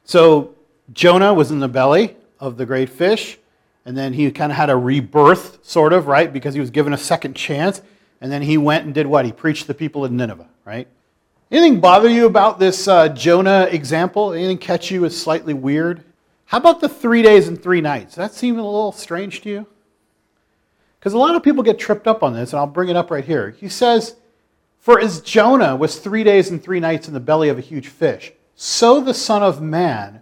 So 0.06 0.56
Jonah 0.94 1.34
was 1.34 1.52
in 1.52 1.60
the 1.60 1.68
belly 1.68 2.16
of 2.40 2.56
the 2.56 2.66
great 2.66 2.88
fish, 2.88 3.38
and 3.84 3.98
then 3.98 4.14
he 4.14 4.32
kind 4.32 4.54
of 4.54 4.58
had 4.58 4.70
a 4.70 4.78
rebirth, 4.78 5.60
sort 5.62 5.92
of, 5.92 6.08
right? 6.08 6.32
Because 6.32 6.54
he 6.54 6.62
was 6.62 6.70
given 6.70 6.94
a 6.94 6.98
second 6.98 7.36
chance. 7.36 7.82
And 8.22 8.32
then 8.32 8.44
he 8.44 8.58
went 8.58 8.86
and 8.86 8.94
did 8.94 9.08
what? 9.08 9.26
He 9.26 9.34
preached 9.34 9.64
to 9.64 9.68
the 9.68 9.74
people 9.74 10.06
in 10.06 10.16
Nineveh, 10.16 10.48
right? 10.64 10.88
Anything 11.52 11.82
bother 11.82 12.08
you 12.08 12.28
about 12.28 12.60
this 12.60 12.88
uh, 12.88 13.10
Jonah 13.10 13.68
example? 13.70 14.32
Anything 14.32 14.58
catch 14.58 14.90
you 14.90 15.04
as 15.04 15.22
slightly 15.22 15.54
weird? 15.54 16.02
How 16.54 16.60
about 16.60 16.82
the 16.82 16.88
three 16.88 17.24
days 17.24 17.48
and 17.48 17.60
three 17.60 17.82
nights? 17.82 18.14
Does 18.14 18.18
that 18.18 18.34
seem 18.36 18.60
a 18.60 18.64
little 18.64 18.92
strange 18.92 19.42
to 19.42 19.50
you? 19.50 19.66
Because 21.00 21.14
a 21.14 21.18
lot 21.18 21.34
of 21.34 21.42
people 21.42 21.64
get 21.64 21.80
tripped 21.80 22.08
up 22.08 22.22
on 22.22 22.34
this, 22.34 22.54
and 22.54 22.60
I'll 22.60 22.68
bring 22.68 22.90
it 22.90 22.96
up 22.96 23.10
right 23.10 23.26
here. 23.26 23.50
He 23.50 23.68
says, 23.68 24.18
For 24.78 25.00
as 25.00 25.22
Jonah 25.22 25.76
was 25.76 25.98
three 25.98 26.24
days 26.24 26.52
and 26.52 26.62
three 26.62 26.80
nights 26.80 27.08
in 27.08 27.16
the 27.16 27.20
belly 27.20 27.50
of 27.50 27.58
a 27.58 27.62
huge 27.62 27.88
fish, 27.88 28.34
so 28.54 29.02
the 29.02 29.16
Son 29.16 29.42
of 29.42 29.64
Man 29.64 30.22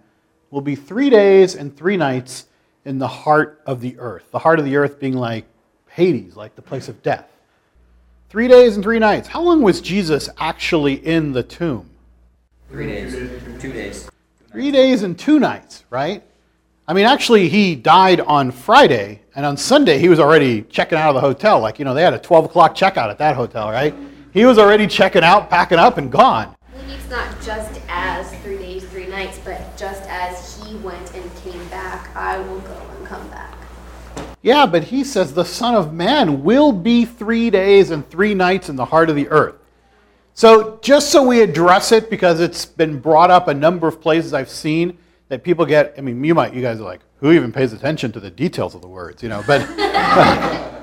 will 0.50 0.62
be 0.62 0.74
three 0.74 1.10
days 1.10 1.54
and 1.54 1.76
three 1.76 1.98
nights 1.98 2.46
in 2.86 2.96
the 2.96 3.08
heart 3.08 3.60
of 3.66 3.82
the 3.82 3.98
earth. 3.98 4.30
The 4.30 4.38
heart 4.38 4.58
of 4.58 4.64
the 4.64 4.76
earth 4.76 4.98
being 4.98 5.18
like 5.18 5.44
Hades, 5.90 6.34
like 6.34 6.56
the 6.56 6.62
place 6.62 6.88
of 6.88 7.02
death. 7.02 7.28
Three 8.30 8.48
days 8.48 8.76
and 8.76 8.82
three 8.82 8.98
nights. 8.98 9.28
How 9.28 9.42
long 9.42 9.60
was 9.60 9.82
Jesus 9.82 10.30
actually 10.38 10.94
in 10.94 11.32
the 11.32 11.42
tomb? 11.42 11.90
Three 12.70 12.86
days. 12.86 13.12
Two 13.60 13.72
days. 13.74 14.08
Three 14.52 14.70
days 14.70 15.02
and 15.02 15.18
two 15.18 15.40
nights, 15.40 15.82
right? 15.88 16.22
I 16.86 16.92
mean, 16.92 17.06
actually, 17.06 17.48
he 17.48 17.74
died 17.74 18.20
on 18.20 18.50
Friday, 18.50 19.22
and 19.34 19.46
on 19.46 19.56
Sunday, 19.56 19.98
he 19.98 20.10
was 20.10 20.20
already 20.20 20.60
checking 20.64 20.98
out 20.98 21.08
of 21.08 21.14
the 21.14 21.22
hotel. 21.22 21.58
Like, 21.58 21.78
you 21.78 21.86
know, 21.86 21.94
they 21.94 22.02
had 22.02 22.12
a 22.12 22.18
12 22.18 22.44
o'clock 22.44 22.74
checkout 22.74 23.08
at 23.08 23.16
that 23.16 23.34
hotel, 23.34 23.70
right? 23.70 23.94
He 24.34 24.44
was 24.44 24.58
already 24.58 24.86
checking 24.86 25.22
out, 25.22 25.48
packing 25.48 25.78
up, 25.78 25.96
and 25.96 26.12
gone. 26.12 26.54
it's 26.74 27.08
not 27.08 27.34
just 27.40 27.80
as 27.88 28.30
three 28.40 28.58
days, 28.58 28.84
three 28.84 29.06
nights, 29.06 29.40
but 29.42 29.74
just 29.78 30.02
as 30.10 30.62
he 30.62 30.76
went 30.76 31.14
and 31.14 31.34
came 31.36 31.66
back, 31.68 32.14
I 32.14 32.38
will 32.40 32.60
go 32.60 32.76
and 32.98 33.06
come 33.06 33.26
back. 33.28 33.56
Yeah, 34.42 34.66
but 34.66 34.84
he 34.84 35.02
says 35.02 35.32
the 35.32 35.46
Son 35.46 35.74
of 35.74 35.94
Man 35.94 36.44
will 36.44 36.72
be 36.72 37.06
three 37.06 37.48
days 37.48 37.90
and 37.90 38.06
three 38.10 38.34
nights 38.34 38.68
in 38.68 38.76
the 38.76 38.84
heart 38.84 39.08
of 39.08 39.16
the 39.16 39.28
earth. 39.28 39.61
So, 40.34 40.78
just 40.82 41.10
so 41.10 41.22
we 41.22 41.42
address 41.42 41.92
it, 41.92 42.08
because 42.08 42.40
it's 42.40 42.64
been 42.64 42.98
brought 42.98 43.30
up 43.30 43.48
a 43.48 43.54
number 43.54 43.86
of 43.86 44.00
places 44.00 44.32
I've 44.32 44.48
seen 44.48 44.96
that 45.28 45.42
people 45.44 45.66
get, 45.66 45.94
I 45.98 46.00
mean, 46.00 46.22
you 46.24 46.34
might, 46.34 46.54
you 46.54 46.62
guys 46.62 46.80
are 46.80 46.84
like, 46.84 47.00
who 47.20 47.32
even 47.32 47.52
pays 47.52 47.72
attention 47.72 48.12
to 48.12 48.20
the 48.20 48.30
details 48.30 48.74
of 48.74 48.80
the 48.80 48.88
words, 48.88 49.22
you 49.22 49.28
know? 49.28 49.44
But, 49.46 49.60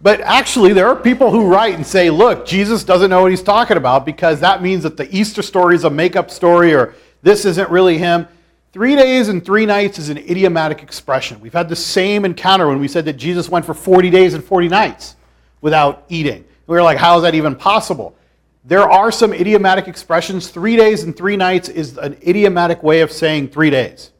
but 0.00 0.20
actually, 0.20 0.72
there 0.72 0.88
are 0.88 0.96
people 0.96 1.30
who 1.30 1.46
write 1.46 1.74
and 1.74 1.86
say, 1.86 2.08
look, 2.08 2.46
Jesus 2.46 2.84
doesn't 2.84 3.10
know 3.10 3.22
what 3.22 3.32
he's 3.32 3.42
talking 3.42 3.76
about 3.76 4.06
because 4.06 4.40
that 4.40 4.62
means 4.62 4.84
that 4.84 4.96
the 4.96 5.12
Easter 5.14 5.42
story 5.42 5.74
is 5.74 5.84
a 5.84 5.90
make 5.90 6.14
up 6.14 6.30
story 6.30 6.72
or 6.72 6.94
this 7.22 7.44
isn't 7.44 7.68
really 7.68 7.98
him. 7.98 8.28
Three 8.72 8.96
days 8.96 9.28
and 9.28 9.44
three 9.44 9.66
nights 9.66 9.98
is 9.98 10.08
an 10.08 10.18
idiomatic 10.18 10.82
expression. 10.82 11.40
We've 11.40 11.52
had 11.52 11.68
the 11.68 11.76
same 11.76 12.24
encounter 12.24 12.68
when 12.68 12.80
we 12.80 12.88
said 12.88 13.04
that 13.04 13.14
Jesus 13.14 13.48
went 13.48 13.66
for 13.66 13.74
40 13.74 14.08
days 14.08 14.34
and 14.34 14.42
40 14.42 14.68
nights 14.68 15.16
without 15.60 16.04
eating. 16.08 16.44
We 16.66 16.76
were 16.76 16.82
like, 16.82 16.96
how 16.96 17.16
is 17.16 17.22
that 17.24 17.34
even 17.34 17.54
possible? 17.54 18.16
There 18.64 18.88
are 18.88 19.10
some 19.10 19.32
idiomatic 19.32 19.88
expressions. 19.88 20.48
Three 20.48 20.76
days 20.76 21.02
and 21.02 21.16
three 21.16 21.36
nights 21.36 21.68
is 21.68 21.98
an 21.98 22.16
idiomatic 22.26 22.82
way 22.82 23.00
of 23.00 23.10
saying 23.10 23.48
three 23.48 23.70
days. 23.70 24.12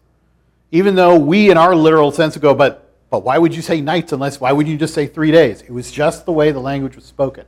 Even 0.72 0.94
though 0.94 1.16
we, 1.16 1.50
in 1.50 1.56
our 1.56 1.76
literal 1.76 2.10
sense, 2.10 2.36
go, 2.36 2.54
but, 2.54 2.90
but 3.08 3.22
why 3.22 3.38
would 3.38 3.54
you 3.54 3.62
say 3.62 3.80
nights 3.80 4.12
unless, 4.12 4.40
why 4.40 4.50
would 4.50 4.66
you 4.66 4.76
just 4.76 4.94
say 4.94 5.06
three 5.06 5.30
days? 5.30 5.62
It 5.62 5.70
was 5.70 5.92
just 5.92 6.26
the 6.26 6.32
way 6.32 6.50
the 6.50 6.60
language 6.60 6.96
was 6.96 7.04
spoken. 7.04 7.44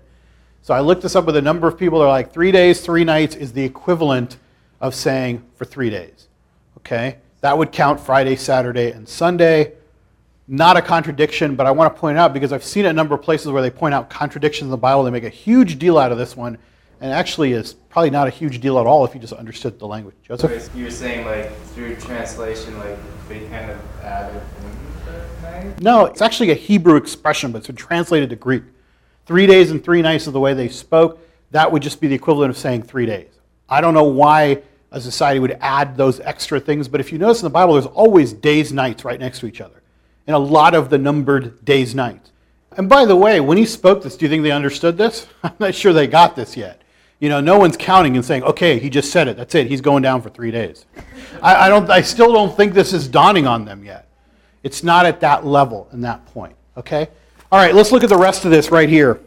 So 0.63 0.73
I 0.73 0.81
looked 0.81 1.03
this 1.03 1.17
up 1.17 1.27
with 1.27 1.37
a 1.37 1.43
number 1.43 1.67
of 1.67 1.77
people 1.77 1.99
They're 1.99 2.09
like, 2.09 2.33
three 2.33 2.53
days, 2.53 2.81
three 2.81 3.05
nights 3.05 3.35
is 3.35 3.53
the 3.53 3.65
equivalent 3.65 4.37
of 4.81 4.95
saying 4.95 5.45
for 5.57 5.65
three 5.65 5.91
days. 5.91 6.29
Okay? 6.79 7.17
That 7.41 7.59
would 7.59 7.73
count 7.73 7.99
Friday, 7.99 8.37
Saturday, 8.37 8.93
and 8.93 9.09
Sunday. 9.09 9.73
Not 10.47 10.77
a 10.77 10.83
contradiction, 10.83 11.57
but 11.57 11.67
I 11.67 11.71
want 11.71 11.95
to 11.95 11.99
point 12.01 12.19
out 12.19 12.33
because 12.33 12.53
I've 12.53 12.65
seen 12.65 12.87
a 12.87 12.93
number 12.93 13.15
of 13.15 13.23
places 13.23 13.49
where 13.49 13.63
they 13.63 13.71
point 13.71 13.95
out 13.95 14.11
contradictions 14.11 14.67
in 14.67 14.71
the 14.71 14.77
Bible. 14.77 15.03
They 15.03 15.11
make 15.11 15.25
a 15.25 15.29
huge 15.29 15.79
deal 15.79 15.99
out 15.99 16.13
of 16.13 16.19
this 16.19 16.37
one, 16.37 16.59
and 17.05 17.12
actually 17.12 17.53
is 17.53 17.75
probably 17.75 18.09
not 18.09 18.27
a 18.27 18.31
huge 18.31 18.62
deal 18.62 18.79
at 18.79 18.87
all 18.87 19.05
if 19.05 19.14
you 19.14 19.21
just 19.21 19.35
understood 19.35 19.79
the 19.79 19.87
language. 19.87 20.14
Joseph? 20.27 20.71
You 20.75 20.85
were 20.85 20.90
saying 20.90 21.27
like 21.27 21.55
through 21.67 21.97
translation, 21.97 22.79
like 22.79 22.97
they 23.29 23.40
kind 23.49 23.71
of 23.71 23.79
added 24.03 24.40
No, 25.83 26.07
it's 26.07 26.23
actually 26.23 26.51
a 26.51 26.55
Hebrew 26.55 26.97
expression, 26.97 27.53
but 27.53 27.59
it's 27.59 27.67
been 27.67 27.77
translated 27.77 28.31
to 28.31 28.37
Greek. 28.37 28.62
Three 29.27 29.47
days 29.47 29.71
and 29.71 29.85
three 29.85 30.01
nights 30.01 30.27
is 30.27 30.33
the 30.33 30.40
way 30.40 30.55
they 30.55 30.71
spoke. 30.71 31.21
that 31.51 31.71
would 31.71 31.83
just 31.83 32.01
be 32.01 32.09
the 32.09 32.14
equivalent 32.14 32.49
of 32.49 32.57
saying 32.57 32.85
three 32.85 33.05
days. 33.05 33.29
I 33.69 33.83
don't 33.83 33.93
know 33.93 34.05
why 34.05 34.62
a 34.90 34.99
society 34.99 35.40
would 35.40 35.59
add 35.61 35.99
those 35.99 36.21
extra 36.21 36.59
things, 36.59 36.88
but 36.88 37.01
if 37.01 37.12
you 37.12 37.19
notice 37.19 37.43
in 37.43 37.45
the 37.45 37.51
Bible, 37.51 37.75
there's 37.75 37.85
always 37.85 38.33
days, 38.33 38.73
nights 38.73 39.05
right 39.05 39.21
next 39.21 39.40
to 39.40 39.47
each 39.47 39.61
other. 39.61 39.83
And 40.27 40.35
a 40.35 40.38
lot 40.38 40.75
of 40.75 40.88
the 40.88 40.97
numbered 40.97 41.67
days, 41.67 41.95
nights. 41.95 42.33
And 42.79 42.88
by 42.88 43.05
the 43.05 43.14
way, 43.14 43.40
when 43.40 43.59
he 43.59 43.67
spoke 43.67 44.03
this, 44.03 44.17
do 44.17 44.25
you 44.25 44.31
think 44.31 44.43
they 44.43 44.53
understood 44.53 44.97
this? 44.97 45.27
I'm 45.43 45.53
not 45.59 45.75
sure 45.75 45.93
they 45.93 46.07
got 46.07 46.35
this 46.35 46.57
yet. 46.57 46.81
You 47.20 47.29
know, 47.29 47.40
no 47.40 47.59
one's 47.59 47.77
counting 47.77 48.16
and 48.16 48.24
saying, 48.24 48.42
okay, 48.42 48.79
he 48.79 48.90
just 48.90 49.11
said 49.11 49.29
it. 49.29 49.37
That's 49.37 49.55
it. 49.55 49.68
He's 49.68 49.81
going 49.81 50.03
down 50.03 50.20
for 50.20 50.31
three 50.31 50.50
days. 50.50 50.85
I, 51.42 51.66
I, 51.66 51.68
don't, 51.68 51.88
I 51.88 52.03
still 52.03 52.33
don't 52.33 52.55
think 52.57 52.74
this 52.74 52.92
is 52.92 53.09
dawning 53.09 53.46
on 53.46 53.64
them 53.64 53.85
yet. 53.85 54.09
It's 54.62 54.83
not 54.83 55.07
at 55.07 55.20
that 55.20 55.46
level 55.46 55.88
and 55.90 56.05
that 56.05 56.27
point. 56.27 56.57
Okay? 56.77 57.09
All 57.53 57.59
right, 57.59 57.74
let's 57.74 57.92
look 57.92 58.03
at 58.03 58.09
the 58.09 58.16
rest 58.16 58.44
of 58.44 58.50
this 58.50 58.70
right 58.70 58.88
here. 58.88 59.20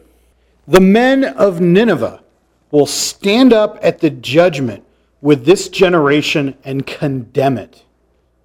The 0.66 0.80
men 0.80 1.24
of 1.24 1.60
Nineveh 1.60 2.22
will 2.70 2.86
stand 2.86 3.52
up 3.52 3.78
at 3.82 4.00
the 4.00 4.10
judgment 4.10 4.84
with 5.20 5.44
this 5.44 5.68
generation 5.68 6.56
and 6.64 6.86
condemn 6.86 7.56
it. 7.56 7.84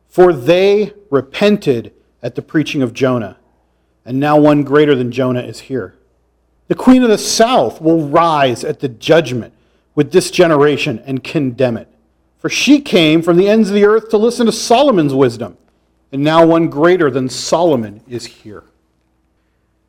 For 0.07 0.31
they 0.31 0.93
repented 1.09 1.93
at 2.21 2.35
the 2.35 2.41
preaching 2.41 2.81
of 2.81 2.93
Jonah, 2.93 3.37
and 4.05 4.19
now 4.19 4.39
one 4.39 4.63
greater 4.63 4.95
than 4.95 5.11
Jonah 5.11 5.41
is 5.41 5.61
here. 5.61 5.95
The 6.67 6.75
queen 6.75 7.03
of 7.03 7.09
the 7.09 7.17
south 7.17 7.81
will 7.81 8.07
rise 8.07 8.63
at 8.63 8.79
the 8.79 8.89
judgment 8.89 9.53
with 9.95 10.11
this 10.11 10.31
generation 10.31 10.99
and 11.05 11.23
condemn 11.23 11.77
it. 11.77 11.87
For 12.39 12.49
she 12.49 12.81
came 12.81 13.21
from 13.21 13.37
the 13.37 13.47
ends 13.47 13.69
of 13.69 13.75
the 13.75 13.85
earth 13.85 14.09
to 14.09 14.17
listen 14.17 14.45
to 14.45 14.51
Solomon's 14.51 15.13
wisdom, 15.13 15.57
and 16.11 16.23
now 16.23 16.45
one 16.45 16.69
greater 16.69 17.09
than 17.09 17.29
Solomon 17.29 18.01
is 18.07 18.25
here. 18.25 18.63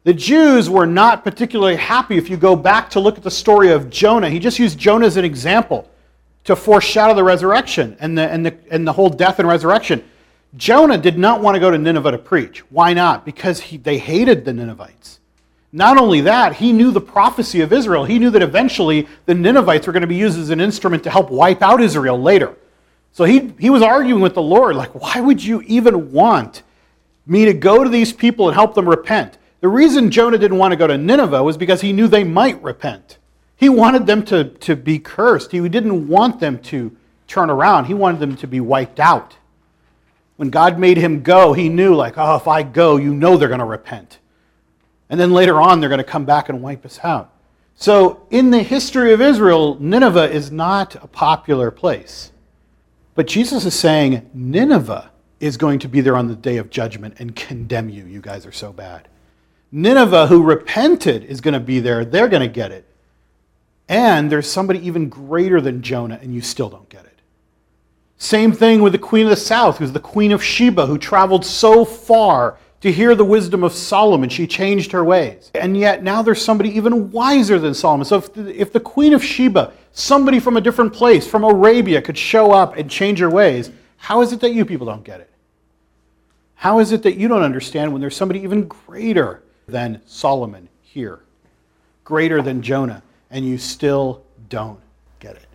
The 0.04 0.14
Jews 0.14 0.68
were 0.68 0.86
not 0.86 1.24
particularly 1.24 1.76
happy 1.76 2.18
if 2.18 2.28
you 2.28 2.36
go 2.36 2.54
back 2.54 2.90
to 2.90 3.00
look 3.00 3.16
at 3.16 3.22
the 3.22 3.30
story 3.30 3.70
of 3.72 3.88
Jonah. 3.88 4.28
He 4.28 4.38
just 4.38 4.58
used 4.58 4.78
Jonah 4.78 5.06
as 5.06 5.16
an 5.16 5.24
example 5.24 5.90
to 6.44 6.54
foreshadow 6.54 7.14
the 7.14 7.24
resurrection 7.24 7.96
and 8.00 8.16
the, 8.16 8.30
and 8.30 8.44
the, 8.44 8.54
and 8.70 8.86
the 8.86 8.92
whole 8.92 9.08
death 9.08 9.38
and 9.38 9.48
resurrection. 9.48 10.04
Jonah 10.56 10.98
did 10.98 11.18
not 11.18 11.40
want 11.40 11.54
to 11.54 11.60
go 11.60 11.70
to 11.70 11.78
Nineveh 11.78 12.12
to 12.12 12.18
preach. 12.18 12.60
Why 12.70 12.92
not? 12.92 13.24
Because 13.24 13.60
he, 13.60 13.78
they 13.78 13.98
hated 13.98 14.44
the 14.44 14.52
Ninevites. 14.52 15.20
Not 15.76 15.98
only 15.98 16.20
that, 16.20 16.54
he 16.54 16.72
knew 16.72 16.92
the 16.92 17.00
prophecy 17.00 17.60
of 17.60 17.72
Israel. 17.72 18.04
He 18.04 18.20
knew 18.20 18.30
that 18.30 18.42
eventually 18.42 19.08
the 19.26 19.34
Ninevites 19.34 19.88
were 19.88 19.92
going 19.92 20.02
to 20.02 20.06
be 20.06 20.14
used 20.14 20.38
as 20.38 20.50
an 20.50 20.60
instrument 20.60 21.02
to 21.02 21.10
help 21.10 21.32
wipe 21.32 21.62
out 21.62 21.82
Israel 21.82 22.16
later. 22.16 22.54
So 23.10 23.24
he, 23.24 23.52
he 23.58 23.70
was 23.70 23.82
arguing 23.82 24.22
with 24.22 24.34
the 24.34 24.42
Lord, 24.42 24.76
like, 24.76 24.94
why 24.94 25.20
would 25.20 25.42
you 25.42 25.62
even 25.62 26.12
want 26.12 26.62
me 27.26 27.44
to 27.46 27.52
go 27.52 27.82
to 27.82 27.90
these 27.90 28.12
people 28.12 28.46
and 28.46 28.54
help 28.54 28.76
them 28.76 28.88
repent? 28.88 29.36
The 29.62 29.66
reason 29.66 30.12
Jonah 30.12 30.38
didn't 30.38 30.58
want 30.58 30.70
to 30.70 30.76
go 30.76 30.86
to 30.86 30.96
Nineveh 30.96 31.42
was 31.42 31.56
because 31.56 31.80
he 31.80 31.92
knew 31.92 32.06
they 32.06 32.22
might 32.22 32.62
repent. 32.62 33.18
He 33.56 33.68
wanted 33.68 34.06
them 34.06 34.24
to, 34.26 34.44
to 34.44 34.76
be 34.76 35.00
cursed. 35.00 35.50
He 35.50 35.68
didn't 35.68 36.06
want 36.06 36.38
them 36.38 36.60
to 36.60 36.96
turn 37.26 37.50
around. 37.50 37.86
He 37.86 37.94
wanted 37.94 38.20
them 38.20 38.36
to 38.36 38.46
be 38.46 38.60
wiped 38.60 39.00
out. 39.00 39.36
When 40.36 40.50
God 40.50 40.78
made 40.78 40.98
him 40.98 41.24
go, 41.24 41.52
he 41.52 41.68
knew, 41.68 41.96
like, 41.96 42.14
oh, 42.16 42.36
if 42.36 42.46
I 42.46 42.62
go, 42.62 42.96
you 42.96 43.12
know 43.12 43.36
they're 43.36 43.48
going 43.48 43.58
to 43.58 43.64
repent. 43.64 44.20
And 45.14 45.20
then 45.20 45.30
later 45.30 45.60
on, 45.60 45.78
they're 45.78 45.88
going 45.88 45.98
to 45.98 46.02
come 46.02 46.24
back 46.24 46.48
and 46.48 46.60
wipe 46.60 46.84
us 46.84 46.98
out. 47.04 47.30
So, 47.76 48.26
in 48.32 48.50
the 48.50 48.64
history 48.64 49.12
of 49.12 49.20
Israel, 49.20 49.78
Nineveh 49.78 50.28
is 50.28 50.50
not 50.50 50.96
a 50.96 51.06
popular 51.06 51.70
place. 51.70 52.32
But 53.14 53.28
Jesus 53.28 53.64
is 53.64 53.78
saying 53.78 54.28
Nineveh 54.34 55.12
is 55.38 55.56
going 55.56 55.78
to 55.78 55.88
be 55.88 56.00
there 56.00 56.16
on 56.16 56.26
the 56.26 56.34
day 56.34 56.56
of 56.56 56.68
judgment 56.68 57.14
and 57.20 57.36
condemn 57.36 57.88
you. 57.88 58.06
You 58.06 58.20
guys 58.20 58.44
are 58.44 58.50
so 58.50 58.72
bad. 58.72 59.06
Nineveh, 59.70 60.26
who 60.26 60.42
repented, 60.42 61.22
is 61.22 61.40
going 61.40 61.54
to 61.54 61.60
be 61.60 61.78
there. 61.78 62.04
They're 62.04 62.26
going 62.26 62.42
to 62.42 62.52
get 62.52 62.72
it. 62.72 62.84
And 63.88 64.32
there's 64.32 64.50
somebody 64.50 64.84
even 64.84 65.08
greater 65.08 65.60
than 65.60 65.80
Jonah, 65.80 66.18
and 66.20 66.34
you 66.34 66.40
still 66.40 66.70
don't 66.70 66.88
get 66.88 67.04
it. 67.04 67.20
Same 68.18 68.50
thing 68.50 68.82
with 68.82 68.90
the 68.90 68.98
queen 68.98 69.26
of 69.26 69.30
the 69.30 69.36
south, 69.36 69.78
who's 69.78 69.92
the 69.92 70.00
queen 70.00 70.32
of 70.32 70.42
Sheba, 70.42 70.86
who 70.86 70.98
traveled 70.98 71.46
so 71.46 71.84
far 71.84 72.58
to 72.84 72.92
hear 72.92 73.14
the 73.14 73.24
wisdom 73.24 73.64
of 73.64 73.72
Solomon. 73.72 74.28
She 74.28 74.46
changed 74.46 74.92
her 74.92 75.04
ways. 75.04 75.50
And 75.54 75.76
yet 75.76 76.02
now 76.02 76.22
there's 76.22 76.44
somebody 76.44 76.70
even 76.76 77.10
wiser 77.10 77.58
than 77.58 77.74
Solomon. 77.74 78.04
So 78.04 78.18
if 78.18 78.32
the, 78.32 78.60
if 78.60 78.72
the 78.72 78.80
queen 78.80 79.12
of 79.12 79.24
Sheba, 79.24 79.72
somebody 79.92 80.38
from 80.38 80.56
a 80.56 80.60
different 80.60 80.92
place, 80.92 81.26
from 81.26 81.44
Arabia, 81.44 82.00
could 82.00 82.16
show 82.16 82.52
up 82.52 82.76
and 82.76 82.90
change 82.90 83.18
her 83.18 83.30
ways, 83.30 83.70
how 83.96 84.22
is 84.22 84.32
it 84.32 84.40
that 84.40 84.52
you 84.52 84.64
people 84.64 84.86
don't 84.86 85.02
get 85.02 85.20
it? 85.20 85.30
How 86.54 86.78
is 86.78 86.92
it 86.92 87.02
that 87.02 87.16
you 87.16 87.26
don't 87.26 87.42
understand 87.42 87.92
when 87.92 88.00
there's 88.00 88.16
somebody 88.16 88.40
even 88.40 88.68
greater 88.68 89.42
than 89.66 90.00
Solomon 90.06 90.68
here, 90.82 91.20
greater 92.04 92.40
than 92.40 92.62
Jonah? 92.62 93.02
and 93.34 93.44
you 93.44 93.58
still 93.58 94.22
don't 94.48 94.78
get 95.18 95.34
it. 95.34 95.48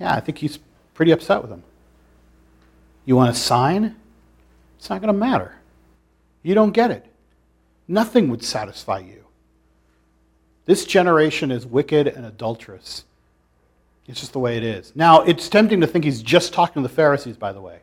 Yeah, 0.00 0.14
I 0.14 0.20
think 0.20 0.38
he's 0.38 0.58
pretty 0.94 1.12
upset 1.12 1.42
with 1.42 1.50
him. 1.50 1.62
You 3.04 3.16
want 3.16 3.30
a 3.30 3.38
sign? 3.38 3.96
It's 4.80 4.88
not 4.88 5.02
going 5.02 5.12
to 5.12 5.18
matter. 5.18 5.54
You 6.42 6.54
don't 6.54 6.70
get 6.72 6.90
it. 6.90 7.04
Nothing 7.86 8.30
would 8.30 8.42
satisfy 8.42 9.00
you. 9.00 9.26
This 10.64 10.86
generation 10.86 11.50
is 11.50 11.66
wicked 11.66 12.06
and 12.06 12.24
adulterous. 12.24 13.04
It's 14.06 14.20
just 14.20 14.32
the 14.32 14.38
way 14.38 14.56
it 14.56 14.64
is. 14.64 14.96
Now, 14.96 15.20
it's 15.20 15.50
tempting 15.50 15.82
to 15.82 15.86
think 15.86 16.06
he's 16.06 16.22
just 16.22 16.54
talking 16.54 16.82
to 16.82 16.88
the 16.88 16.94
Pharisees, 16.94 17.36
by 17.36 17.52
the 17.52 17.60
way. 17.60 17.80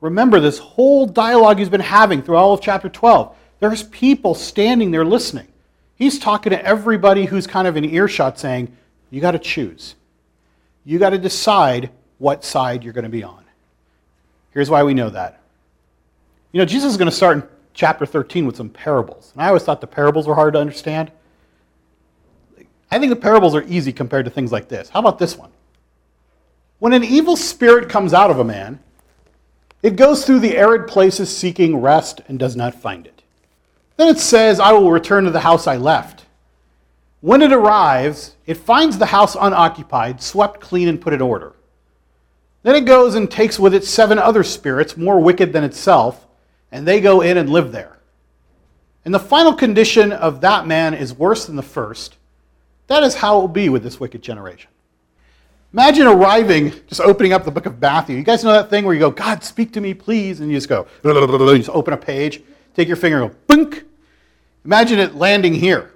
Remember 0.00 0.40
this 0.40 0.58
whole 0.58 1.06
dialogue 1.06 1.60
he's 1.60 1.68
been 1.68 1.80
having 1.80 2.22
through 2.22 2.36
all 2.36 2.52
of 2.52 2.60
chapter 2.60 2.88
12. 2.88 3.36
There's 3.60 3.84
people 3.84 4.34
standing 4.34 4.90
there 4.90 5.04
listening. 5.04 5.46
He's 5.94 6.18
talking 6.18 6.50
to 6.50 6.66
everybody 6.66 7.26
who's 7.26 7.46
kind 7.46 7.68
of 7.68 7.76
in 7.76 7.84
earshot 7.84 8.36
saying, 8.36 8.76
you 9.10 9.20
got 9.20 9.30
to 9.30 9.38
choose. 9.38 9.94
You 10.84 10.98
got 10.98 11.10
to 11.10 11.18
decide 11.18 11.90
what 12.18 12.44
side 12.44 12.82
you're 12.82 12.92
going 12.92 13.04
to 13.04 13.10
be 13.10 13.22
on. 13.22 13.44
Here's 14.50 14.68
why 14.68 14.82
we 14.82 14.92
know 14.92 15.10
that. 15.10 15.40
You 16.52 16.58
know, 16.58 16.64
Jesus 16.64 16.92
is 16.92 16.96
going 16.96 17.10
to 17.10 17.16
start 17.16 17.36
in 17.36 17.48
chapter 17.74 18.06
13 18.06 18.46
with 18.46 18.56
some 18.56 18.70
parables. 18.70 19.32
And 19.34 19.42
I 19.42 19.48
always 19.48 19.62
thought 19.62 19.80
the 19.80 19.86
parables 19.86 20.26
were 20.26 20.34
hard 20.34 20.54
to 20.54 20.60
understand. 20.60 21.12
I 22.90 22.98
think 22.98 23.10
the 23.10 23.16
parables 23.16 23.54
are 23.54 23.64
easy 23.64 23.92
compared 23.92 24.24
to 24.24 24.30
things 24.30 24.52
like 24.52 24.68
this. 24.68 24.88
How 24.88 25.00
about 25.00 25.18
this 25.18 25.36
one? 25.36 25.50
When 26.78 26.92
an 26.92 27.04
evil 27.04 27.36
spirit 27.36 27.88
comes 27.88 28.14
out 28.14 28.30
of 28.30 28.38
a 28.38 28.44
man, 28.44 28.80
it 29.82 29.96
goes 29.96 30.24
through 30.24 30.40
the 30.40 30.56
arid 30.56 30.86
places 30.86 31.34
seeking 31.34 31.76
rest 31.76 32.20
and 32.28 32.38
does 32.38 32.56
not 32.56 32.74
find 32.74 33.06
it. 33.06 33.22
Then 33.96 34.08
it 34.08 34.18
says, 34.18 34.60
I 34.60 34.72
will 34.72 34.90
return 34.90 35.24
to 35.24 35.30
the 35.30 35.40
house 35.40 35.66
I 35.66 35.76
left. 35.76 36.26
When 37.20 37.42
it 37.42 37.52
arrives, 37.52 38.36
it 38.46 38.56
finds 38.56 38.98
the 38.98 39.06
house 39.06 39.36
unoccupied, 39.38 40.22
swept 40.22 40.60
clean, 40.60 40.88
and 40.88 41.00
put 41.00 41.14
in 41.14 41.22
order. 41.22 41.54
Then 42.62 42.74
it 42.74 42.84
goes 42.84 43.14
and 43.14 43.30
takes 43.30 43.58
with 43.58 43.74
it 43.74 43.84
seven 43.84 44.18
other 44.18 44.42
spirits, 44.42 44.96
more 44.96 45.20
wicked 45.20 45.52
than 45.52 45.64
itself, 45.64 46.25
and 46.76 46.86
they 46.86 47.00
go 47.00 47.22
in 47.22 47.38
and 47.38 47.48
live 47.48 47.72
there. 47.72 47.96
And 49.06 49.14
the 49.14 49.18
final 49.18 49.54
condition 49.54 50.12
of 50.12 50.42
that 50.42 50.66
man 50.66 50.92
is 50.92 51.14
worse 51.14 51.46
than 51.46 51.56
the 51.56 51.62
first. 51.62 52.18
That 52.88 53.02
is 53.02 53.14
how 53.14 53.38
it 53.38 53.40
will 53.40 53.48
be 53.48 53.70
with 53.70 53.82
this 53.82 53.98
wicked 53.98 54.20
generation. 54.20 54.70
Imagine 55.72 56.06
arriving, 56.06 56.74
just 56.86 57.00
opening 57.00 57.32
up 57.32 57.46
the 57.46 57.50
book 57.50 57.64
of 57.64 57.80
Matthew. 57.80 58.18
You 58.18 58.22
guys 58.22 58.44
know 58.44 58.52
that 58.52 58.68
thing 58.68 58.84
where 58.84 58.92
you 58.92 59.00
go, 59.00 59.10
God, 59.10 59.42
speak 59.42 59.72
to 59.72 59.80
me, 59.80 59.94
please, 59.94 60.40
and 60.40 60.50
you 60.50 60.56
just 60.58 60.68
go, 60.68 60.86
you 61.02 61.56
just 61.56 61.70
open 61.70 61.94
a 61.94 61.96
page, 61.96 62.42
take 62.74 62.88
your 62.88 62.98
finger 62.98 63.22
and 63.22 63.30
go, 63.30 63.36
bunk. 63.46 63.84
Imagine 64.66 64.98
it 64.98 65.14
landing 65.14 65.54
here. 65.54 65.92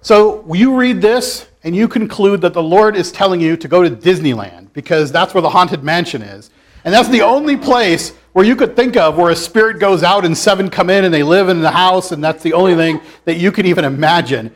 So 0.00 0.54
you 0.54 0.76
read 0.76 1.02
this 1.02 1.48
and 1.64 1.74
you 1.74 1.88
conclude 1.88 2.40
that 2.42 2.54
the 2.54 2.62
Lord 2.62 2.94
is 2.94 3.10
telling 3.10 3.40
you 3.40 3.56
to 3.56 3.66
go 3.66 3.82
to 3.82 3.90
Disneyland 3.90 4.72
because 4.74 5.10
that's 5.10 5.34
where 5.34 5.42
the 5.42 5.50
haunted 5.50 5.82
mansion 5.82 6.22
is. 6.22 6.50
And 6.84 6.94
that's 6.94 7.08
the 7.08 7.22
only 7.22 7.56
place 7.56 8.14
where 8.32 8.44
you 8.44 8.54
could 8.56 8.76
think 8.76 8.96
of 8.96 9.16
where 9.16 9.30
a 9.30 9.36
spirit 9.36 9.80
goes 9.80 10.02
out 10.02 10.24
and 10.24 10.36
seven 10.36 10.70
come 10.70 10.90
in 10.90 11.04
and 11.04 11.12
they 11.12 11.22
live 11.22 11.48
in 11.48 11.60
the 11.60 11.70
house, 11.70 12.12
and 12.12 12.22
that's 12.22 12.42
the 12.42 12.52
only 12.52 12.74
thing 12.74 13.00
that 13.24 13.36
you 13.36 13.50
can 13.50 13.66
even 13.66 13.84
imagine 13.84 14.54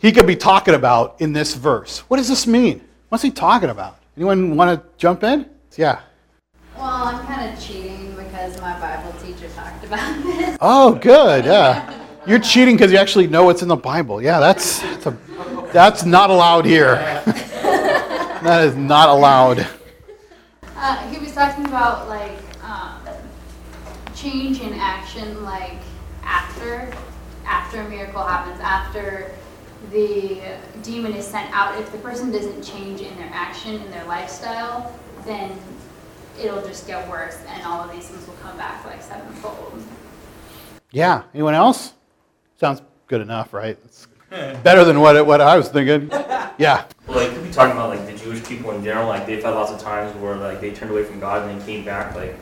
he 0.00 0.12
could 0.12 0.26
be 0.26 0.36
talking 0.36 0.74
about 0.74 1.20
in 1.20 1.32
this 1.32 1.54
verse. 1.54 2.00
What 2.08 2.16
does 2.16 2.28
this 2.28 2.46
mean? 2.46 2.82
What's 3.10 3.22
he 3.22 3.30
talking 3.30 3.70
about? 3.70 3.98
Anyone 4.16 4.56
want 4.56 4.80
to 4.80 4.88
jump 4.96 5.22
in? 5.24 5.48
Yeah. 5.76 6.00
Well, 6.76 6.86
I'm 6.86 7.26
kind 7.26 7.52
of 7.52 7.62
cheating 7.62 8.14
because 8.16 8.60
my 8.60 8.78
Bible 8.80 9.12
teacher 9.20 9.48
talked 9.54 9.84
about 9.84 10.22
this. 10.24 10.58
Oh, 10.60 10.94
good. 10.94 11.44
Yeah. 11.44 11.98
You're 12.26 12.38
cheating 12.38 12.76
because 12.76 12.92
you 12.92 12.98
actually 12.98 13.26
know 13.26 13.44
what's 13.44 13.62
in 13.62 13.68
the 13.68 13.76
Bible. 13.76 14.22
Yeah, 14.22 14.40
that's 14.40 14.80
that's, 14.80 15.06
a, 15.06 15.18
that's 15.72 16.04
not 16.04 16.30
allowed 16.30 16.64
here. 16.66 16.94
that 18.42 18.64
is 18.66 18.76
not 18.76 19.08
allowed. 19.08 19.66
Uh, 20.82 20.96
he 21.10 21.18
was 21.18 21.32
talking 21.32 21.66
about 21.66 22.08
like 22.08 22.38
um, 22.64 23.02
change 24.14 24.62
in 24.62 24.72
action, 24.72 25.42
like 25.44 25.76
after 26.22 26.90
after 27.44 27.82
a 27.82 27.88
miracle 27.90 28.22
happens, 28.24 28.58
after 28.62 29.30
the 29.92 30.40
demon 30.82 31.12
is 31.12 31.26
sent 31.26 31.54
out. 31.54 31.78
If 31.78 31.92
the 31.92 31.98
person 31.98 32.32
doesn't 32.32 32.62
change 32.62 33.02
in 33.02 33.14
their 33.18 33.28
action, 33.30 33.74
in 33.74 33.90
their 33.90 34.04
lifestyle, 34.06 34.98
then 35.26 35.54
it'll 36.40 36.62
just 36.62 36.86
get 36.86 37.06
worse, 37.10 37.36
and 37.46 37.62
all 37.64 37.82
of 37.82 37.92
these 37.92 38.08
things 38.08 38.26
will 38.26 38.36
come 38.36 38.56
back 38.56 38.82
like 38.86 39.02
sevenfold. 39.02 39.82
Yeah. 40.92 41.24
Anyone 41.34 41.54
else? 41.54 41.92
Sounds 42.56 42.80
good 43.06 43.20
enough, 43.20 43.52
right? 43.52 43.76
It's 43.84 44.06
Better 44.62 44.84
than 44.84 45.00
what, 45.00 45.26
what 45.26 45.40
I 45.40 45.56
was 45.56 45.68
thinking. 45.68 46.10
Yeah. 46.58 46.84
Like, 47.08 47.32
could 47.32 47.42
be 47.42 47.50
talking 47.50 47.72
about 47.72 47.88
like 47.88 48.04
the 48.04 48.22
Jewish 48.22 48.44
people 48.44 48.72
in 48.72 48.84
general. 48.84 49.08
Like 49.08 49.24
they've 49.24 49.42
had 49.42 49.54
lots 49.54 49.72
of 49.72 49.80
times 49.80 50.14
where 50.16 50.36
like 50.36 50.60
they 50.60 50.72
turned 50.72 50.90
away 50.90 51.04
from 51.04 51.18
God 51.18 51.48
and 51.48 51.58
then 51.58 51.66
came 51.66 51.86
back, 51.86 52.14
like 52.14 52.36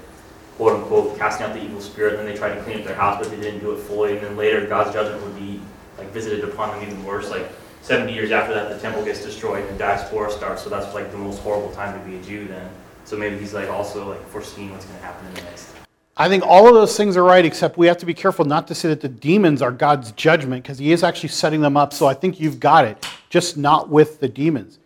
quote 0.57 0.73
unquote, 0.73 1.17
casting 1.17 1.47
out 1.47 1.55
the 1.55 1.63
evil 1.63 1.81
spirit. 1.81 2.15
And 2.15 2.19
then 2.19 2.27
they 2.27 2.37
tried 2.37 2.55
to 2.55 2.63
clean 2.65 2.81
up 2.81 2.85
their 2.85 2.97
house, 2.97 3.19
but 3.21 3.31
they 3.31 3.41
didn't 3.41 3.61
do 3.61 3.71
it 3.71 3.79
fully. 3.79 4.17
And 4.17 4.27
then 4.27 4.37
later, 4.37 4.67
God's 4.67 4.93
judgment 4.93 5.23
would 5.23 5.37
be 5.39 5.61
like 5.99 6.09
visited 6.11 6.43
upon 6.43 6.71
them 6.71 6.91
even 6.91 7.05
worse. 7.05 7.31
Like 7.31 7.49
70 7.83 8.13
years 8.13 8.33
after 8.33 8.53
that, 8.55 8.71
the 8.71 8.79
temple 8.81 9.05
gets 9.05 9.23
destroyed 9.23 9.65
and 9.67 9.77
the 9.77 9.79
diaspora 9.79 10.33
starts. 10.33 10.65
So 10.65 10.71
that's 10.71 10.93
like 10.95 11.13
the 11.13 11.19
most 11.19 11.39
horrible 11.43 11.71
time 11.71 11.97
to 11.97 12.05
be 12.05 12.17
a 12.17 12.23
Jew 12.23 12.49
then. 12.49 12.69
So 13.05 13.17
maybe 13.17 13.39
he's 13.39 13.55
like 13.55 13.69
also 13.69 14.09
like 14.11 14.27
foreseeing 14.27 14.73
what's 14.73 14.85
going 14.85 14.99
to 14.99 15.05
happen 15.05 15.29
in 15.29 15.35
the 15.35 15.43
next. 15.43 15.78
I 16.21 16.29
think 16.29 16.45
all 16.45 16.67
of 16.67 16.75
those 16.75 16.97
things 16.97 17.17
are 17.17 17.23
right, 17.23 17.45
except 17.45 17.79
we 17.79 17.87
have 17.87 17.99
to 17.99 18.07
be 18.07 18.13
careful 18.13 18.45
not 18.45 18.67
to 18.69 18.75
say 18.75 18.89
that 18.89 19.01
the 19.01 19.09
demons 19.09 19.63
are 19.63 19.71
God's 19.71 20.11
judgment, 20.13 20.65
because 20.65 20.79
He 20.79 20.91
is 20.91 21.05
actually 21.05 21.29
setting 21.29 21.61
them 21.61 21.77
up. 21.77 21.93
So 21.93 22.07
I 22.07 22.15
think 22.15 22.41
you've 22.41 22.59
got 22.59 22.85
it, 22.85 23.07
just 23.31 23.57
not 23.57 23.89
with 23.89 24.19
the 24.19 24.29
demons. 24.29 24.81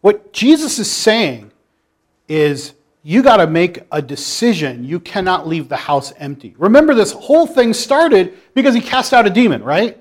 What 0.00 0.32
Jesus 0.32 0.80
is 0.80 0.90
saying 0.90 1.52
is 2.26 2.74
you 3.04 3.22
got 3.22 3.36
to 3.36 3.46
make 3.46 3.80
a 3.92 4.02
decision. 4.02 4.84
You 4.84 4.98
cannot 4.98 5.46
leave 5.46 5.68
the 5.68 5.76
house 5.76 6.12
empty. 6.18 6.54
Remember, 6.58 6.94
this 6.94 7.12
whole 7.12 7.46
thing 7.46 7.72
started 7.72 8.34
because 8.54 8.74
He 8.74 8.80
cast 8.80 9.12
out 9.12 9.24
a 9.24 9.30
demon, 9.30 9.62
right? 9.62 9.96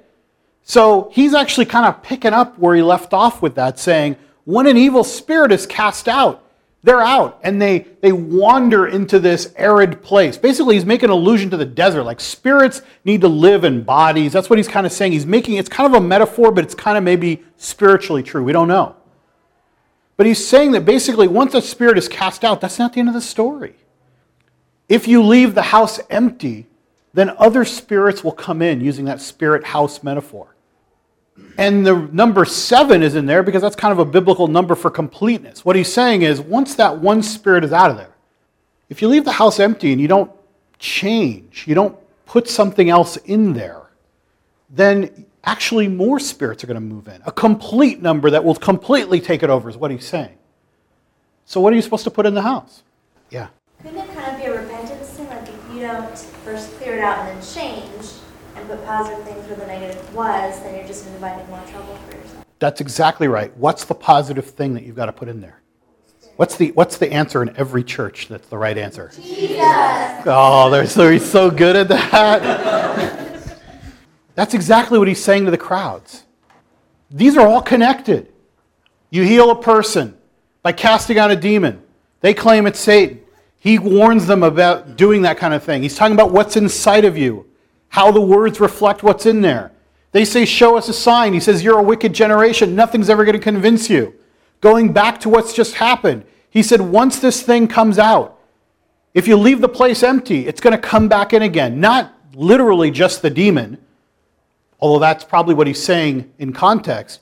So 0.64 1.12
He's 1.14 1.36
actually 1.36 1.68
kind 1.68 1.86
of 1.86 2.02
picking 2.02 2.34
up 2.34 2.58
where 2.58 2.76
He 2.76 2.82
left 2.82 3.14
off 3.14 3.44
with 3.44 3.54
that, 3.56 3.78
saying, 3.78 4.18
when 4.46 4.66
an 4.66 4.78
evil 4.78 5.04
spirit 5.04 5.52
is 5.52 5.68
cast 5.68 6.08
out, 6.08 6.41
they're 6.84 7.02
out 7.02 7.40
and 7.44 7.62
they, 7.62 7.86
they 8.02 8.12
wander 8.12 8.88
into 8.88 9.20
this 9.20 9.54
arid 9.56 10.02
place. 10.02 10.38
Basically, 10.38 10.76
he's 10.76 10.86
making 10.86 11.06
an 11.06 11.12
allusion 11.12 11.50
to 11.52 11.58
the 11.58 11.66
desert. 11.66 12.04
Like 12.04 12.20
spirits 12.20 12.82
need 13.06 13.22
to 13.22 13.28
live 13.28 13.64
in 13.64 13.84
bodies. 13.84 14.34
That's 14.34 14.50
what 14.50 14.58
he's 14.58 14.68
kind 14.68 14.86
of 14.86 14.92
saying. 14.92 15.12
He's 15.12 15.26
making 15.26 15.56
it's 15.56 15.70
kind 15.70 15.94
of 15.94 16.02
a 16.02 16.06
metaphor, 16.06 16.52
but 16.52 16.64
it's 16.64 16.74
kind 16.74 16.98
of 16.98 17.04
maybe 17.04 17.44
spiritually 17.58 18.24
true. 18.24 18.44
We 18.44 18.52
don't 18.52 18.68
know. 18.68 18.96
But 20.18 20.26
he's 20.26 20.46
saying 20.46 20.72
that 20.72 20.86
basically, 20.86 21.28
once 21.28 21.54
a 21.54 21.62
spirit 21.62 21.98
is 21.98 22.08
cast 22.08 22.44
out, 22.44 22.62
that's 22.62 22.80
not 22.80 22.94
the 22.94 23.00
end 23.00 23.10
of 23.10 23.16
the 23.16 23.22
story. 23.22 23.76
If 24.90 25.08
you 25.08 25.24
leave 25.24 25.56
the 25.56 25.62
house 25.62 26.00
empty, 26.10 26.68
then 27.14 27.32
other 27.38 27.64
spirits 27.66 28.24
will 28.24 28.32
come 28.32 28.62
in 28.62 28.82
using 28.82 29.06
that 29.06 29.22
spirit 29.22 29.64
house 29.64 30.04
metaphor. 30.04 30.51
And 31.58 31.86
the 31.86 31.96
number 32.12 32.46
seven 32.46 33.04
is 33.04 33.16
in 33.16 33.26
there 33.26 33.44
because 33.44 33.62
that's 33.62 33.76
kind 33.76 33.92
of 33.92 34.00
a 34.00 34.06
biblical 34.06 34.48
number 34.48 34.76
for 34.76 34.90
completeness. 34.90 35.64
What 35.64 35.76
he's 35.76 35.92
saying 35.92 36.22
is 36.24 36.42
once 36.42 36.76
that 36.76 37.00
one 37.00 37.22
spirit 37.24 37.64
is 37.64 37.74
out 37.74 37.92
of 37.92 37.98
there, 37.98 38.16
if 38.90 39.02
you 39.02 39.08
leave 39.08 39.26
the 39.26 39.32
house 39.32 39.60
empty 39.60 39.92
and 39.92 40.02
you 40.02 40.08
don't 40.08 40.32
change, 40.80 41.66
you 41.68 41.76
don't 41.76 41.98
put 42.26 42.48
something 42.48 42.90
else 42.90 43.18
in 43.18 43.54
there, 43.54 43.82
then 44.70 45.26
actually 45.44 45.88
more 45.88 46.20
spirits 46.20 46.64
are 46.64 46.68
going 46.68 46.76
to 46.76 46.82
move 46.82 47.08
in. 47.08 47.22
A 47.26 47.32
complete 47.32 48.02
number 48.02 48.30
that 48.30 48.44
will 48.44 48.56
completely 48.56 49.20
take 49.20 49.44
it 49.44 49.50
over 49.50 49.70
is 49.70 49.78
what 49.78 49.92
he's 49.92 50.06
saying. 50.06 50.38
So, 51.46 51.60
what 51.60 51.74
are 51.74 51.76
you 51.76 51.82
supposed 51.82 52.04
to 52.06 52.12
put 52.12 52.26
in 52.26 52.34
the 52.34 52.42
house? 52.42 52.84
Yeah. 53.30 53.48
Couldn't 53.82 54.00
it 54.00 54.14
kind 54.14 54.32
of 54.32 54.38
be 54.38 54.46
a 54.46 54.62
repentance 54.62 55.10
thing? 55.10 55.28
Like 55.28 55.48
if 55.48 55.74
you 55.74 55.82
don't 55.82 56.18
first 56.18 56.72
clear 56.78 56.98
it 56.98 57.02
out 57.02 57.20
and 57.20 57.28
then 57.30 57.46
change 57.46 57.84
and 57.84 57.91
put 58.72 58.86
positive 58.86 59.24
things 59.26 59.46
where 59.48 59.58
the 59.58 59.68
negative 59.68 60.16
was, 60.16 60.60
then 60.62 60.76
you're 60.76 60.88
just 60.88 61.06
inviting 61.08 61.48
more 61.50 61.62
trouble 61.68 61.96
for 61.96 62.16
yourself. 62.16 62.46
That's 62.60 62.80
exactly 62.80 63.28
right. 63.28 63.56
What's 63.58 63.86
the 63.86 63.96
positive 63.96 64.46
thing 64.46 64.74
that 64.76 64.84
you've 64.84 64.96
got 64.96 65.08
to 65.08 65.14
put 65.14 65.28
in 65.28 65.42
there? 65.42 65.62
What's 66.38 66.56
the, 66.56 66.72
what's 66.72 66.98
the 66.98 67.12
answer 67.12 67.44
in 67.44 67.56
every 67.58 67.84
church 67.84 68.28
that's 68.30 68.48
the 68.48 68.58
right 68.58 68.78
answer? 68.78 69.12
Jesus. 69.16 69.58
Oh, 70.26 70.70
they're 70.72 70.88
so, 70.88 71.12
he's 71.12 71.30
so 71.30 71.52
good 71.52 71.76
at 71.76 71.88
that. 71.90 73.60
That's 74.36 74.54
exactly 74.54 74.98
what 74.98 75.08
he's 75.08 75.22
saying 75.22 75.46
to 75.46 75.52
the 75.52 75.58
crowds. 75.58 76.24
These 77.12 77.36
are 77.36 77.46
all 77.46 77.62
connected. 77.62 78.32
You 79.10 79.24
heal 79.24 79.52
a 79.52 79.62
person 79.62 80.18
by 80.64 80.72
casting 80.72 81.20
out 81.20 81.30
a 81.30 81.36
demon. 81.36 81.84
They 82.22 82.34
claim 82.34 82.66
it's 82.66 82.80
Satan. 82.80 83.20
He 83.58 83.78
warns 83.78 84.26
them 84.26 84.42
about 84.42 84.96
doing 84.96 85.24
that 85.24 85.38
kind 85.38 85.54
of 85.54 85.64
thing. 85.64 85.84
He's 85.84 85.96
talking 85.96 86.16
about 86.16 86.32
what's 86.32 86.56
inside 86.56 87.04
of 87.04 87.18
you, 87.18 87.46
how 87.92 88.10
the 88.12 88.22
words 88.22 88.60
reflect 88.60 89.04
what's 89.04 89.26
in 89.26 89.42
there. 89.42 89.72
They 90.14 90.26
say, 90.26 90.46
Show 90.46 90.78
us 90.78 90.90
a 90.90 90.94
sign. 90.94 91.34
He 91.34 91.40
says, 91.40 91.64
You're 91.64 91.80
a 91.80 91.84
wicked 91.84 92.14
generation. 92.14 92.76
Nothing's 92.76 93.10
ever 93.10 93.24
going 93.24 93.38
to 93.38 93.44
convince 93.44 93.90
you. 93.90 94.16
Going 94.62 94.94
back 94.94 95.20
to 95.22 95.30
what's 95.30 95.54
just 95.54 95.76
happened, 95.76 96.24
he 96.50 96.64
said, 96.64 96.82
Once 96.82 97.20
this 97.20 97.44
thing 97.44 97.68
comes 97.68 98.00
out, 98.00 98.40
if 99.14 99.28
you 99.28 99.36
leave 99.36 99.60
the 99.60 99.70
place 99.70 100.04
empty, 100.04 100.48
it's 100.48 100.62
going 100.62 100.76
to 100.76 100.82
come 100.82 101.10
back 101.10 101.34
in 101.34 101.42
again. 101.42 101.82
Not 101.82 102.14
literally 102.34 102.92
just 102.92 103.22
the 103.22 103.30
demon, 103.30 103.78
although 104.80 105.00
that's 105.00 105.26
probably 105.26 105.54
what 105.54 105.68
he's 105.68 105.84
saying 105.84 106.32
in 106.40 106.54
context, 106.54 107.20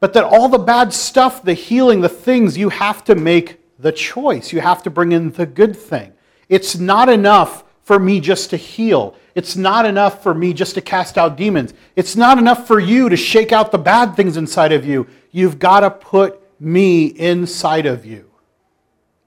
but 0.00 0.14
that 0.14 0.24
all 0.24 0.48
the 0.48 0.58
bad 0.58 0.94
stuff, 0.94 1.42
the 1.42 1.52
healing, 1.52 2.00
the 2.00 2.08
things, 2.08 2.56
you 2.56 2.70
have 2.70 3.04
to 3.04 3.14
make 3.14 3.60
the 3.78 3.92
choice. 3.92 4.50
You 4.50 4.60
have 4.60 4.82
to 4.84 4.90
bring 4.90 5.12
in 5.12 5.32
the 5.32 5.44
good 5.44 5.76
thing. 5.76 6.14
It's 6.48 6.76
not 6.76 7.10
enough 7.10 7.64
for 7.82 7.98
me 7.98 8.20
just 8.20 8.50
to 8.50 8.56
heal. 8.56 9.14
It's 9.38 9.54
not 9.54 9.86
enough 9.86 10.20
for 10.20 10.34
me 10.34 10.52
just 10.52 10.74
to 10.74 10.80
cast 10.80 11.16
out 11.16 11.36
demons. 11.36 11.72
It's 11.94 12.16
not 12.16 12.38
enough 12.38 12.66
for 12.66 12.80
you 12.80 13.08
to 13.08 13.16
shake 13.16 13.52
out 13.52 13.70
the 13.70 13.78
bad 13.78 14.16
things 14.16 14.36
inside 14.36 14.72
of 14.72 14.84
you. 14.84 15.06
You've 15.30 15.60
got 15.60 15.80
to 15.80 15.92
put 15.92 16.42
me 16.58 17.06
inside 17.06 17.86
of 17.86 18.04
you. 18.04 18.32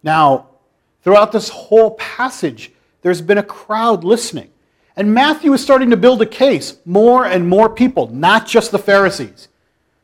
Now, 0.03 0.47
throughout 1.01 1.31
this 1.31 1.47
whole 1.47 1.91
passage, 1.91 2.73
there's 3.01 3.21
been 3.21 3.37
a 3.37 3.43
crowd 3.43 4.03
listening. 4.03 4.49
And 4.97 5.13
Matthew 5.13 5.53
is 5.53 5.63
starting 5.63 5.91
to 5.91 5.97
build 5.97 6.21
a 6.21 6.25
case. 6.25 6.75
More 6.83 7.25
and 7.25 7.47
more 7.47 7.69
people, 7.69 8.07
not 8.07 8.45
just 8.45 8.71
the 8.71 8.79
Pharisees. 8.79 9.47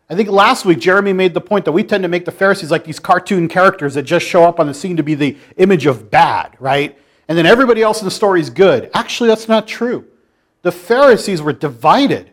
I 0.09 0.15
think 0.15 0.29
last 0.29 0.63
week 0.63 0.79
Jeremy 0.79 1.11
made 1.11 1.33
the 1.33 1.41
point 1.41 1.65
that 1.65 1.73
we 1.73 1.83
tend 1.83 2.03
to 2.03 2.07
make 2.07 2.23
the 2.23 2.31
Pharisees 2.31 2.71
like 2.71 2.85
these 2.85 2.97
cartoon 2.97 3.49
characters 3.49 3.95
that 3.95 4.03
just 4.03 4.25
show 4.25 4.45
up 4.45 4.57
on 4.57 4.67
the 4.67 4.73
scene 4.73 4.95
to 4.95 5.03
be 5.03 5.15
the 5.15 5.35
image 5.57 5.85
of 5.85 6.09
bad, 6.09 6.55
right? 6.61 6.97
And 7.27 7.37
then 7.37 7.45
everybody 7.45 7.81
else 7.81 7.99
in 7.99 8.05
the 8.05 8.11
story 8.11 8.39
is 8.39 8.49
good. 8.49 8.89
Actually, 8.93 9.29
that's 9.29 9.47
not 9.47 9.67
true. 9.67 10.05
The 10.61 10.71
Pharisees 10.71 11.41
were 11.41 11.53
divided 11.53 12.31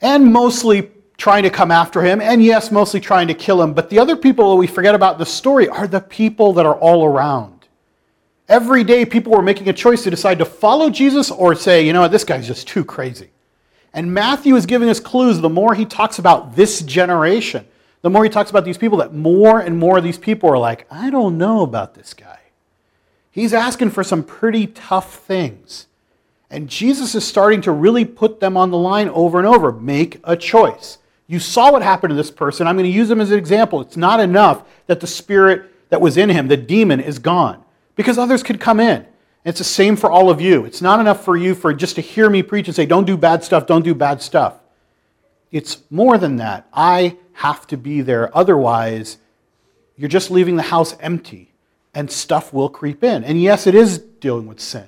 and 0.00 0.32
mostly 0.32 0.90
trying 1.16 1.42
to 1.42 1.50
come 1.50 1.70
after 1.70 2.00
him, 2.00 2.20
and 2.20 2.42
yes, 2.42 2.70
mostly 2.70 3.00
trying 3.00 3.26
to 3.26 3.34
kill 3.34 3.60
him. 3.60 3.74
But 3.74 3.90
the 3.90 3.98
other 3.98 4.16
people 4.16 4.56
we 4.56 4.68
forget 4.68 4.94
about 4.94 5.14
in 5.14 5.18
the 5.18 5.26
story 5.26 5.68
are 5.68 5.86
the 5.86 6.00
people 6.00 6.52
that 6.54 6.64
are 6.64 6.76
all 6.76 7.04
around. 7.04 7.66
Every 8.48 8.84
day, 8.84 9.04
people 9.04 9.32
were 9.32 9.42
making 9.42 9.68
a 9.68 9.72
choice 9.72 10.04
to 10.04 10.10
decide 10.10 10.38
to 10.38 10.44
follow 10.44 10.88
Jesus 10.88 11.30
or 11.30 11.54
say, 11.54 11.84
you 11.84 11.92
know 11.92 12.00
what, 12.00 12.12
this 12.12 12.24
guy's 12.24 12.46
just 12.46 12.68
too 12.68 12.84
crazy. 12.84 13.30
And 13.92 14.14
Matthew 14.14 14.54
is 14.54 14.64
giving 14.64 14.88
us 14.88 15.00
clues 15.00 15.40
the 15.40 15.48
more 15.48 15.74
he 15.74 15.84
talks 15.84 16.18
about 16.18 16.54
this 16.54 16.80
generation, 16.82 17.66
the 18.02 18.10
more 18.10 18.22
he 18.22 18.30
talks 18.30 18.48
about 18.48 18.64
these 18.64 18.78
people, 18.78 18.98
that 18.98 19.12
more 19.12 19.60
and 19.60 19.76
more 19.76 19.98
of 19.98 20.04
these 20.04 20.18
people 20.18 20.48
are 20.48 20.58
like, 20.58 20.86
I 20.90 21.10
don't 21.10 21.36
know 21.36 21.62
about 21.62 21.94
this 21.94 22.14
guy. 22.14 22.37
He's 23.38 23.54
asking 23.54 23.90
for 23.90 24.02
some 24.02 24.24
pretty 24.24 24.66
tough 24.66 25.14
things. 25.20 25.86
And 26.50 26.68
Jesus 26.68 27.14
is 27.14 27.24
starting 27.24 27.60
to 27.62 27.70
really 27.70 28.04
put 28.04 28.40
them 28.40 28.56
on 28.56 28.72
the 28.72 28.76
line 28.76 29.08
over 29.10 29.38
and 29.38 29.46
over. 29.46 29.70
Make 29.70 30.18
a 30.24 30.36
choice. 30.36 30.98
You 31.28 31.38
saw 31.38 31.70
what 31.70 31.82
happened 31.82 32.10
to 32.10 32.16
this 32.16 32.32
person. 32.32 32.66
I'm 32.66 32.74
going 32.74 32.90
to 32.90 32.96
use 32.96 33.08
him 33.08 33.20
as 33.20 33.30
an 33.30 33.38
example. 33.38 33.80
It's 33.80 33.96
not 33.96 34.18
enough 34.18 34.64
that 34.88 34.98
the 34.98 35.06
spirit 35.06 35.70
that 35.90 36.00
was 36.00 36.16
in 36.16 36.30
him, 36.30 36.48
the 36.48 36.56
demon, 36.56 36.98
is 36.98 37.20
gone, 37.20 37.62
because 37.94 38.18
others 38.18 38.42
could 38.42 38.58
come 38.58 38.80
in. 38.80 39.06
It's 39.44 39.58
the 39.58 39.64
same 39.64 39.94
for 39.94 40.10
all 40.10 40.30
of 40.30 40.40
you. 40.40 40.64
It's 40.64 40.82
not 40.82 40.98
enough 40.98 41.24
for 41.24 41.36
you 41.36 41.54
for 41.54 41.72
just 41.72 41.94
to 41.94 42.00
hear 42.00 42.28
me 42.28 42.42
preach 42.42 42.66
and 42.66 42.74
say, 42.74 42.86
don't 42.86 43.06
do 43.06 43.16
bad 43.16 43.44
stuff, 43.44 43.68
don't 43.68 43.84
do 43.84 43.94
bad 43.94 44.20
stuff. 44.20 44.58
It's 45.52 45.78
more 45.90 46.18
than 46.18 46.36
that. 46.36 46.66
I 46.72 47.18
have 47.34 47.68
to 47.68 47.76
be 47.76 48.00
there. 48.00 48.36
Otherwise, 48.36 49.18
you're 49.96 50.08
just 50.08 50.32
leaving 50.32 50.56
the 50.56 50.62
house 50.62 50.96
empty 50.98 51.47
and 51.98 52.08
stuff 52.08 52.52
will 52.52 52.68
creep 52.68 53.02
in. 53.02 53.24
And 53.24 53.42
yes, 53.42 53.66
it 53.66 53.74
is 53.74 53.98
dealing 53.98 54.46
with 54.46 54.60
sin. 54.60 54.86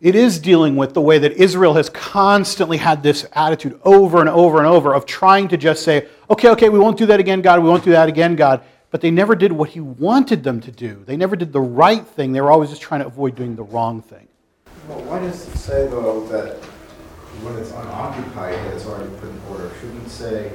It 0.00 0.16
is 0.16 0.40
dealing 0.40 0.74
with 0.74 0.92
the 0.92 1.00
way 1.00 1.16
that 1.20 1.30
Israel 1.34 1.74
has 1.74 1.88
constantly 1.90 2.76
had 2.76 3.04
this 3.04 3.24
attitude 3.34 3.78
over 3.84 4.18
and 4.18 4.28
over 4.28 4.58
and 4.58 4.66
over 4.66 4.94
of 4.94 5.06
trying 5.06 5.46
to 5.46 5.56
just 5.56 5.84
say, 5.84 6.08
okay, 6.28 6.48
okay, 6.48 6.70
we 6.70 6.78
won't 6.80 6.98
do 6.98 7.06
that 7.06 7.20
again, 7.20 7.40
God, 7.40 7.62
we 7.62 7.68
won't 7.68 7.84
do 7.84 7.92
that 7.92 8.08
again, 8.08 8.34
God. 8.34 8.64
But 8.90 9.00
they 9.00 9.12
never 9.12 9.36
did 9.36 9.52
what 9.52 9.68
He 9.68 9.78
wanted 9.78 10.42
them 10.42 10.60
to 10.62 10.72
do. 10.72 11.04
They 11.06 11.16
never 11.16 11.36
did 11.36 11.52
the 11.52 11.60
right 11.60 12.04
thing. 12.04 12.32
They 12.32 12.40
were 12.40 12.50
always 12.50 12.70
just 12.70 12.82
trying 12.82 13.02
to 13.02 13.06
avoid 13.06 13.36
doing 13.36 13.54
the 13.54 13.62
wrong 13.62 14.02
thing. 14.02 14.26
Well, 14.88 15.00
why 15.02 15.20
does 15.20 15.46
it 15.46 15.56
say, 15.56 15.86
though, 15.86 16.26
that 16.32 16.56
when 17.44 17.56
it's 17.58 17.70
unoccupied, 17.70 18.54
that 18.54 18.74
it's 18.74 18.86
already 18.86 19.14
put 19.20 19.28
in 19.28 19.40
order? 19.50 19.70
Shouldn't 19.80 20.04
it 20.04 20.10
say 20.10 20.52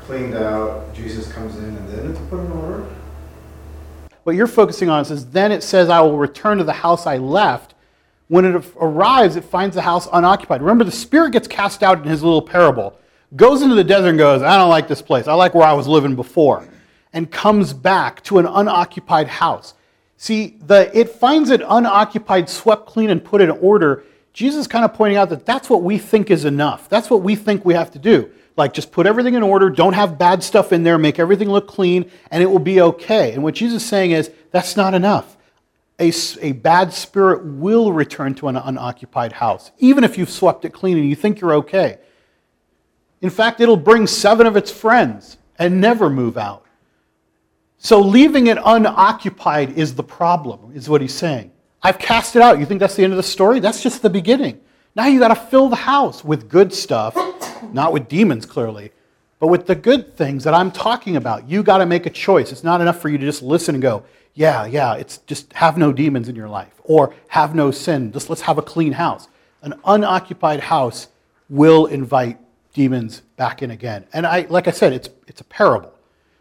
cleaned 0.00 0.34
out, 0.34 0.92
Jesus 0.94 1.32
comes 1.32 1.56
in, 1.56 1.64
and 1.64 1.88
then 1.88 2.10
it's 2.10 2.20
put 2.28 2.40
in 2.40 2.52
order? 2.52 2.86
What 4.24 4.36
you're 4.36 4.46
focusing 4.46 4.88
on 4.90 5.02
is 5.02 5.26
then 5.26 5.52
it 5.52 5.62
says, 5.62 5.88
I 5.88 6.00
will 6.00 6.18
return 6.18 6.58
to 6.58 6.64
the 6.64 6.72
house 6.72 7.06
I 7.06 7.18
left. 7.18 7.74
When 8.28 8.44
it 8.44 8.64
arrives, 8.76 9.36
it 9.36 9.44
finds 9.44 9.74
the 9.74 9.82
house 9.82 10.08
unoccupied. 10.12 10.62
Remember, 10.62 10.84
the 10.84 10.90
spirit 10.90 11.32
gets 11.32 11.46
cast 11.46 11.82
out 11.82 11.98
in 11.98 12.04
his 12.04 12.22
little 12.22 12.42
parable, 12.42 12.98
goes 13.36 13.62
into 13.62 13.74
the 13.74 13.84
desert 13.84 14.08
and 14.08 14.18
goes, 14.18 14.42
I 14.42 14.56
don't 14.56 14.70
like 14.70 14.88
this 14.88 15.02
place. 15.02 15.28
I 15.28 15.34
like 15.34 15.54
where 15.54 15.66
I 15.66 15.74
was 15.74 15.86
living 15.86 16.16
before, 16.16 16.66
and 17.12 17.30
comes 17.30 17.72
back 17.72 18.22
to 18.24 18.38
an 18.38 18.46
unoccupied 18.46 19.28
house. 19.28 19.74
See, 20.16 20.56
the, 20.66 20.90
it 20.98 21.10
finds 21.10 21.50
it 21.50 21.60
unoccupied, 21.66 22.48
swept 22.48 22.86
clean, 22.86 23.10
and 23.10 23.22
put 23.22 23.42
in 23.42 23.50
order 23.50 24.04
Jesus 24.34 24.66
kind 24.66 24.84
of 24.84 24.92
pointing 24.92 25.16
out 25.16 25.30
that 25.30 25.46
that's 25.46 25.70
what 25.70 25.82
we 25.82 25.96
think 25.96 26.30
is 26.30 26.44
enough. 26.44 26.88
That's 26.88 27.08
what 27.08 27.22
we 27.22 27.36
think 27.36 27.64
we 27.64 27.74
have 27.74 27.92
to 27.92 28.00
do. 28.00 28.30
Like, 28.56 28.72
just 28.72 28.92
put 28.92 29.06
everything 29.06 29.34
in 29.34 29.42
order, 29.42 29.68
don't 29.68 29.94
have 29.94 30.16
bad 30.16 30.42
stuff 30.42 30.72
in 30.72 30.84
there, 30.84 30.96
make 30.96 31.18
everything 31.18 31.50
look 31.50 31.66
clean, 31.66 32.10
and 32.30 32.42
it 32.42 32.46
will 32.46 32.60
be 32.60 32.80
okay. 32.80 33.32
And 33.32 33.42
what 33.42 33.54
Jesus 33.54 33.82
is 33.82 33.88
saying 33.88 34.12
is 34.12 34.30
that's 34.52 34.76
not 34.76 34.94
enough. 34.94 35.36
A, 35.98 36.12
a 36.40 36.52
bad 36.52 36.92
spirit 36.92 37.44
will 37.44 37.92
return 37.92 38.34
to 38.36 38.48
an 38.48 38.56
unoccupied 38.56 39.32
house, 39.32 39.70
even 39.78 40.04
if 40.04 40.18
you've 40.18 40.30
swept 40.30 40.64
it 40.64 40.70
clean 40.70 40.98
and 40.98 41.08
you 41.08 41.16
think 41.16 41.40
you're 41.40 41.54
okay. 41.54 41.98
In 43.20 43.30
fact, 43.30 43.60
it'll 43.60 43.76
bring 43.76 44.06
seven 44.06 44.46
of 44.46 44.56
its 44.56 44.70
friends 44.70 45.38
and 45.58 45.80
never 45.80 46.10
move 46.10 46.36
out. 46.36 46.64
So 47.78 48.00
leaving 48.00 48.46
it 48.46 48.58
unoccupied 48.64 49.78
is 49.78 49.94
the 49.94 50.02
problem, 50.02 50.72
is 50.74 50.88
what 50.88 51.00
he's 51.00 51.14
saying. 51.14 51.52
I've 51.82 51.98
cast 51.98 52.34
it 52.34 52.42
out. 52.42 52.58
You 52.58 52.66
think 52.66 52.80
that's 52.80 52.96
the 52.96 53.04
end 53.04 53.12
of 53.12 53.18
the 53.18 53.22
story? 53.22 53.60
That's 53.60 53.82
just 53.82 54.00
the 54.00 54.10
beginning. 54.10 54.60
Now 54.96 55.06
you 55.06 55.18
got 55.18 55.28
to 55.28 55.36
fill 55.36 55.68
the 55.68 55.76
house 55.76 56.24
with 56.24 56.48
good 56.48 56.72
stuff, 56.72 57.14
not 57.72 57.92
with 57.92 58.08
demons 58.08 58.46
clearly, 58.46 58.92
but 59.38 59.48
with 59.48 59.66
the 59.66 59.74
good 59.74 60.16
things 60.16 60.44
that 60.44 60.54
I'm 60.54 60.70
talking 60.70 61.16
about. 61.16 61.48
You 61.48 61.62
got 61.62 61.78
to 61.78 61.86
make 61.86 62.06
a 62.06 62.10
choice. 62.10 62.52
It's 62.52 62.64
not 62.64 62.80
enough 62.80 63.00
for 63.00 63.08
you 63.08 63.18
to 63.18 63.24
just 63.24 63.42
listen 63.42 63.74
and 63.74 63.82
go, 63.82 64.04
yeah, 64.34 64.66
yeah, 64.66 64.94
it's 64.94 65.18
just 65.18 65.52
have 65.52 65.78
no 65.78 65.92
demons 65.92 66.28
in 66.28 66.34
your 66.34 66.48
life 66.48 66.72
or 66.82 67.14
have 67.28 67.54
no 67.54 67.70
sin. 67.70 68.12
Just 68.12 68.28
let's 68.28 68.42
have 68.42 68.58
a 68.58 68.62
clean 68.62 68.92
house. 68.92 69.28
An 69.62 69.74
unoccupied 69.84 70.60
house 70.60 71.08
will 71.48 71.86
invite 71.86 72.38
demons 72.72 73.20
back 73.36 73.62
in 73.62 73.70
again. 73.70 74.06
And 74.12 74.26
I, 74.26 74.46
like 74.50 74.68
I 74.68 74.72
said, 74.72 74.92
it's, 74.92 75.08
it's 75.26 75.40
a 75.40 75.44
parable. 75.44 75.92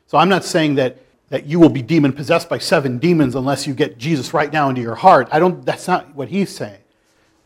So 0.08 0.18
I'm 0.18 0.30
not 0.30 0.44
saying 0.44 0.76
that, 0.76 0.98
that 1.30 1.46
you 1.46 1.60
will 1.60 1.70
be 1.70 1.82
demon 1.82 2.14
possessed 2.14 2.50
by 2.50 2.58
seven 2.58 2.98
demons 2.98 3.36
unless 3.36 3.66
you 3.66 3.74
get 3.74 3.98
Jesus 3.98 4.34
right 4.34 4.52
now 4.52 4.70
into 4.70 4.82
your 4.82 4.96
heart. 4.96 5.30
I 5.32 5.40
don't, 5.40 5.66
that's 5.66 5.88
not 5.88 6.16
what 6.16 6.30
he's 6.30 6.54
saying. 6.54 6.80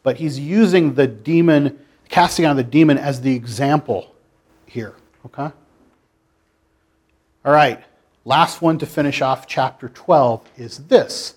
But 0.03 0.17
he's 0.17 0.39
using 0.39 0.93
the 0.93 1.07
demon, 1.07 1.79
casting 2.09 2.45
out 2.45 2.55
the 2.55 2.63
demon 2.63 2.97
as 2.97 3.21
the 3.21 3.35
example 3.35 4.15
here. 4.65 4.95
Okay? 5.25 5.51
All 7.45 7.53
right. 7.53 7.83
Last 8.25 8.61
one 8.61 8.77
to 8.79 8.85
finish 8.85 9.21
off 9.21 9.47
chapter 9.47 9.87
12 9.87 10.49
is 10.57 10.77
this. 10.87 11.35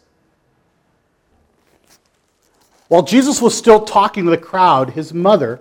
While 2.88 3.02
Jesus 3.02 3.40
was 3.40 3.56
still 3.56 3.84
talking 3.84 4.24
to 4.24 4.30
the 4.30 4.36
crowd, 4.36 4.90
his 4.90 5.14
mother 5.14 5.60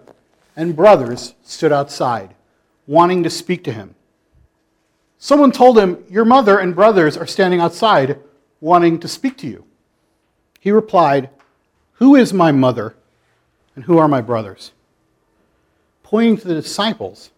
and 0.55 0.75
brothers 0.75 1.35
stood 1.43 1.71
outside, 1.71 2.33
wanting 2.87 3.21
to 3.21 3.29
speak 3.29 3.63
to 3.65 3.71
him. 3.71 3.93
Someone 5.19 5.51
told 5.51 5.77
him, 5.77 6.03
Your 6.09 6.25
mother 6.25 6.57
and 6.57 6.73
brothers 6.73 7.15
are 7.15 7.27
standing 7.27 7.59
outside, 7.59 8.19
wanting 8.59 8.99
to 9.01 9.07
speak 9.07 9.37
to 9.37 9.47
you. 9.47 9.65
He 10.59 10.71
replied, 10.71 11.29
Who 11.93 12.15
is 12.15 12.33
my 12.33 12.51
mother 12.51 12.95
and 13.75 13.85
who 13.85 13.99
are 13.99 14.07
my 14.07 14.21
brothers? 14.21 14.71
Pointing 16.09 16.37
to 16.37 16.47
the 16.47 16.55
disciples, 16.55 17.29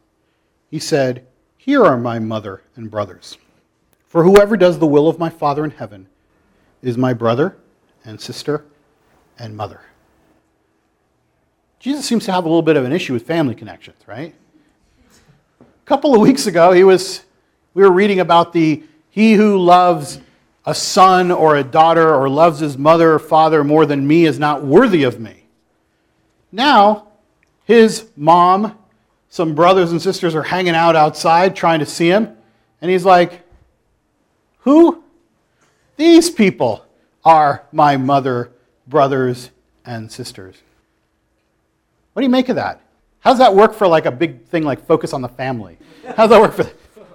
he 0.69 0.79
said, 0.79 1.27
Here 1.57 1.83
are 1.83 1.97
my 1.97 2.19
mother 2.19 2.61
and 2.77 2.89
brothers. 2.89 3.37
For 4.07 4.23
whoever 4.23 4.55
does 4.55 4.79
the 4.79 4.87
will 4.87 5.09
of 5.09 5.19
my 5.19 5.29
Father 5.29 5.65
in 5.65 5.71
heaven 5.71 6.07
is 6.81 6.97
my 6.97 7.13
brother 7.13 7.57
and 8.05 8.21
sister 8.21 8.63
and 9.37 9.57
mother. 9.57 9.81
Jesus 11.81 12.05
seems 12.05 12.23
to 12.27 12.31
have 12.31 12.45
a 12.45 12.47
little 12.47 12.61
bit 12.61 12.77
of 12.77 12.85
an 12.85 12.93
issue 12.93 13.11
with 13.11 13.27
family 13.27 13.55
connections, 13.55 13.97
right? 14.07 14.33
A 15.59 15.65
couple 15.83 16.15
of 16.15 16.21
weeks 16.21 16.47
ago, 16.47 16.71
he 16.71 16.85
was, 16.85 17.25
we 17.73 17.83
were 17.83 17.91
reading 17.91 18.21
about 18.21 18.53
the 18.53 18.83
he 19.09 19.33
who 19.33 19.57
loves 19.57 20.21
a 20.65 20.73
son 20.73 21.29
or 21.29 21.57
a 21.57 21.63
daughter 21.65 22.15
or 22.15 22.29
loves 22.29 22.61
his 22.61 22.77
mother 22.77 23.15
or 23.15 23.19
father 23.19 23.65
more 23.65 23.85
than 23.85 24.07
me 24.07 24.23
is 24.23 24.39
not 24.39 24.63
worthy 24.63 25.03
of 25.03 25.19
me. 25.19 25.43
Now, 26.53 27.10
his 27.71 28.09
mom, 28.17 28.77
some 29.29 29.55
brothers 29.55 29.93
and 29.93 30.01
sisters 30.01 30.35
are 30.35 30.43
hanging 30.43 30.75
out 30.75 30.97
outside 30.97 31.55
trying 31.55 31.79
to 31.79 31.85
see 31.85 32.07
him, 32.07 32.35
and 32.81 32.91
he's 32.91 33.05
like, 33.05 33.43
who? 34.59 35.01
These 35.95 36.29
people 36.31 36.85
are 37.23 37.63
my 37.71 37.95
mother, 37.95 38.51
brothers, 38.87 39.51
and 39.85 40.11
sisters. 40.11 40.57
What 42.11 42.21
do 42.21 42.25
you 42.25 42.29
make 42.29 42.49
of 42.49 42.57
that? 42.57 42.81
How's 43.21 43.37
that 43.37 43.55
work 43.55 43.73
for 43.73 43.87
like 43.87 44.05
a 44.05 44.11
big 44.11 44.45
thing 44.47 44.63
like 44.63 44.85
focus 44.85 45.13
on 45.13 45.21
the 45.21 45.29
family? 45.29 45.77
How's 46.17 46.29
that 46.31 46.41
work 46.41 46.53
for 46.53 46.69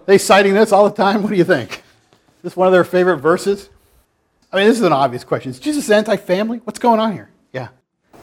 they 0.07 0.17
citing 0.17 0.55
this 0.55 0.73
all 0.73 0.89
the 0.89 0.97
time? 0.97 1.23
What 1.23 1.29
do 1.31 1.37
you 1.37 1.45
think? 1.45 1.71
Is 1.71 2.43
this 2.43 2.57
one 2.57 2.67
of 2.67 2.73
their 2.73 2.85
favorite 2.85 3.19
verses? 3.19 3.69
I 4.51 4.57
mean, 4.57 4.69
this 4.69 4.79
is 4.79 4.85
an 4.85 4.93
obvious 4.93 5.23
question. 5.23 5.51
Is 5.51 5.59
Jesus 5.59 5.91
anti-family? 5.91 6.63
What's 6.65 6.79
going 6.79 7.01
on 7.01 7.13
here? 7.13 7.29
Yeah. 7.53 7.69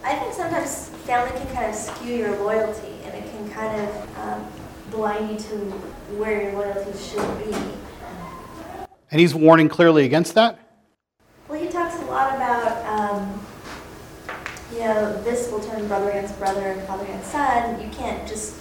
I 0.02 0.16
think 0.16 0.32
sometimes 0.32 0.90
family 1.14 1.38
can 1.38 1.54
kind 1.54 1.70
of 1.70 1.76
skew 1.76 2.16
your 2.16 2.36
loyalty, 2.42 2.98
and 3.04 3.14
it 3.14 3.30
can 3.30 3.48
kind 3.50 3.80
of 3.80 4.18
um, 4.18 4.46
blind 4.90 5.30
you 5.30 5.38
to 5.38 5.56
where 6.18 6.42
your 6.42 6.52
loyalty 6.54 6.98
should 6.98 7.38
be. 7.38 7.56
And 9.12 9.20
he's 9.20 9.32
warning 9.32 9.68
clearly 9.68 10.06
against 10.06 10.34
that? 10.34 10.58
Well, 11.48 11.60
he 11.60 11.68
talks 11.68 11.96
a 12.00 12.04
lot 12.06 12.34
about, 12.34 12.84
um, 12.86 13.46
you 14.72 14.80
know, 14.80 15.22
this 15.22 15.52
will 15.52 15.60
turn 15.60 15.86
brother 15.86 16.10
against 16.10 16.36
brother 16.36 16.62
and 16.62 16.82
father 16.82 17.04
against 17.04 17.30
son. 17.30 17.80
You 17.80 17.90
can't 17.90 18.26
just 18.26 18.56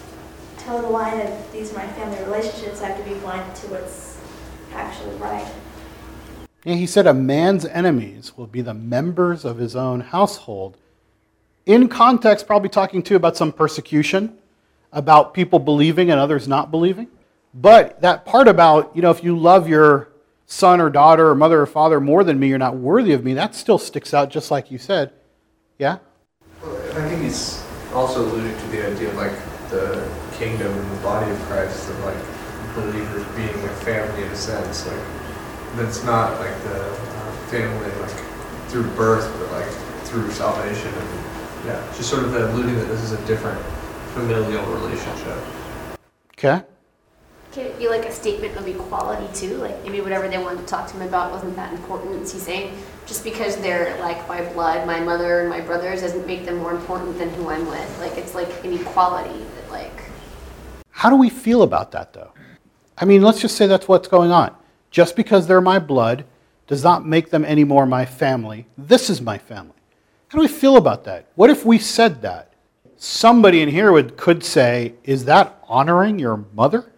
toe 0.59 0.79
the 0.79 0.89
line 0.89 1.21
of 1.21 1.51
these 1.51 1.73
are 1.73 1.77
my 1.77 1.87
family 1.93 2.23
relationships. 2.23 2.83
I 2.83 2.89
have 2.89 3.03
to 3.03 3.09
be 3.11 3.19
blind 3.21 3.55
to 3.55 3.67
what's 3.67 4.21
actually 4.73 5.15
right. 5.15 5.51
Yeah, 6.63 6.75
he 6.75 6.85
said 6.85 7.07
a 7.07 7.15
man's 7.15 7.65
enemies 7.65 8.37
will 8.37 8.47
be 8.47 8.61
the 8.61 8.75
members 8.75 9.43
of 9.43 9.57
his 9.57 9.75
own 9.75 10.01
household. 10.01 10.77
In 11.65 11.87
context, 11.87 12.45
probably 12.45 12.69
talking 12.69 13.01
too 13.01 13.15
about 13.15 13.37
some 13.37 13.51
persecution, 13.51 14.37
about 14.91 15.33
people 15.33 15.59
believing 15.59 16.11
and 16.11 16.19
others 16.19 16.47
not 16.47 16.71
believing. 16.71 17.07
But 17.53 18.01
that 18.01 18.25
part 18.25 18.47
about, 18.47 18.95
you 18.95 19.01
know, 19.01 19.11
if 19.11 19.23
you 19.23 19.37
love 19.37 19.69
your 19.69 20.09
son 20.45 20.81
or 20.81 20.89
daughter 20.89 21.29
or 21.29 21.35
mother 21.35 21.61
or 21.61 21.65
father 21.65 22.01
more 22.01 22.23
than 22.23 22.39
me, 22.39 22.49
you're 22.49 22.57
not 22.57 22.75
worthy 22.75 23.13
of 23.13 23.23
me, 23.23 23.33
that 23.35 23.55
still 23.55 23.77
sticks 23.77 24.13
out 24.13 24.29
just 24.29 24.51
like 24.51 24.71
you 24.71 24.77
said. 24.77 25.13
Yeah? 25.79 25.99
Well, 26.61 26.75
I 26.97 27.09
think 27.09 27.21
he's 27.21 27.63
also 27.93 28.25
alluding 28.25 28.57
to 28.57 28.67
the 28.67 28.91
idea 28.91 29.09
of 29.09 29.15
like 29.15 29.33
the 29.69 30.09
kingdom 30.33 30.71
and 30.71 30.91
the 30.97 31.01
body 31.01 31.31
of 31.31 31.39
Christ, 31.43 31.89
of 31.89 31.99
like 32.03 32.17
believers 32.75 33.25
being 33.35 33.49
a 33.49 33.73
family 33.85 34.23
in 34.23 34.29
a 34.29 34.35
sense. 34.35 34.85
Like, 34.87 35.05
that's 35.75 36.03
not 36.03 36.39
like 36.39 36.55
the 36.63 36.91
uh, 36.91 37.31
family 37.47 37.89
like 38.01 38.69
through 38.69 38.89
birth, 38.95 39.31
but 39.39 39.51
like 39.51 39.69
through 40.05 40.29
salvation. 40.31 40.93
And 40.93 41.22
yeah, 41.65 41.81
just 41.95 42.09
sort 42.09 42.23
of 42.23 42.35
alluding 42.35 42.75
that 42.75 42.87
this 42.87 43.01
is 43.01 43.13
a 43.13 43.25
different 43.25 43.59
familial 44.13 44.65
relationship. 44.65 45.37
Okay. 46.37 46.61
Can 47.53 47.67
it 47.67 47.77
be 47.77 47.87
like 47.87 48.05
a 48.05 48.11
statement 48.11 48.57
of 48.57 48.67
equality 48.67 49.31
too? 49.33 49.57
Like 49.57 49.81
maybe 49.83 50.01
whatever 50.01 50.27
they 50.27 50.37
wanted 50.39 50.61
to 50.61 50.65
talk 50.65 50.87
to 50.87 50.97
him 50.97 51.07
about 51.07 51.31
wasn't 51.31 51.55
that 51.55 51.71
important. 51.71 52.21
Is 52.21 52.33
he 52.33 52.39
saying 52.39 52.75
just 53.05 53.23
because 53.23 53.57
they're 53.57 53.99
like 53.99 54.27
by 54.27 54.43
blood, 54.53 54.87
my 54.87 54.99
mother 54.99 55.41
and 55.41 55.49
my 55.49 55.61
brothers 55.61 56.01
doesn't 56.01 56.25
make 56.25 56.45
them 56.45 56.57
more 56.57 56.71
important 56.71 57.17
than 57.17 57.29
who 57.29 57.49
I'm 57.49 57.67
with? 57.67 57.99
Like 57.99 58.17
it's 58.17 58.33
like 58.33 58.49
an 58.63 58.73
equality 58.73 59.45
that 59.55 59.71
like. 59.71 60.03
How 60.89 61.09
do 61.09 61.15
we 61.15 61.29
feel 61.29 61.61
about 61.61 61.91
that 61.91 62.13
though? 62.13 62.33
I 62.97 63.05
mean, 63.05 63.21
let's 63.21 63.39
just 63.39 63.55
say 63.55 63.67
that's 63.67 63.87
what's 63.87 64.07
going 64.07 64.31
on. 64.31 64.55
Just 64.91 65.15
because 65.15 65.47
they're 65.47 65.61
my 65.61 65.79
blood 65.79 66.25
does 66.67 66.83
not 66.83 67.05
make 67.05 67.29
them 67.29 67.45
any 67.45 67.63
more 67.63 67.85
my 67.85 68.05
family. 68.05 68.67
This 68.77 69.09
is 69.09 69.21
my 69.21 69.37
family. 69.37 69.75
How 70.33 70.39
do 70.39 70.41
we 70.41 70.47
feel 70.47 70.77
about 70.77 71.03
that? 71.03 71.27
What 71.35 71.51
if 71.51 71.63
we 71.63 71.77
said 71.77 72.23
that? 72.23 72.53
Somebody 72.97 73.61
in 73.61 73.69
here 73.69 73.91
would, 73.91 74.17
could 74.17 74.43
say, 74.43 74.95
Is 75.03 75.25
that 75.25 75.63
honoring 75.67 76.17
your 76.17 76.43
mother? 76.55 76.91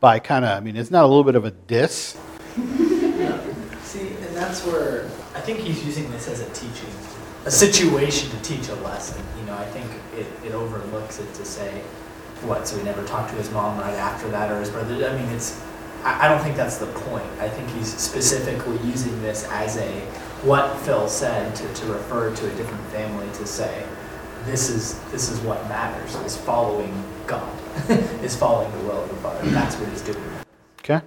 by 0.00 0.18
kind 0.18 0.46
of, 0.46 0.56
I 0.56 0.60
mean, 0.60 0.74
isn't 0.74 0.90
that 0.90 1.04
a 1.04 1.06
little 1.06 1.22
bit 1.22 1.34
of 1.34 1.44
a 1.44 1.50
diss? 1.50 2.16
See, 3.82 4.08
and 4.08 4.34
that's 4.34 4.64
where 4.64 5.04
I 5.34 5.42
think 5.42 5.58
he's 5.58 5.84
using 5.84 6.10
this 6.10 6.28
as 6.28 6.40
a 6.40 6.48
teaching, 6.54 6.88
a 7.44 7.50
situation 7.50 8.30
to 8.30 8.40
teach 8.40 8.70
a 8.70 8.74
lesson. 8.76 9.22
You 9.38 9.44
know, 9.44 9.58
I 9.58 9.66
think 9.66 9.90
it, 10.16 10.26
it 10.42 10.54
overlooks 10.54 11.18
it 11.20 11.34
to 11.34 11.44
say, 11.44 11.82
what, 12.40 12.66
so 12.66 12.78
he 12.78 12.84
never 12.84 13.04
talked 13.04 13.28
to 13.32 13.36
his 13.36 13.50
mom 13.50 13.78
right 13.78 13.92
after 13.92 14.30
that 14.30 14.50
or 14.50 14.58
his 14.60 14.70
brother. 14.70 14.94
I 15.06 15.14
mean, 15.14 15.28
it's, 15.28 15.62
I, 16.04 16.24
I 16.24 16.28
don't 16.28 16.42
think 16.42 16.56
that's 16.56 16.78
the 16.78 16.86
point. 16.86 17.26
I 17.38 17.50
think 17.50 17.68
he's 17.76 17.94
specifically 17.94 18.78
using 18.88 19.20
this 19.20 19.46
as 19.50 19.76
a, 19.76 20.02
what 20.42 20.74
Phil 20.80 21.06
said, 21.08 21.54
to, 21.56 21.74
to 21.74 21.86
refer 21.86 22.34
to 22.34 22.46
a 22.46 22.56
different 22.56 22.84
family 22.86 23.28
to 23.34 23.46
say, 23.46 23.84
this 24.46 24.70
is, 24.70 24.98
this 25.10 25.28
is 25.28 25.38
what 25.40 25.62
matters, 25.68 26.14
is 26.16 26.36
following 26.36 26.92
God, 27.26 27.52
is 28.22 28.34
following 28.36 28.72
the 28.72 28.84
will 28.84 29.02
of 29.02 29.08
the 29.10 29.16
Father. 29.16 29.46
That's 29.50 29.76
what 29.76 29.88
he's 29.90 30.00
doing. 30.00 30.18
Okay. 30.78 31.00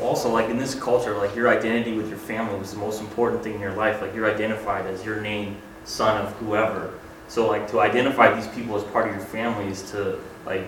Also, 0.00 0.30
like 0.30 0.50
in 0.50 0.58
this 0.58 0.74
culture, 0.74 1.16
like 1.16 1.34
your 1.34 1.48
identity 1.48 1.94
with 1.94 2.08
your 2.08 2.18
family 2.18 2.58
was 2.58 2.72
the 2.72 2.78
most 2.78 3.00
important 3.00 3.42
thing 3.42 3.54
in 3.54 3.60
your 3.60 3.72
life. 3.72 4.02
Like 4.02 4.14
you're 4.14 4.30
identified 4.30 4.84
as 4.86 5.02
your 5.04 5.20
name, 5.20 5.56
son 5.84 6.20
of 6.22 6.32
whoever. 6.34 6.92
So, 7.28 7.48
like 7.48 7.70
to 7.70 7.80
identify 7.80 8.34
these 8.34 8.48
people 8.48 8.76
as 8.76 8.84
part 8.84 9.08
of 9.08 9.14
your 9.14 9.24
family 9.24 9.70
is 9.70 9.90
to 9.92 10.18
like 10.44 10.66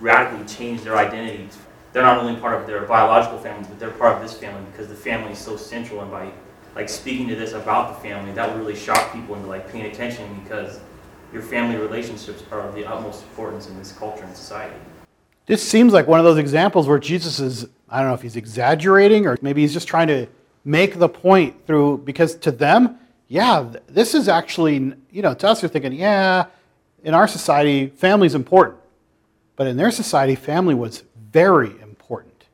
radically 0.00 0.44
change 0.46 0.82
their 0.82 0.98
identity. 0.98 1.48
They're 1.92 2.02
not 2.02 2.18
only 2.18 2.38
part 2.38 2.60
of 2.60 2.66
their 2.66 2.82
biological 2.82 3.38
family, 3.38 3.66
but 3.68 3.78
they're 3.78 3.90
part 3.90 4.16
of 4.16 4.22
this 4.22 4.34
family 4.34 4.62
because 4.70 4.88
the 4.88 4.94
family 4.94 5.32
is 5.32 5.38
so 5.38 5.56
central. 5.56 6.02
And 6.02 6.10
by 6.10 6.30
like 6.76 6.88
speaking 6.90 7.26
to 7.26 7.34
this 7.34 7.54
about 7.54 7.94
the 7.94 8.08
family, 8.08 8.32
that 8.32 8.48
would 8.48 8.58
really 8.60 8.76
shock 8.76 9.12
people 9.12 9.34
into 9.34 9.48
like 9.48 9.72
paying 9.72 9.86
attention 9.86 10.40
because 10.44 10.78
your 11.32 11.42
family 11.42 11.76
relationships 11.76 12.44
are 12.52 12.60
of 12.60 12.74
the 12.74 12.84
utmost 12.84 13.22
importance 13.24 13.66
in 13.66 13.76
this 13.78 13.92
culture 13.92 14.24
and 14.24 14.36
society. 14.36 14.76
This 15.46 15.66
seems 15.66 15.92
like 15.92 16.06
one 16.06 16.20
of 16.20 16.24
those 16.24 16.38
examples 16.38 16.86
where 16.86 16.98
Jesus 16.98 17.40
is, 17.40 17.66
I 17.88 18.00
don't 18.00 18.08
know 18.08 18.14
if 18.14 18.22
he's 18.22 18.36
exaggerating 18.36 19.26
or 19.26 19.38
maybe 19.40 19.62
he's 19.62 19.72
just 19.72 19.88
trying 19.88 20.08
to 20.08 20.26
make 20.64 20.98
the 20.98 21.08
point 21.08 21.66
through, 21.66 21.98
because 21.98 22.34
to 22.36 22.50
them, 22.50 22.98
yeah, 23.28 23.72
this 23.88 24.14
is 24.14 24.28
actually, 24.28 24.92
you 25.10 25.22
know, 25.22 25.32
to 25.32 25.48
us, 25.48 25.62
you're 25.62 25.68
thinking, 25.70 25.92
yeah, 25.92 26.46
in 27.04 27.14
our 27.14 27.26
society, 27.26 27.86
family's 27.86 28.34
important. 28.34 28.76
But 29.54 29.66
in 29.66 29.76
their 29.76 29.90
society, 29.90 30.34
family 30.34 30.74
was 30.74 31.04
very 31.30 31.80
important. 31.80 32.44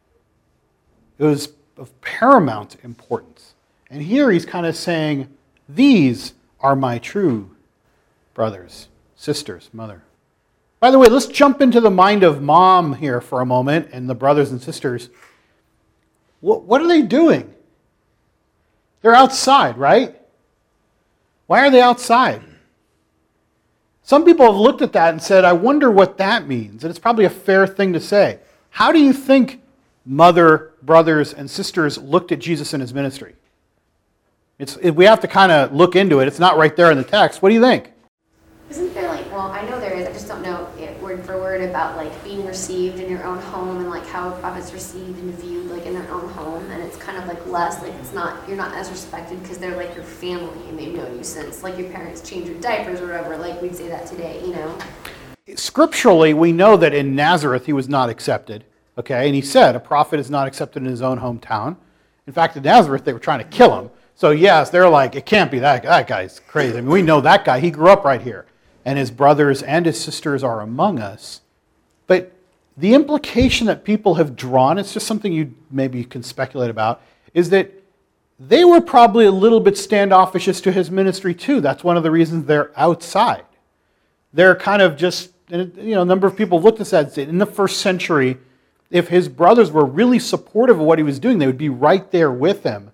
It 1.18 1.25
was 1.25 1.49
of 1.77 1.99
paramount 2.03 2.77
importance. 2.85 3.32
And 3.93 4.01
here 4.01 4.30
he's 4.30 4.47
kind 4.47 4.64
of 4.64 4.74
saying, 4.74 5.28
these 5.68 6.32
are 6.61 6.74
my 6.74 6.99
true 6.99 7.55
brothers, 8.32 8.88
sisters, 9.16 9.68
mother. 9.70 10.03
By 10.80 10.90
the 10.90 10.99
way, 10.99 11.09
let's 11.09 11.26
jump 11.26 11.61
into 11.61 11.78
the 11.78 11.90
mind 11.90 12.22
of 12.22 12.40
mom 12.40 12.95
here 12.95 13.20
for 13.20 13.43
a 13.43 13.47
moment 13.47 13.90
and 13.93 14.09
the 14.09 14.14
brothers 14.14 14.51
and 14.51 14.62
sisters. 14.62 15.11
What, 16.40 16.62
what 16.62 16.80
are 16.80 16.88
they 16.88 17.03
doing? 17.03 17.53
They're 19.03 19.14
outside, 19.14 19.76
right? 19.76 20.18
Why 21.47 21.61
are 21.61 21.70
they 21.70 21.82
outside? 21.82 22.43
Some 24.03 24.24
people 24.24 24.47
have 24.47 24.57
looked 24.57 24.80
at 24.80 24.95
that 24.95 25.12
and 25.12 25.22
said, 25.22 25.45
I 25.45 25.53
wonder 25.53 25.90
what 25.90 26.16
that 26.16 26.49
means. 26.49 26.82
And 26.82 26.90
it's 26.90 26.99
probably 26.99 27.26
a 27.26 27.30
fair 27.30 27.66
thing 27.66 27.93
to 27.93 28.01
say. 28.01 28.38
How 28.70 28.90
do 28.90 28.99
you 28.99 29.12
think 29.12 29.61
mother, 30.07 30.72
brothers, 30.82 31.34
and 31.34 31.51
sisters 31.51 31.99
looked 31.99 32.32
at 32.32 32.38
Jesus 32.38 32.72
in 32.72 32.80
his 32.80 32.95
ministry? 32.95 33.34
It's, 34.63 34.77
we 34.77 35.07
have 35.07 35.19
to 35.23 35.27
kind 35.27 35.51
of 35.51 35.73
look 35.73 35.97
into 35.97 36.21
it. 36.21 36.29
It's 36.29 36.39
not 36.39 36.57
right 36.57 36.77
there 36.77 36.93
in 36.93 36.97
the 36.97 37.03
text. 37.03 37.43
What 37.43 37.49
do 37.49 37.55
you 37.57 37.61
think? 37.61 37.91
Isn't 38.71 38.95
there 38.95 39.09
like, 39.09 39.29
well, 39.33 39.51
I 39.51 39.69
know 39.69 39.81
there 39.81 39.93
is, 39.93 40.07
I 40.07 40.13
just 40.13 40.29
don't 40.29 40.41
know 40.41 40.69
it 40.79 41.03
word 41.03 41.25
for 41.25 41.37
word 41.37 41.63
about 41.63 41.97
like 41.97 42.23
being 42.23 42.47
received 42.47 43.01
in 43.01 43.11
your 43.11 43.25
own 43.25 43.39
home 43.39 43.79
and 43.79 43.91
like 43.91 44.07
how 44.07 44.33
a 44.33 44.39
prophet's 44.39 44.73
received 44.73 45.19
and 45.19 45.35
viewed 45.35 45.69
like 45.69 45.85
in 45.85 45.95
their 45.95 46.09
own 46.13 46.29
home. 46.29 46.65
And 46.71 46.81
it's 46.81 46.97
kind 46.97 47.19
of 47.19 47.27
like 47.27 47.45
less, 47.49 47.83
like 47.83 47.93
it's 47.95 48.13
not, 48.13 48.49
you're 48.49 48.57
not 48.57 48.73
as 48.73 48.89
respected 48.89 49.43
because 49.43 49.59
they're 49.59 49.77
like 49.77 49.97
your 49.97 50.05
family 50.05 50.69
and 50.69 50.79
they've 50.79 50.95
known 50.95 51.19
you 51.19 51.25
since 51.25 51.65
like 51.65 51.77
your 51.77 51.91
parents 51.91 52.21
change 52.21 52.49
your 52.49 52.61
diapers 52.61 53.01
or 53.01 53.07
whatever. 53.07 53.37
Like 53.37 53.61
we'd 53.61 53.75
say 53.75 53.89
that 53.89 54.07
today, 54.07 54.41
you 54.43 54.55
know? 54.55 54.79
Scripturally, 55.57 56.35
we 56.35 56.53
know 56.53 56.77
that 56.77 56.95
in 56.95 57.17
Nazareth 57.17 57.67
he 57.67 57.73
was 57.73 57.89
not 57.89 58.09
accepted. 58.09 58.63
Okay, 58.97 59.27
and 59.27 59.35
he 59.35 59.43
said 59.43 59.75
a 59.75 59.81
prophet 59.81 60.21
is 60.21 60.31
not 60.31 60.47
accepted 60.47 60.85
in 60.85 60.89
his 60.89 61.03
own 61.03 61.19
hometown. 61.19 61.79
In 62.29 62.33
fact, 62.33 62.57
in 62.57 62.63
Nazareth, 62.63 63.05
they 63.05 63.13
were 63.13 63.19
trying 63.19 63.41
to 63.41 63.45
kill 63.45 63.77
him. 63.77 63.91
So, 64.23 64.31
yes, 64.31 64.70
they're 64.70 64.89
like, 64.89 65.16
it 65.16 65.27
can't 65.27 65.51
be 65.51 65.59
that, 65.59 65.83
that 65.83 66.07
guy's 66.07 66.39
crazy. 66.39 66.79
I 66.79 66.81
mean, 66.81 66.91
we 66.91 67.03
know 67.03 67.20
that 67.23 67.45
guy. 67.45 67.59
He 67.59 67.73
grew 67.73 67.89
up 67.89 68.05
right 68.05 68.23
here 68.23 68.47
and 68.85 68.97
his 68.97 69.11
brothers 69.11 69.64
and 69.64 69.85
his 69.85 70.01
sisters 70.01 70.45
are 70.45 70.61
among 70.61 71.01
us. 71.01 71.41
But 72.07 72.31
the 72.77 72.95
implication 72.95 73.66
that 73.66 73.83
people 73.83 74.14
have 74.14 74.37
drawn, 74.37 74.79
it's 74.79 74.95
just 74.95 75.09
something 75.09 75.33
you 75.33 75.53
maybe 75.73 76.05
can 76.05 76.23
speculate 76.23 76.70
about, 76.70 77.03
is 77.35 77.51
that 77.51 77.73
they 78.39 78.64
were 78.64 78.81
probably 78.81 79.25
a 79.25 79.33
little 79.33 79.59
bit 79.59 79.77
standoffish 79.77 80.47
as 80.47 80.61
to 80.61 80.70
his 80.70 80.89
ministry 80.89 81.35
too. 81.35 81.61
That's 81.61 81.83
one 81.83 81.97
of 81.97 82.05
the 82.05 82.12
reasons 82.12 82.47
they're 82.47 82.70
outside. 82.77 83.45
They're 84.33 84.55
kind 84.55 84.83
of 84.83 84.97
just, 84.97 85.33
you 85.49 85.97
know, 85.97 86.03
a 86.03 86.05
number 86.05 86.29
of 86.29 86.37
people 86.37 86.62
looked 86.62 86.81
at 86.81 86.87
that 86.91 87.05
and 87.07 87.12
said, 87.12 87.29
in 87.29 87.39
the 87.39 87.45
first 87.45 87.81
century, 87.81 88.39
if 88.89 89.09
his 89.09 89.29
brothers 89.29 89.73
were 89.73 89.85
really 89.85 90.20
supportive 90.20 90.79
of 90.79 90.87
what 90.87 91.01
he 91.01 91.03
was 91.03 91.18
doing, 91.18 91.41
they 91.41 91.49
would 91.49 91.59
be 91.59 91.68
right 91.68 92.09
there 92.12 92.31
with 92.31 92.62
him, 92.62 92.91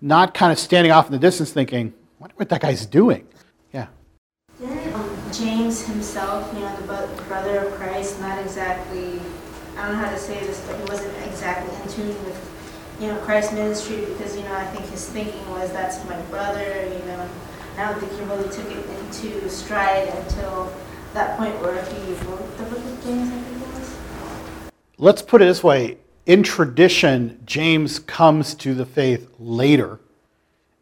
not 0.00 0.34
kind 0.34 0.52
of 0.52 0.58
standing 0.58 0.92
off 0.92 1.06
in 1.06 1.12
the 1.12 1.18
distance 1.18 1.52
thinking, 1.52 1.92
I 1.92 2.22
wonder 2.22 2.34
what 2.36 2.48
that 2.48 2.60
guy's 2.60 2.86
doing. 2.86 3.26
Yeah. 3.72 3.88
Didn't 4.58 4.94
um, 4.94 5.16
James 5.32 5.86
himself, 5.86 6.52
you 6.54 6.60
know, 6.60 6.76
the 6.76 7.22
brother 7.24 7.66
of 7.66 7.72
Christ, 7.74 8.20
not 8.20 8.38
exactly, 8.38 9.20
I 9.76 9.86
don't 9.86 9.92
know 9.92 10.04
how 10.04 10.10
to 10.10 10.18
say 10.18 10.40
this, 10.40 10.60
but 10.66 10.76
he 10.76 10.82
wasn't 10.84 11.16
exactly 11.26 11.74
in 11.82 11.88
tune 11.88 12.24
with, 12.24 12.50
you 13.00 13.08
know, 13.08 13.18
Christ's 13.18 13.52
ministry 13.52 14.04
because, 14.06 14.36
you 14.36 14.42
know, 14.44 14.54
I 14.54 14.64
think 14.66 14.86
his 14.90 15.08
thinking 15.08 15.48
was, 15.50 15.72
that's 15.72 16.04
my 16.06 16.20
brother, 16.22 16.84
you 16.84 17.04
know. 17.06 17.28
I 17.76 17.90
don't 17.90 18.00
think 18.00 18.12
he 18.12 18.20
really 18.26 18.50
took 18.50 18.70
it 18.70 18.84
into 19.00 19.48
stride 19.48 20.08
until 20.08 20.72
that 21.14 21.38
point 21.38 21.54
where 21.62 21.82
he 21.84 22.12
wrote 22.26 22.58
the 22.58 22.64
book 22.64 22.78
of 22.78 23.04
James, 23.04 23.30
I 23.30 23.38
think 23.40 23.62
it 23.62 23.68
was. 23.68 23.96
Let's 24.98 25.22
put 25.22 25.40
it 25.40 25.46
this 25.46 25.64
way. 25.64 25.98
In 26.26 26.42
tradition, 26.42 27.40
James 27.46 27.98
comes 27.98 28.54
to 28.56 28.74
the 28.74 28.86
faith 28.86 29.28
later 29.38 30.00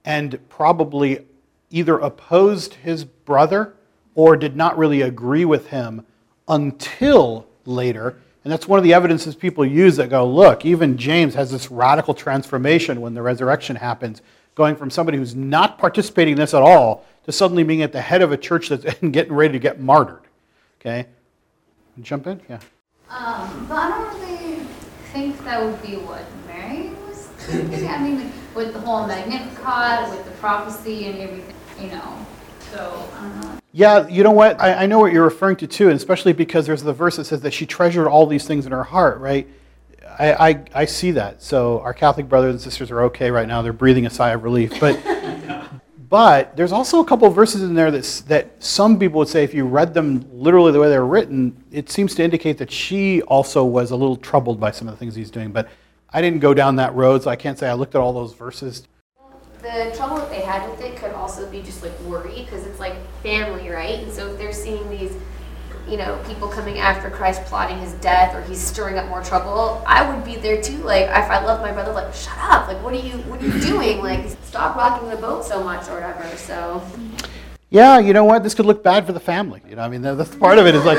and 0.04 0.38
probably 0.48 1.26
either 1.70 1.98
opposed 1.98 2.74
his 2.74 3.04
brother 3.04 3.74
or 4.14 4.36
did 4.36 4.56
not 4.56 4.76
really 4.76 5.02
agree 5.02 5.44
with 5.44 5.68
him 5.68 6.04
until 6.48 7.46
later. 7.64 8.18
And 8.42 8.52
that's 8.52 8.66
one 8.66 8.78
of 8.78 8.84
the 8.84 8.94
evidences 8.94 9.34
people 9.36 9.64
use 9.64 9.96
that 9.96 10.10
go, 10.10 10.26
look, 10.26 10.64
even 10.64 10.96
James 10.96 11.34
has 11.34 11.50
this 11.50 11.70
radical 11.70 12.14
transformation 12.14 13.00
when 13.00 13.14
the 13.14 13.22
resurrection 13.22 13.76
happens, 13.76 14.22
going 14.54 14.74
from 14.74 14.90
somebody 14.90 15.18
who's 15.18 15.34
not 15.34 15.78
participating 15.78 16.32
in 16.32 16.38
this 16.38 16.54
at 16.54 16.62
all 16.62 17.04
to 17.24 17.32
suddenly 17.32 17.62
being 17.62 17.82
at 17.82 17.92
the 17.92 18.00
head 18.00 18.22
of 18.22 18.32
a 18.32 18.36
church 18.36 18.70
that's 18.70 18.98
getting 19.10 19.32
ready 19.32 19.52
to 19.52 19.58
get 19.58 19.80
martyred. 19.80 20.22
Okay? 20.80 21.06
Jump 22.00 22.26
in? 22.26 22.40
Yeah. 22.48 22.58
Um, 23.10 23.66
but 23.68 23.76
I 23.76 23.88
don't 23.90 24.20
really 24.20 24.66
think 25.18 25.44
that 25.44 25.62
would 25.62 25.80
be 25.82 25.96
what 25.96 26.22
Mary 26.46 26.90
was 27.06 27.26
thinking. 27.38 27.88
I 27.88 27.98
mean, 27.98 28.32
with 28.54 28.72
the 28.72 28.80
whole 28.80 29.06
Magnificat, 29.06 30.10
with 30.10 30.24
the 30.24 30.30
prophecy 30.32 31.06
and 31.06 31.18
everything, 31.18 31.54
you 31.80 31.88
know. 31.88 32.26
So, 32.72 33.08
I 33.16 33.22
don't 33.22 33.40
know. 33.40 33.58
Yeah, 33.72 34.08
you 34.08 34.22
know 34.22 34.30
what? 34.30 34.60
I, 34.60 34.84
I, 34.84 34.86
know 34.86 34.98
what 34.98 35.12
you're 35.12 35.24
referring 35.24 35.56
to 35.56 35.66
too, 35.66 35.88
and 35.88 35.96
especially 35.96 36.32
because 36.32 36.66
there's 36.66 36.82
the 36.82 36.92
verse 36.92 37.16
that 37.16 37.24
says 37.24 37.40
that 37.42 37.52
she 37.52 37.66
treasured 37.66 38.08
all 38.08 38.26
these 38.26 38.46
things 38.46 38.66
in 38.66 38.72
her 38.72 38.84
heart, 38.84 39.20
right? 39.20 39.48
I, 40.18 40.48
I, 40.50 40.64
I 40.74 40.84
see 40.84 41.12
that. 41.12 41.42
So 41.42 41.80
our 41.80 41.94
Catholic 41.94 42.28
brothers 42.28 42.52
and 42.52 42.60
sisters 42.60 42.90
are 42.90 43.02
okay 43.04 43.30
right 43.30 43.46
now. 43.46 43.62
They're 43.62 43.72
breathing 43.72 44.06
a 44.06 44.10
sigh 44.10 44.30
of 44.30 44.42
relief. 44.42 44.78
But, 44.80 44.96
but 46.08 46.56
there's 46.56 46.72
also 46.72 47.00
a 47.00 47.04
couple 47.04 47.28
verses 47.30 47.62
in 47.62 47.74
there 47.74 47.90
that, 47.90 48.22
that 48.28 48.62
some 48.62 48.98
people 48.98 49.18
would 49.18 49.28
say, 49.28 49.44
if 49.44 49.52
you 49.52 49.64
read 49.66 49.94
them 49.94 50.24
literally 50.32 50.72
the 50.72 50.80
way 50.80 50.88
they're 50.88 51.04
written, 51.04 51.64
it 51.70 51.90
seems 51.90 52.14
to 52.16 52.22
indicate 52.22 52.58
that 52.58 52.70
she 52.70 53.22
also 53.22 53.64
was 53.64 53.90
a 53.90 53.96
little 53.96 54.16
troubled 54.16 54.58
by 54.58 54.70
some 54.70 54.88
of 54.88 54.94
the 54.94 54.98
things 54.98 55.14
he's 55.14 55.30
doing. 55.30 55.52
But 55.52 55.68
I 56.10 56.22
didn't 56.22 56.40
go 56.40 56.54
down 56.54 56.76
that 56.76 56.94
road, 56.94 57.22
so 57.22 57.30
I 57.30 57.36
can't 57.36 57.58
say 57.58 57.68
I 57.68 57.74
looked 57.74 57.94
at 57.94 58.00
all 58.00 58.12
those 58.12 58.34
verses 58.34 58.88
the 59.62 59.92
trouble 59.96 60.16
that 60.16 60.30
they 60.30 60.40
had 60.40 60.68
with 60.70 60.80
it 60.80 60.96
could 60.96 61.12
also 61.12 61.48
be 61.50 61.62
just 61.62 61.82
like 61.82 61.98
worry 62.00 62.42
because 62.44 62.66
it's 62.66 62.78
like 62.78 62.94
family, 63.22 63.68
right? 63.68 64.00
And 64.00 64.12
so 64.12 64.30
if 64.30 64.38
they're 64.38 64.52
seeing 64.52 64.88
these, 64.88 65.16
you 65.88 65.96
know, 65.96 66.22
people 66.26 66.48
coming 66.48 66.78
after 66.78 67.10
Christ 67.10 67.42
plotting 67.44 67.78
his 67.78 67.92
death 67.94 68.34
or 68.34 68.42
he's 68.42 68.60
stirring 68.60 68.98
up 68.98 69.08
more 69.08 69.22
trouble, 69.22 69.82
I 69.86 70.08
would 70.08 70.24
be 70.24 70.36
there 70.36 70.60
too. 70.60 70.78
Like 70.78 71.04
if 71.04 71.30
I 71.30 71.44
love 71.44 71.60
my 71.60 71.72
brother, 71.72 71.92
like 71.92 72.12
shut 72.12 72.38
up, 72.38 72.68
like 72.68 72.82
what 72.82 72.92
are 72.92 72.96
you, 72.96 73.18
what 73.22 73.42
are 73.42 73.46
you 73.46 73.60
doing? 73.60 73.98
Like 74.00 74.28
stop 74.44 74.76
rocking 74.76 75.08
the 75.08 75.16
boat 75.16 75.44
so 75.44 75.62
much 75.62 75.88
or 75.88 75.94
whatever. 75.94 76.36
So. 76.36 76.82
Yeah, 77.70 77.98
you 77.98 78.14
know 78.14 78.24
what? 78.24 78.42
This 78.42 78.54
could 78.54 78.64
look 78.64 78.82
bad 78.82 79.04
for 79.04 79.12
the 79.12 79.20
family. 79.20 79.60
You 79.68 79.76
know, 79.76 79.82
I 79.82 79.88
mean, 79.88 80.00
that's 80.00 80.34
part 80.36 80.58
of 80.58 80.66
it. 80.66 80.74
Is 80.74 80.86
like, 80.86 80.98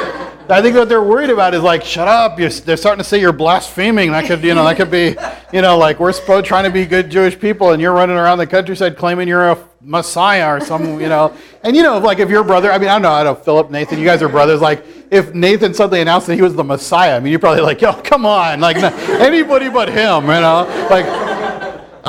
I 0.52 0.62
think 0.62 0.76
what 0.76 0.88
they're 0.88 1.02
worried 1.02 1.32
about 1.32 1.56
is 1.56 1.64
like, 1.64 1.84
shut 1.84 2.08
up. 2.08 2.40
You're, 2.40 2.50
they're 2.50 2.78
starting 2.78 3.00
to 3.00 3.04
say 3.04 3.20
you're 3.20 3.34
blaspheming. 3.34 4.12
That 4.12 4.26
could, 4.26 4.44
you 4.44 4.54
know, 4.54 4.64
that 4.64 4.78
could 4.78 4.92
be, 4.92 5.16
you 5.52 5.64
know, 5.64 5.80
like 5.80 6.00
we're 6.00 6.12
supposed 6.12 6.46
trying 6.46 6.66
to 6.66 6.70
be 6.70 6.86
good 6.86 7.10
Jewish 7.10 7.40
people, 7.40 7.72
and 7.72 7.82
you're 7.82 7.94
running 7.94 8.18
around 8.18 8.38
the 8.38 8.46
countryside 8.46 8.98
claiming 8.98 9.28
you're 9.28 9.50
a 9.50 9.69
Messiah 9.82 10.56
or 10.56 10.60
some, 10.60 11.00
you 11.00 11.10
know. 11.10 11.34
And 11.64 11.76
you 11.76 11.84
know, 11.84 11.98
like 12.00 12.20
if 12.20 12.30
your 12.30 12.44
brother, 12.44 12.72
I 12.72 12.78
mean, 12.78 12.90
I 12.90 12.94
don't 12.94 13.02
know, 13.04 13.12
I 13.12 13.24
don't, 13.24 13.38
know, 13.38 13.44
Philip, 13.44 13.72
Nathan, 13.72 14.00
you 14.00 14.06
guys 14.06 14.22
are 14.22 14.30
brothers. 14.30 14.62
Like, 14.62 14.86
if 15.12 15.34
Nathan 15.34 15.74
suddenly 15.74 16.02
announced 16.02 16.28
that 16.28 16.36
he 16.36 16.42
was 16.42 16.56
the 16.56 16.64
Messiah, 16.64 17.16
I 17.16 17.20
mean, 17.20 17.32
you're 17.32 17.40
probably 17.40 17.64
like, 17.64 17.82
yo, 17.82 17.94
come 18.02 18.26
on, 18.26 18.60
like 18.60 18.78
anybody 18.78 19.70
but 19.70 19.90
him, 19.90 20.24
you 20.24 20.30
know, 20.30 20.88
like. 20.90 21.29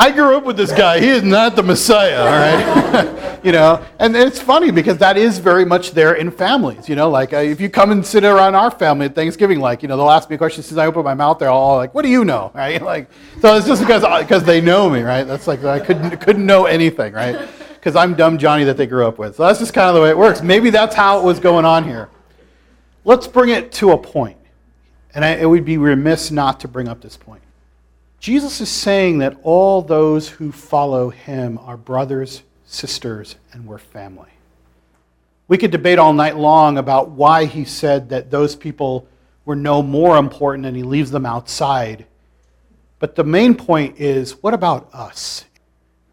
I 0.00 0.10
grew 0.12 0.34
up 0.34 0.44
with 0.44 0.56
this 0.56 0.72
guy. 0.72 0.98
He 0.98 1.08
is 1.08 1.22
not 1.22 1.56
the 1.56 1.62
Messiah, 1.62 2.20
all 2.20 2.24
right? 2.24 3.40
you 3.44 3.52
know, 3.52 3.84
and 3.98 4.16
it's 4.16 4.40
funny 4.40 4.70
because 4.70 4.96
that 4.96 5.18
is 5.18 5.38
very 5.38 5.66
much 5.66 5.90
there 5.90 6.14
in 6.14 6.30
families. 6.30 6.88
You 6.88 6.96
know, 6.96 7.10
like 7.10 7.34
uh, 7.34 7.36
if 7.36 7.60
you 7.60 7.68
come 7.68 7.90
and 7.90 8.04
sit 8.04 8.24
around 8.24 8.54
our 8.54 8.70
family 8.70 9.04
at 9.04 9.14
Thanksgiving, 9.14 9.60
like 9.60 9.82
you 9.82 9.88
know, 9.88 9.98
they'll 9.98 10.08
ask 10.08 10.30
me 10.30 10.36
a 10.36 10.38
question 10.38 10.62
since 10.62 10.78
I 10.78 10.86
open 10.86 11.04
my 11.04 11.12
mouth. 11.12 11.38
They're 11.38 11.50
all 11.50 11.76
like, 11.76 11.92
"What 11.92 12.00
do 12.00 12.08
you 12.08 12.24
know?" 12.24 12.50
Right? 12.54 12.80
Like, 12.90 13.10
so 13.42 13.54
it's 13.56 13.66
just 13.66 13.82
because 13.82 14.02
because 14.22 14.42
they 14.42 14.62
know 14.62 14.88
me, 14.88 15.02
right? 15.02 15.24
That's 15.24 15.46
like 15.46 15.62
I 15.64 15.78
couldn't 15.78 16.16
couldn't 16.16 16.46
know 16.46 16.64
anything, 16.64 17.12
right? 17.12 17.46
Because 17.74 17.94
I'm 17.94 18.14
dumb 18.14 18.38
Johnny 18.38 18.64
that 18.64 18.78
they 18.78 18.86
grew 18.86 19.06
up 19.06 19.18
with. 19.18 19.36
So 19.36 19.46
that's 19.46 19.58
just 19.58 19.74
kind 19.74 19.90
of 19.90 19.94
the 19.94 20.00
way 20.00 20.08
it 20.08 20.16
works. 20.16 20.40
Maybe 20.40 20.70
that's 20.70 20.94
how 20.94 21.20
it 21.20 21.24
was 21.24 21.38
going 21.38 21.66
on 21.66 21.84
here. 21.84 22.08
Let's 23.04 23.26
bring 23.26 23.50
it 23.50 23.70
to 23.72 23.92
a 23.92 23.98
point, 23.98 24.38
and 25.14 25.26
I, 25.26 25.32
it 25.32 25.44
would 25.44 25.66
be 25.66 25.76
remiss 25.76 26.30
not 26.30 26.58
to 26.60 26.68
bring 26.68 26.88
up 26.88 27.02
this 27.02 27.18
point. 27.18 27.39
Jesus 28.20 28.60
is 28.60 28.68
saying 28.68 29.18
that 29.18 29.38
all 29.42 29.80
those 29.80 30.28
who 30.28 30.52
follow 30.52 31.08
him 31.08 31.58
are 31.58 31.78
brothers, 31.78 32.42
sisters, 32.66 33.36
and 33.52 33.66
we're 33.66 33.78
family. 33.78 34.28
We 35.48 35.56
could 35.56 35.70
debate 35.70 35.98
all 35.98 36.12
night 36.12 36.36
long 36.36 36.76
about 36.76 37.10
why 37.10 37.46
he 37.46 37.64
said 37.64 38.10
that 38.10 38.30
those 38.30 38.54
people 38.54 39.08
were 39.46 39.56
no 39.56 39.82
more 39.82 40.18
important 40.18 40.66
and 40.66 40.76
he 40.76 40.82
leaves 40.82 41.10
them 41.10 41.24
outside. 41.24 42.04
But 42.98 43.14
the 43.14 43.24
main 43.24 43.54
point 43.54 43.98
is 43.98 44.32
what 44.42 44.54
about 44.54 44.94
us? 44.94 45.46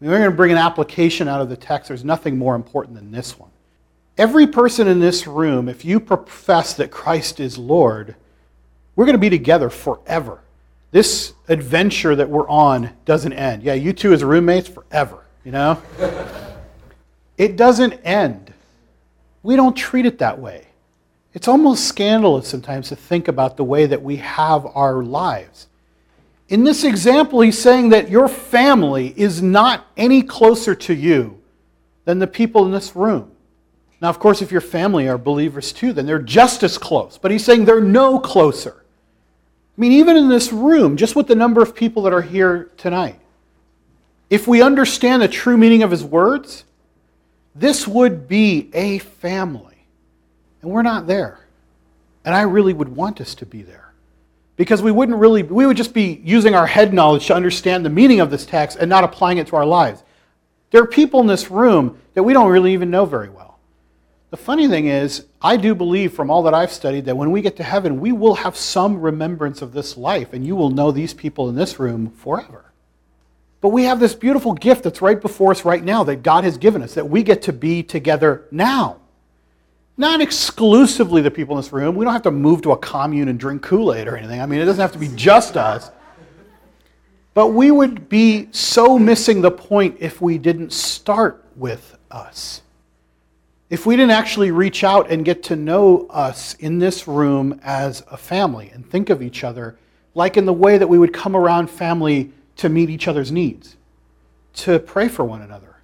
we're 0.00 0.16
going 0.16 0.30
to 0.30 0.36
bring 0.36 0.52
an 0.52 0.58
application 0.58 1.28
out 1.28 1.40
of 1.40 1.48
the 1.48 1.56
text. 1.56 1.88
There's 1.88 2.04
nothing 2.04 2.38
more 2.38 2.54
important 2.54 2.96
than 2.96 3.10
this 3.10 3.38
one. 3.38 3.50
Every 4.16 4.46
person 4.46 4.88
in 4.88 4.98
this 4.98 5.26
room, 5.26 5.68
if 5.68 5.84
you 5.84 6.00
profess 6.00 6.74
that 6.74 6.90
Christ 6.90 7.38
is 7.38 7.58
Lord, 7.58 8.16
we're 8.96 9.04
going 9.04 9.14
to 9.14 9.20
be 9.20 9.30
together 9.30 9.70
forever. 9.70 10.40
This 10.90 11.34
adventure 11.48 12.16
that 12.16 12.28
we're 12.28 12.48
on 12.48 12.90
doesn't 13.04 13.32
end. 13.32 13.62
Yeah, 13.62 13.74
you 13.74 13.92
two 13.92 14.12
as 14.12 14.24
roommates 14.24 14.68
forever, 14.68 15.24
you 15.44 15.52
know? 15.52 15.80
it 17.36 17.56
doesn't 17.56 17.94
end. 18.04 18.52
We 19.42 19.56
don't 19.56 19.76
treat 19.76 20.06
it 20.06 20.18
that 20.18 20.38
way. 20.38 20.68
It's 21.34 21.48
almost 21.48 21.84
scandalous 21.84 22.48
sometimes 22.48 22.88
to 22.88 22.96
think 22.96 23.28
about 23.28 23.56
the 23.56 23.64
way 23.64 23.86
that 23.86 24.02
we 24.02 24.16
have 24.16 24.66
our 24.66 25.02
lives. 25.02 25.68
In 26.48 26.64
this 26.64 26.84
example, 26.84 27.42
he's 27.42 27.58
saying 27.58 27.90
that 27.90 28.08
your 28.08 28.26
family 28.26 29.12
is 29.16 29.42
not 29.42 29.86
any 29.96 30.22
closer 30.22 30.74
to 30.74 30.94
you 30.94 31.40
than 32.06 32.18
the 32.18 32.26
people 32.26 32.64
in 32.64 32.72
this 32.72 32.96
room. 32.96 33.32
Now, 34.00 34.08
of 34.08 34.18
course, 34.18 34.40
if 34.40 34.50
your 34.50 34.62
family 34.62 35.08
are 35.08 35.18
believers 35.18 35.72
too, 35.72 35.92
then 35.92 36.06
they're 36.06 36.18
just 36.18 36.62
as 36.62 36.78
close. 36.78 37.18
But 37.18 37.30
he's 37.30 37.44
saying 37.44 37.66
they're 37.66 37.80
no 37.82 38.18
closer. 38.18 38.84
I 39.78 39.80
mean, 39.80 39.92
even 39.92 40.16
in 40.16 40.28
this 40.28 40.52
room, 40.52 40.96
just 40.96 41.14
with 41.14 41.28
the 41.28 41.36
number 41.36 41.62
of 41.62 41.72
people 41.72 42.02
that 42.02 42.12
are 42.12 42.20
here 42.20 42.68
tonight, 42.76 43.20
if 44.28 44.48
we 44.48 44.60
understand 44.60 45.22
the 45.22 45.28
true 45.28 45.56
meaning 45.56 45.84
of 45.84 45.92
his 45.92 46.02
words, 46.02 46.64
this 47.54 47.86
would 47.86 48.26
be 48.26 48.70
a 48.74 48.98
family. 48.98 49.86
And 50.62 50.72
we're 50.72 50.82
not 50.82 51.06
there. 51.06 51.46
And 52.24 52.34
I 52.34 52.42
really 52.42 52.72
would 52.72 52.88
want 52.88 53.20
us 53.20 53.36
to 53.36 53.46
be 53.46 53.62
there. 53.62 53.92
Because 54.56 54.82
we 54.82 54.90
wouldn't 54.90 55.16
really, 55.16 55.44
we 55.44 55.64
would 55.64 55.76
just 55.76 55.94
be 55.94 56.20
using 56.24 56.56
our 56.56 56.66
head 56.66 56.92
knowledge 56.92 57.28
to 57.28 57.34
understand 57.36 57.84
the 57.84 57.90
meaning 57.90 58.18
of 58.18 58.32
this 58.32 58.44
text 58.44 58.78
and 58.80 58.90
not 58.90 59.04
applying 59.04 59.38
it 59.38 59.46
to 59.46 59.56
our 59.56 59.64
lives. 59.64 60.02
There 60.72 60.82
are 60.82 60.88
people 60.88 61.20
in 61.20 61.28
this 61.28 61.52
room 61.52 62.00
that 62.14 62.24
we 62.24 62.32
don't 62.32 62.50
really 62.50 62.72
even 62.72 62.90
know 62.90 63.06
very 63.06 63.28
well. 63.28 63.60
The 64.30 64.36
funny 64.36 64.66
thing 64.66 64.88
is, 64.88 65.24
I 65.40 65.56
do 65.56 65.74
believe 65.74 66.12
from 66.12 66.30
all 66.30 66.42
that 66.44 66.54
I've 66.54 66.72
studied 66.72 67.04
that 67.04 67.16
when 67.16 67.30
we 67.30 67.42
get 67.42 67.56
to 67.56 67.62
heaven, 67.62 68.00
we 68.00 68.10
will 68.10 68.34
have 68.34 68.56
some 68.56 69.00
remembrance 69.00 69.62
of 69.62 69.72
this 69.72 69.96
life, 69.96 70.32
and 70.32 70.44
you 70.44 70.56
will 70.56 70.70
know 70.70 70.90
these 70.90 71.14
people 71.14 71.48
in 71.48 71.54
this 71.54 71.78
room 71.78 72.10
forever. 72.10 72.64
But 73.60 73.68
we 73.70 73.84
have 73.84 74.00
this 74.00 74.14
beautiful 74.14 74.52
gift 74.52 74.84
that's 74.84 75.02
right 75.02 75.20
before 75.20 75.52
us 75.52 75.64
right 75.64 75.82
now 75.82 76.04
that 76.04 76.22
God 76.22 76.44
has 76.44 76.58
given 76.58 76.82
us, 76.82 76.94
that 76.94 77.08
we 77.08 77.22
get 77.22 77.42
to 77.42 77.52
be 77.52 77.82
together 77.82 78.44
now. 78.50 78.98
Not 79.96 80.20
exclusively 80.20 81.22
the 81.22 81.30
people 81.30 81.56
in 81.56 81.62
this 81.62 81.72
room. 81.72 81.96
We 81.96 82.04
don't 82.04 82.12
have 82.12 82.22
to 82.22 82.30
move 82.30 82.62
to 82.62 82.72
a 82.72 82.76
commune 82.76 83.28
and 83.28 83.38
drink 83.38 83.62
Kool 83.62 83.92
Aid 83.92 84.06
or 84.06 84.16
anything. 84.16 84.40
I 84.40 84.46
mean, 84.46 84.60
it 84.60 84.64
doesn't 84.64 84.80
have 84.80 84.92
to 84.92 84.98
be 84.98 85.08
just 85.16 85.56
us. 85.56 85.90
But 87.34 87.48
we 87.48 87.70
would 87.70 88.08
be 88.08 88.48
so 88.52 88.98
missing 88.98 89.40
the 89.40 89.50
point 89.50 89.96
if 90.00 90.20
we 90.20 90.38
didn't 90.38 90.72
start 90.72 91.44
with 91.56 91.96
us. 92.10 92.62
If 93.70 93.84
we 93.84 93.96
didn't 93.96 94.12
actually 94.12 94.50
reach 94.50 94.82
out 94.82 95.10
and 95.10 95.24
get 95.24 95.42
to 95.44 95.56
know 95.56 96.06
us 96.08 96.54
in 96.54 96.78
this 96.78 97.06
room 97.06 97.60
as 97.62 98.02
a 98.10 98.16
family 98.16 98.70
and 98.72 98.88
think 98.88 99.10
of 99.10 99.20
each 99.20 99.44
other 99.44 99.76
like 100.14 100.38
in 100.38 100.46
the 100.46 100.52
way 100.54 100.78
that 100.78 100.88
we 100.88 100.98
would 100.98 101.12
come 101.12 101.36
around 101.36 101.68
family 101.68 102.32
to 102.56 102.70
meet 102.70 102.88
each 102.88 103.06
other's 103.06 103.30
needs, 103.30 103.76
to 104.54 104.78
pray 104.78 105.06
for 105.06 105.24
one 105.24 105.42
another, 105.42 105.76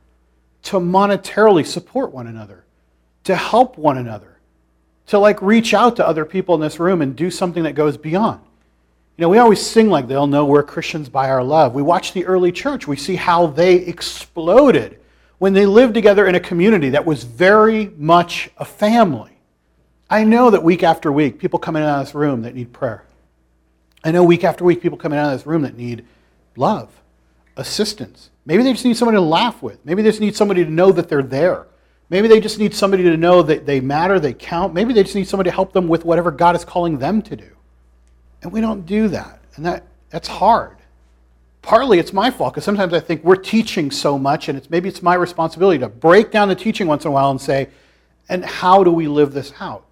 to 0.63 0.81
monetarily 0.81 1.65
support 1.65 2.11
one 2.11 2.27
another, 2.27 2.65
to 3.25 3.37
help 3.37 3.77
one 3.77 3.99
another, 3.99 4.39
to 5.07 5.19
like 5.19 5.41
reach 5.43 5.75
out 5.75 5.97
to 5.97 6.09
other 6.09 6.25
people 6.25 6.55
in 6.55 6.61
this 6.63 6.81
room 6.81 7.03
and 7.03 7.15
do 7.15 7.31
something 7.31 7.65
that 7.65 7.75
goes 7.75 7.99
beyond. 7.99 8.41
You 9.17 9.23
know, 9.23 9.29
we 9.29 9.39
always 9.39 9.65
sing 9.65 9.91
like 9.91 10.09
they'll 10.09 10.27
know 10.27 10.47
we're 10.47 10.63
Christians 10.63 11.11
by 11.11 11.29
our 11.29 11.45
love. 11.45 11.75
We 11.75 11.83
watch 11.83 12.15
the 12.15 12.25
early 12.25 12.51
church, 12.51 12.89
we 12.89 12.97
see 12.97 13.17
how 13.17 13.47
they 13.47 13.75
exploded 13.77 14.99
when 15.39 15.53
they 15.53 15.67
lived 15.67 15.95
together 15.95 16.27
in 16.27 16.35
a 16.35 16.41
community 16.41 16.91
that 16.91 17.05
was 17.05 17.25
very 17.25 17.93
much 17.97 18.51
a 18.57 18.65
family. 18.65 19.33
I 20.09 20.25
know 20.25 20.51
that 20.51 20.63
week 20.63 20.83
after 20.83 21.11
week, 21.11 21.39
people 21.39 21.59
come 21.59 21.77
in 21.77 21.83
out 21.83 22.01
of 22.01 22.07
this 22.07 22.15
room 22.15 22.43
that 22.43 22.55
need 22.55 22.73
prayer. 22.73 23.05
I 24.05 24.11
know 24.11 24.23
week 24.23 24.45
after 24.45 24.65
week, 24.65 24.81
people 24.81 24.99
come 24.99 25.13
in 25.13 25.19
out 25.19 25.33
of 25.33 25.39
this 25.39 25.47
room 25.47 25.63
that 25.63 25.77
need 25.77 26.05
love, 26.57 26.91
assistance. 27.57 28.31
Maybe 28.47 28.63
they 28.63 28.73
just 28.73 28.85
need 28.85 28.97
somebody 28.97 29.17
to 29.17 29.23
laugh 29.23 29.63
with. 29.63 29.85
Maybe 29.85 30.03
they 30.03 30.11
just 30.11 30.21
need 30.21 30.37
somebody 30.37 30.65
to 30.65 30.71
know 30.71 30.93
that 30.93 31.09
they're 31.09 31.23
there. 31.23 31.67
Maybe 32.11 32.29
they 32.29 32.39
just 32.39 32.59
need 32.59 32.75
somebody 32.75 33.03
to 33.05 33.17
know 33.17 33.43
that 33.43 33.65
they 33.65 33.81
matter, 33.81 34.21
they 34.21 34.35
count. 34.35 34.75
Maybe 34.75 34.93
they 34.93 35.03
just 35.03 35.15
need 35.15 35.27
somebody 35.27 35.49
to 35.51 35.55
help 35.55 35.73
them 35.73 35.89
with 35.89 36.05
whatever 36.05 36.31
God 36.31 36.55
is 36.55 36.65
calling 36.65 36.99
them 36.99 37.23
to 37.23 37.35
do. 37.35 37.51
And 38.43 38.53
we 38.53 38.61
don't 38.61 38.85
do 38.85 39.09
that. 39.09 39.41
And 39.57 39.65
that, 39.65 39.85
that's 40.11 40.29
hard 40.29 40.77
partly 41.65 41.99
it's 41.99 42.13
my 42.13 42.31
fault 42.31 42.53
because 42.53 42.65
sometimes 42.65 42.93
I 42.93 43.01
think 43.01 43.25
we're 43.25 43.37
teaching 43.37 43.91
so 43.91 44.19
much, 44.19 44.49
and 44.49 44.59
it's 44.59 44.71
maybe 44.71 44.89
it's 44.89 45.03
my 45.03 45.15
responsibility 45.15 45.79
to 45.79 45.89
break 45.89 46.31
down 46.31 46.49
the 46.49 46.55
teaching 46.55 46.87
once 46.87 47.05
in 47.05 47.09
a 47.09 47.13
while 47.13 47.31
and 47.31 47.41
say, 47.41 47.71
and 48.29 48.45
how 48.45 48.85
do 48.85 48.91
we 48.91 49.09
live 49.09 49.33
this 49.33 49.53
out? 49.61 49.85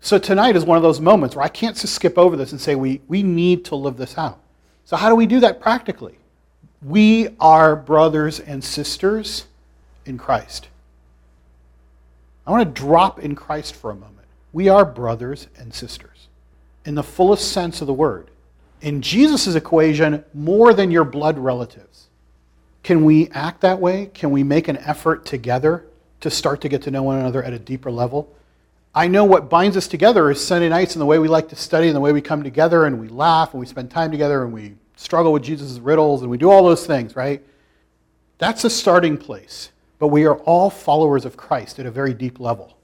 So 0.00 0.18
tonight 0.18 0.56
is 0.56 0.64
one 0.64 0.76
of 0.76 0.82
those 0.82 1.00
moments 1.00 1.36
where 1.36 1.44
I 1.44 1.48
can't 1.48 1.76
just 1.76 1.94
skip 1.94 2.16
over 2.18 2.36
this 2.36 2.52
and 2.52 2.60
say 2.60 2.74
we, 2.74 3.00
we 3.08 3.22
need 3.22 3.64
to 3.66 3.76
live 3.76 3.96
this 3.96 4.16
out. 4.16 4.40
So 4.84 4.96
how 4.96 5.08
do 5.08 5.16
we 5.16 5.26
do 5.26 5.40
that 5.40 5.60
practically? 5.60 6.16
We 6.82 7.28
are 7.40 7.76
brothers 7.76 8.40
and 8.40 8.62
sisters 8.62 9.46
in 10.04 10.16
Christ. 10.16 10.68
I 12.46 12.52
want 12.52 12.74
to 12.74 12.80
drop 12.80 13.18
in 13.18 13.34
Christ 13.34 13.74
for 13.74 13.90
a 13.90 13.94
moment. 13.94 14.26
We 14.52 14.68
are 14.68 14.84
brothers 14.84 15.48
and 15.58 15.74
sisters 15.74 16.28
in 16.84 16.94
the 16.94 17.02
fullest 17.02 17.50
sense 17.52 17.80
of 17.80 17.86
the 17.86 17.92
word 17.92 18.30
in 18.80 19.02
Jesus' 19.02 19.54
equation, 19.54 20.24
more 20.34 20.74
than 20.74 20.90
your 20.90 21.04
blood 21.04 21.38
relatives. 21.38 22.08
Can 22.82 23.04
we 23.04 23.28
act 23.30 23.62
that 23.62 23.80
way? 23.80 24.10
Can 24.14 24.30
we 24.30 24.42
make 24.44 24.68
an 24.68 24.76
effort 24.78 25.26
together 25.26 25.86
to 26.20 26.30
start 26.30 26.60
to 26.60 26.68
get 26.68 26.82
to 26.82 26.90
know 26.90 27.02
one 27.02 27.18
another 27.18 27.42
at 27.42 27.52
a 27.52 27.58
deeper 27.58 27.90
level? 27.90 28.32
I 28.94 29.08
know 29.08 29.24
what 29.24 29.50
binds 29.50 29.76
us 29.76 29.88
together 29.88 30.30
is 30.30 30.44
Sunday 30.44 30.68
nights 30.68 30.94
and 30.94 31.02
the 31.02 31.06
way 31.06 31.18
we 31.18 31.28
like 31.28 31.48
to 31.50 31.56
study 31.56 31.88
and 31.88 31.96
the 31.96 32.00
way 32.00 32.12
we 32.12 32.22
come 32.22 32.42
together 32.42 32.86
and 32.86 32.98
we 33.00 33.08
laugh 33.08 33.52
and 33.52 33.60
we 33.60 33.66
spend 33.66 33.90
time 33.90 34.10
together 34.10 34.42
and 34.42 34.52
we 34.52 34.74
struggle 34.96 35.32
with 35.32 35.42
Jesus' 35.42 35.78
riddles 35.78 36.22
and 36.22 36.30
we 36.30 36.38
do 36.38 36.50
all 36.50 36.64
those 36.64 36.86
things, 36.86 37.14
right? 37.14 37.42
That's 38.38 38.64
a 38.64 38.70
starting 38.70 39.18
place. 39.18 39.70
But 39.98 40.08
we 40.08 40.24
are 40.26 40.36
all 40.36 40.70
followers 40.70 41.24
of 41.24 41.36
Christ 41.36 41.78
at 41.78 41.86
a 41.86 41.90
very 41.90 42.14
deep 42.14 42.38
level. 42.38 42.76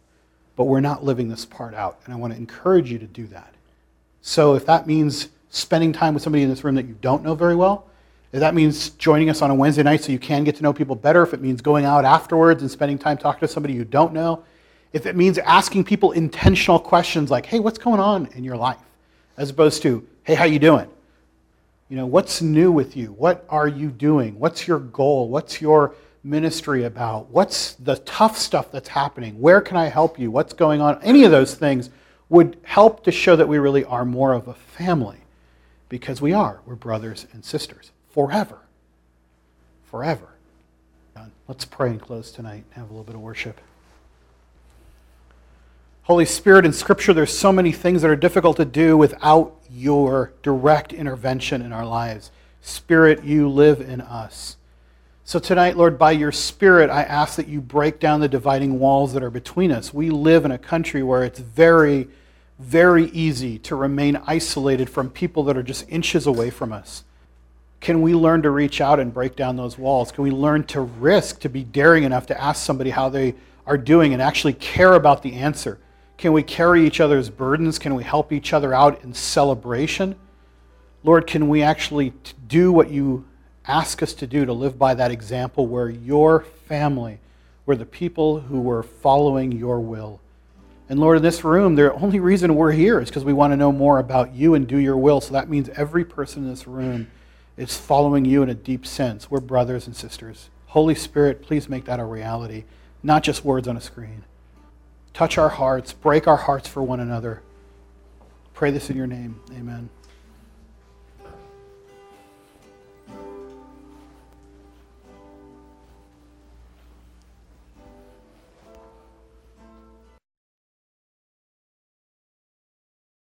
But 0.56 0.64
we're 0.64 0.80
not 0.80 1.04
living 1.04 1.28
this 1.28 1.44
part 1.44 1.74
out. 1.74 2.00
And 2.04 2.12
I 2.12 2.16
want 2.16 2.32
to 2.32 2.38
encourage 2.38 2.90
you 2.90 2.98
to 2.98 3.06
do 3.06 3.26
that. 3.28 3.54
So 4.20 4.54
if 4.54 4.66
that 4.66 4.86
means 4.86 5.28
spending 5.52 5.92
time 5.92 6.14
with 6.14 6.22
somebody 6.22 6.42
in 6.42 6.48
this 6.48 6.64
room 6.64 6.74
that 6.74 6.86
you 6.86 6.96
don't 7.02 7.22
know 7.22 7.34
very 7.34 7.54
well. 7.54 7.86
If 8.32 8.40
that 8.40 8.54
means 8.54 8.88
joining 8.90 9.28
us 9.28 9.42
on 9.42 9.50
a 9.50 9.54
Wednesday 9.54 9.82
night 9.82 10.02
so 10.02 10.10
you 10.10 10.18
can 10.18 10.44
get 10.44 10.56
to 10.56 10.62
know 10.62 10.72
people 10.72 10.96
better, 10.96 11.22
if 11.22 11.34
it 11.34 11.42
means 11.42 11.60
going 11.60 11.84
out 11.84 12.06
afterwards 12.06 12.62
and 12.62 12.70
spending 12.70 12.98
time 12.98 13.18
talking 13.18 13.46
to 13.46 13.52
somebody 13.52 13.74
you 13.74 13.84
don't 13.84 14.14
know, 14.14 14.42
if 14.94 15.04
it 15.04 15.14
means 15.14 15.36
asking 15.36 15.84
people 15.84 16.12
intentional 16.12 16.78
questions 16.78 17.30
like, 17.30 17.44
hey, 17.44 17.58
what's 17.58 17.78
going 17.78 18.00
on 18.00 18.26
in 18.34 18.44
your 18.44 18.56
life? 18.56 18.80
As 19.36 19.50
opposed 19.50 19.82
to, 19.82 20.06
hey, 20.24 20.34
how 20.34 20.44
you 20.44 20.58
doing? 20.58 20.88
You 21.90 21.98
know, 21.98 22.06
what's 22.06 22.40
new 22.40 22.72
with 22.72 22.96
you? 22.96 23.12
What 23.12 23.44
are 23.50 23.68
you 23.68 23.90
doing? 23.90 24.38
What's 24.38 24.66
your 24.66 24.78
goal? 24.78 25.28
What's 25.28 25.60
your 25.60 25.94
ministry 26.24 26.84
about? 26.84 27.28
What's 27.28 27.74
the 27.74 27.96
tough 27.96 28.38
stuff 28.38 28.72
that's 28.72 28.88
happening? 28.88 29.38
Where 29.38 29.60
can 29.60 29.76
I 29.76 29.88
help 29.88 30.18
you? 30.18 30.30
What's 30.30 30.54
going 30.54 30.80
on? 30.80 30.98
Any 31.02 31.24
of 31.24 31.30
those 31.30 31.54
things 31.54 31.90
would 32.30 32.56
help 32.62 33.04
to 33.04 33.12
show 33.12 33.36
that 33.36 33.46
we 33.46 33.58
really 33.58 33.84
are 33.84 34.06
more 34.06 34.32
of 34.32 34.48
a 34.48 34.54
family 34.54 35.21
because 35.92 36.22
we 36.22 36.32
are. 36.32 36.58
We're 36.64 36.74
brothers 36.74 37.26
and 37.34 37.44
sisters 37.44 37.90
forever. 38.12 38.56
Forever. 39.90 40.26
Let's 41.46 41.66
pray 41.66 41.90
and 41.90 42.00
close 42.00 42.32
tonight 42.32 42.64
and 42.64 42.74
have 42.76 42.84
a 42.84 42.94
little 42.94 43.04
bit 43.04 43.14
of 43.14 43.20
worship. 43.20 43.60
Holy 46.04 46.24
Spirit, 46.24 46.64
in 46.64 46.72
Scripture, 46.72 47.12
there's 47.12 47.36
so 47.36 47.52
many 47.52 47.72
things 47.72 48.00
that 48.00 48.10
are 48.10 48.16
difficult 48.16 48.56
to 48.56 48.64
do 48.64 48.96
without 48.96 49.54
your 49.70 50.32
direct 50.42 50.94
intervention 50.94 51.60
in 51.60 51.74
our 51.74 51.84
lives. 51.84 52.30
Spirit, 52.62 53.22
you 53.22 53.46
live 53.50 53.82
in 53.82 54.00
us. 54.00 54.56
So 55.24 55.38
tonight, 55.38 55.76
Lord, 55.76 55.98
by 55.98 56.12
your 56.12 56.32
Spirit, 56.32 56.88
I 56.88 57.02
ask 57.02 57.36
that 57.36 57.48
you 57.48 57.60
break 57.60 58.00
down 58.00 58.20
the 58.20 58.28
dividing 58.28 58.78
walls 58.78 59.12
that 59.12 59.22
are 59.22 59.30
between 59.30 59.70
us. 59.70 59.92
We 59.92 60.08
live 60.08 60.46
in 60.46 60.52
a 60.52 60.58
country 60.58 61.02
where 61.02 61.22
it's 61.22 61.40
very 61.40 62.08
very 62.62 63.06
easy 63.06 63.58
to 63.58 63.74
remain 63.74 64.20
isolated 64.26 64.88
from 64.88 65.10
people 65.10 65.42
that 65.44 65.56
are 65.56 65.62
just 65.62 65.88
inches 65.88 66.26
away 66.26 66.48
from 66.48 66.72
us. 66.72 67.04
Can 67.80 68.00
we 68.00 68.14
learn 68.14 68.42
to 68.42 68.50
reach 68.50 68.80
out 68.80 69.00
and 69.00 69.12
break 69.12 69.34
down 69.34 69.56
those 69.56 69.76
walls? 69.76 70.12
Can 70.12 70.22
we 70.22 70.30
learn 70.30 70.62
to 70.64 70.80
risk, 70.80 71.40
to 71.40 71.48
be 71.48 71.64
daring 71.64 72.04
enough 72.04 72.26
to 72.26 72.40
ask 72.40 72.64
somebody 72.64 72.90
how 72.90 73.08
they 73.08 73.34
are 73.66 73.76
doing 73.76 74.12
and 74.12 74.22
actually 74.22 74.52
care 74.52 74.92
about 74.92 75.22
the 75.22 75.34
answer? 75.34 75.78
Can 76.16 76.32
we 76.32 76.44
carry 76.44 76.86
each 76.86 77.00
other's 77.00 77.28
burdens? 77.28 77.80
Can 77.80 77.96
we 77.96 78.04
help 78.04 78.32
each 78.32 78.52
other 78.52 78.72
out 78.72 79.02
in 79.02 79.12
celebration? 79.12 80.14
Lord, 81.02 81.26
can 81.26 81.48
we 81.48 81.62
actually 81.62 82.12
do 82.46 82.70
what 82.70 82.90
you 82.90 83.24
ask 83.66 84.02
us 84.02 84.14
to 84.14 84.26
do 84.28 84.44
to 84.44 84.52
live 84.52 84.78
by 84.78 84.94
that 84.94 85.10
example 85.10 85.66
where 85.66 85.90
your 85.90 86.42
family 86.68 87.18
were 87.66 87.74
the 87.74 87.86
people 87.86 88.38
who 88.40 88.60
were 88.60 88.84
following 88.84 89.50
your 89.50 89.80
will? 89.80 90.20
And 90.92 91.00
Lord, 91.00 91.16
in 91.16 91.22
this 91.22 91.42
room, 91.42 91.74
the 91.74 91.90
only 91.94 92.20
reason 92.20 92.54
we're 92.54 92.72
here 92.72 93.00
is 93.00 93.08
because 93.08 93.24
we 93.24 93.32
want 93.32 93.54
to 93.54 93.56
know 93.56 93.72
more 93.72 93.98
about 93.98 94.34
you 94.34 94.52
and 94.52 94.68
do 94.68 94.76
your 94.76 94.98
will. 94.98 95.22
So 95.22 95.32
that 95.32 95.48
means 95.48 95.70
every 95.70 96.04
person 96.04 96.42
in 96.42 96.50
this 96.50 96.66
room 96.66 97.10
is 97.56 97.78
following 97.78 98.26
you 98.26 98.42
in 98.42 98.50
a 98.50 98.54
deep 98.54 98.84
sense. 98.84 99.30
We're 99.30 99.40
brothers 99.40 99.86
and 99.86 99.96
sisters. 99.96 100.50
Holy 100.66 100.94
Spirit, 100.94 101.40
please 101.40 101.66
make 101.66 101.86
that 101.86 101.98
a 101.98 102.04
reality, 102.04 102.64
not 103.02 103.22
just 103.22 103.42
words 103.42 103.66
on 103.68 103.74
a 103.74 103.80
screen. 103.80 104.24
Touch 105.14 105.38
our 105.38 105.48
hearts, 105.48 105.94
break 105.94 106.28
our 106.28 106.36
hearts 106.36 106.68
for 106.68 106.82
one 106.82 107.00
another. 107.00 107.40
Pray 108.52 108.70
this 108.70 108.90
in 108.90 108.96
your 108.98 109.06
name. 109.06 109.40
Amen. 109.50 109.88